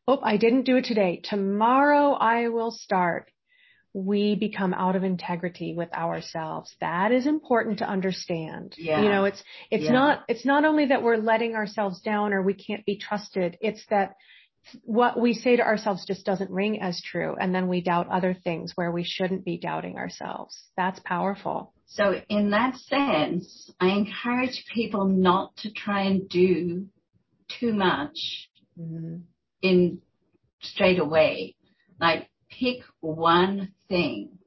Oh, 0.06 0.20
I 0.22 0.36
didn't 0.36 0.64
do 0.64 0.76
it 0.76 0.84
today. 0.84 1.20
Tomorrow 1.22 2.12
I 2.12 2.48
will 2.48 2.70
start. 2.70 3.30
We 3.94 4.34
become 4.34 4.74
out 4.74 4.96
of 4.96 5.04
integrity 5.04 5.72
with 5.74 5.92
ourselves. 5.94 6.74
That 6.80 7.12
is 7.12 7.26
important 7.26 7.78
to 7.78 7.88
understand. 7.88 8.74
Yeah. 8.76 9.00
You 9.00 9.08
know, 9.08 9.24
it's, 9.24 9.42
it's 9.70 9.84
yeah. 9.84 9.92
not, 9.92 10.24
it's 10.28 10.44
not 10.44 10.64
only 10.64 10.86
that 10.86 11.02
we're 11.02 11.16
letting 11.16 11.54
ourselves 11.54 12.00
down 12.00 12.32
or 12.32 12.42
we 12.42 12.54
can't 12.54 12.84
be 12.84 12.98
trusted. 12.98 13.56
It's 13.60 13.84
that 13.90 14.16
what 14.82 15.20
we 15.20 15.34
say 15.34 15.56
to 15.56 15.62
ourselves 15.62 16.06
just 16.06 16.24
doesn't 16.26 16.50
ring 16.50 16.80
as 16.80 17.00
true. 17.02 17.36
And 17.38 17.54
then 17.54 17.68
we 17.68 17.82
doubt 17.82 18.08
other 18.08 18.34
things 18.34 18.72
where 18.74 18.90
we 18.90 19.04
shouldn't 19.04 19.44
be 19.44 19.58
doubting 19.58 19.96
ourselves. 19.96 20.60
That's 20.76 21.00
powerful. 21.04 21.72
So 21.86 22.20
in 22.28 22.50
that 22.50 22.76
sense, 22.76 23.70
I 23.78 23.90
encourage 23.90 24.64
people 24.72 25.06
not 25.06 25.56
to 25.58 25.72
try 25.72 26.02
and 26.02 26.28
do 26.28 26.86
too 27.60 27.72
much 27.72 28.48
mm-hmm. 28.78 29.18
in 29.62 30.00
straight 30.60 30.98
away. 30.98 31.54
Like 32.00 32.28
pick 32.48 32.78
one 33.00 33.73
thing. 33.88 34.38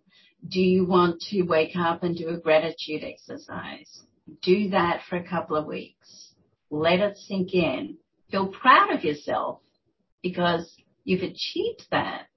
Do 0.48 0.60
you 0.60 0.86
want 0.86 1.22
to 1.32 1.44
wake 1.44 1.76
up 1.76 2.04
and 2.04 2.16
do 2.16 2.30
a 2.30 2.38
gratitude 2.38 3.04
exercise? 3.04 4.04
Do 4.42 4.70
that 4.70 5.02
for 5.10 5.18
a 5.18 5.28
couple 5.28 5.56
of 5.56 5.66
weeks. 5.66 6.34
Let 6.70 7.00
it 7.00 7.18
sink 7.18 7.54
in. 7.54 7.98
Feel 8.30 8.48
proud 8.48 8.94
of 8.94 9.04
yourself 9.04 9.62
because 10.22 10.76
you've 11.04 11.24
achieved 11.24 11.84
that, 11.92 12.28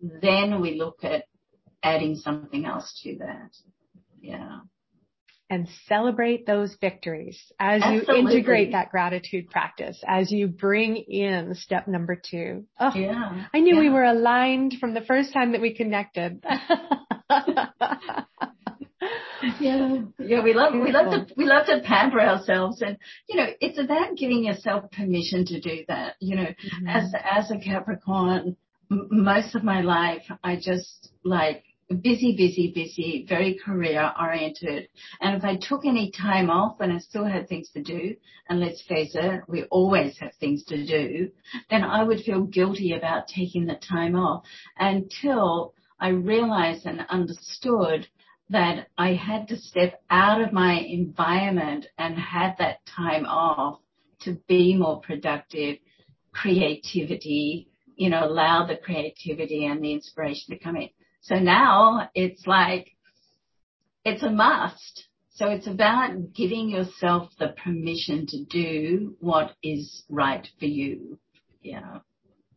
then 0.00 0.60
we 0.60 0.74
look 0.74 1.04
at 1.04 1.24
adding 1.82 2.16
something 2.16 2.66
else 2.66 3.00
to 3.04 3.16
that. 3.18 3.50
Yeah. 4.20 4.60
And 5.50 5.68
celebrate 5.88 6.46
those 6.46 6.74
victories 6.80 7.38
as 7.60 7.82
Absolutely. 7.82 8.14
you 8.14 8.28
integrate 8.28 8.72
that 8.72 8.90
gratitude 8.90 9.50
practice, 9.50 10.02
as 10.06 10.32
you 10.32 10.48
bring 10.48 10.96
in 10.96 11.54
step 11.54 11.86
number 11.86 12.16
two. 12.16 12.64
Oh, 12.80 12.92
yeah. 12.94 13.44
I 13.52 13.60
knew 13.60 13.74
yeah. 13.74 13.80
we 13.80 13.90
were 13.90 14.04
aligned 14.04 14.76
from 14.80 14.94
the 14.94 15.02
first 15.02 15.34
time 15.34 15.52
that 15.52 15.60
we 15.60 15.74
connected. 15.74 16.42
yeah, 19.60 19.98
yeah, 20.18 20.42
we 20.42 20.54
love 20.54 20.72
we 20.74 20.92
love 20.92 21.12
to 21.12 21.26
we 21.36 21.44
love 21.44 21.66
to 21.66 21.80
pamper 21.84 22.20
ourselves, 22.20 22.82
and 22.82 22.96
you 23.28 23.36
know, 23.36 23.46
it's 23.60 23.78
about 23.78 24.16
giving 24.16 24.44
yourself 24.44 24.90
permission 24.92 25.44
to 25.46 25.60
do 25.60 25.84
that. 25.88 26.14
You 26.20 26.36
know, 26.36 26.46
mm-hmm. 26.46 26.88
as 26.88 27.12
as 27.30 27.50
a 27.50 27.58
Capricorn, 27.58 28.56
m- 28.90 29.08
most 29.10 29.54
of 29.54 29.64
my 29.64 29.82
life 29.82 30.22
I 30.42 30.56
just 30.56 31.10
like 31.24 31.64
busy, 31.88 32.34
busy, 32.36 32.72
busy, 32.74 33.26
very 33.28 33.58
career 33.64 34.12
oriented. 34.20 34.88
And 35.20 35.36
if 35.36 35.44
I 35.44 35.56
took 35.56 35.84
any 35.84 36.10
time 36.10 36.50
off 36.50 36.80
and 36.80 36.92
I 36.92 36.98
still 36.98 37.24
had 37.24 37.48
things 37.48 37.70
to 37.70 37.82
do, 37.82 38.16
and 38.48 38.60
let's 38.60 38.82
face 38.82 39.12
it, 39.14 39.42
we 39.48 39.64
always 39.64 40.18
have 40.18 40.32
things 40.40 40.64
to 40.64 40.84
do, 40.84 41.30
then 41.70 41.84
I 41.84 42.02
would 42.02 42.20
feel 42.20 42.42
guilty 42.42 42.92
about 42.92 43.28
taking 43.28 43.66
the 43.66 43.76
time 43.76 44.16
off 44.16 44.44
until 44.78 45.74
I 46.00 46.08
realized 46.08 46.86
and 46.86 47.06
understood 47.08 48.06
that 48.50 48.88
I 48.98 49.14
had 49.14 49.48
to 49.48 49.56
step 49.56 50.02
out 50.10 50.40
of 50.40 50.52
my 50.52 50.74
environment 50.74 51.86
and 51.98 52.18
have 52.18 52.56
that 52.58 52.84
time 52.86 53.24
off 53.26 53.80
to 54.20 54.38
be 54.48 54.76
more 54.76 55.00
productive, 55.00 55.78
creativity, 56.32 57.68
you 57.96 58.10
know, 58.10 58.24
allow 58.24 58.66
the 58.66 58.76
creativity 58.76 59.66
and 59.66 59.82
the 59.82 59.92
inspiration 59.92 60.54
to 60.54 60.62
come 60.62 60.76
in. 60.76 60.88
So 61.24 61.36
now 61.36 62.10
it's 62.14 62.46
like, 62.46 62.90
it's 64.04 64.22
a 64.22 64.30
must. 64.30 65.04
So 65.32 65.48
it's 65.48 65.66
about 65.66 66.34
giving 66.34 66.68
yourself 66.68 67.30
the 67.38 67.48
permission 67.48 68.26
to 68.28 68.44
do 68.44 69.16
what 69.20 69.52
is 69.62 70.04
right 70.10 70.46
for 70.58 70.66
you. 70.66 71.18
Yeah. 71.62 72.00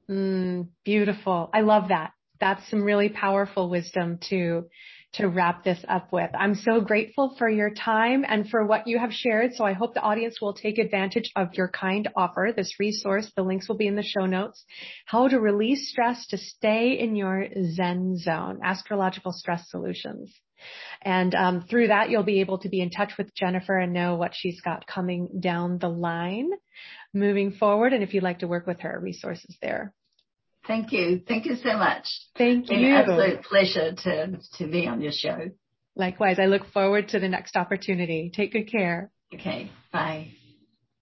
Mm, 0.10 0.68
beautiful. 0.84 1.50
I 1.54 1.62
love 1.62 1.88
that. 1.90 2.12
That's 2.42 2.70
some 2.70 2.84
really 2.84 3.10
powerful 3.10 3.70
wisdom 3.70 4.20
to 4.30 4.68
to 5.14 5.28
wrap 5.28 5.64
this 5.64 5.84
up 5.88 6.12
with. 6.12 6.30
I'm 6.38 6.56
so 6.56 6.82
grateful 6.82 7.36
for 7.38 7.50
your 7.50 7.72
time 7.72 8.26
and 8.28 8.48
for 8.50 8.66
what 8.66 8.88
you 8.88 9.00
have 9.00 9.14
shared. 9.14 9.54
So 9.54 9.66
I 9.66 9.74
hope 9.74 9.94
the 9.94 10.02
audience 10.02 10.40
will 10.42 10.54
take 10.54 10.78
advantage 10.78 11.32
of 11.36 11.54
your 11.54 11.70
kind 11.70 12.08
offer, 12.16 12.52
this 12.56 12.80
resource. 12.80 13.32
The 13.36 13.44
links 13.44 13.68
will 13.68 13.78
be 13.78 13.88
in 13.88 13.96
the 13.96 14.04
show 14.04 14.26
notes. 14.26 14.64
How 15.06 15.28
to 15.28 15.40
release 15.40 15.90
stress 15.90 16.28
to 16.28 16.38
stay 16.38 17.00
in 17.00 17.16
your 17.16 17.48
Zen 17.74 18.18
zone, 18.18 18.60
astrological 18.64 19.32
stress 19.32 19.70
solutions. 19.70 20.34
And 21.02 21.34
um, 21.36 21.66
through 21.70 21.88
that, 21.88 22.10
you'll 22.10 22.24
be 22.24 22.42
able 22.42 22.60
to 22.60 22.70
be 22.70 22.82
in 22.82 22.90
touch 22.90 23.14
with 23.18 23.34
Jennifer 23.34 23.78
and 23.78 23.94
know 23.94 24.16
what 24.16 24.34
she's 24.36 24.62
got 24.62 24.88
coming 24.88 25.30
down 25.40 25.78
the 25.78 25.90
line 25.90 26.50
moving 27.14 27.52
forward. 27.52 27.94
And 27.94 28.04
if 28.04 28.14
you'd 28.14 28.24
like 28.24 28.40
to 28.40 28.48
work 28.48 28.68
with 28.68 28.82
her, 28.82 29.00
resources 29.02 29.56
there. 29.62 29.94
Thank 30.68 30.92
you. 30.92 31.22
Thank 31.28 31.46
you 31.46 31.56
so 31.56 31.78
much. 31.78 32.08
Thank 32.38 32.70
you. 32.70 32.78
An 32.78 32.86
absolute 32.86 33.44
pleasure 33.44 33.94
to, 33.96 34.38
to 34.58 34.68
be 34.68 34.88
on 34.88 35.02
your 35.02 35.14
show. 35.14 35.50
Likewise. 35.96 36.38
I 36.40 36.46
look 36.46 36.66
forward 36.74 37.10
to 37.10 37.20
the 37.20 37.30
next 37.30 37.56
opportunity. 37.56 38.32
Take 38.36 38.52
good 38.52 38.70
care. 38.70 39.12
Okay. 39.34 39.72
Bye. 39.92 40.32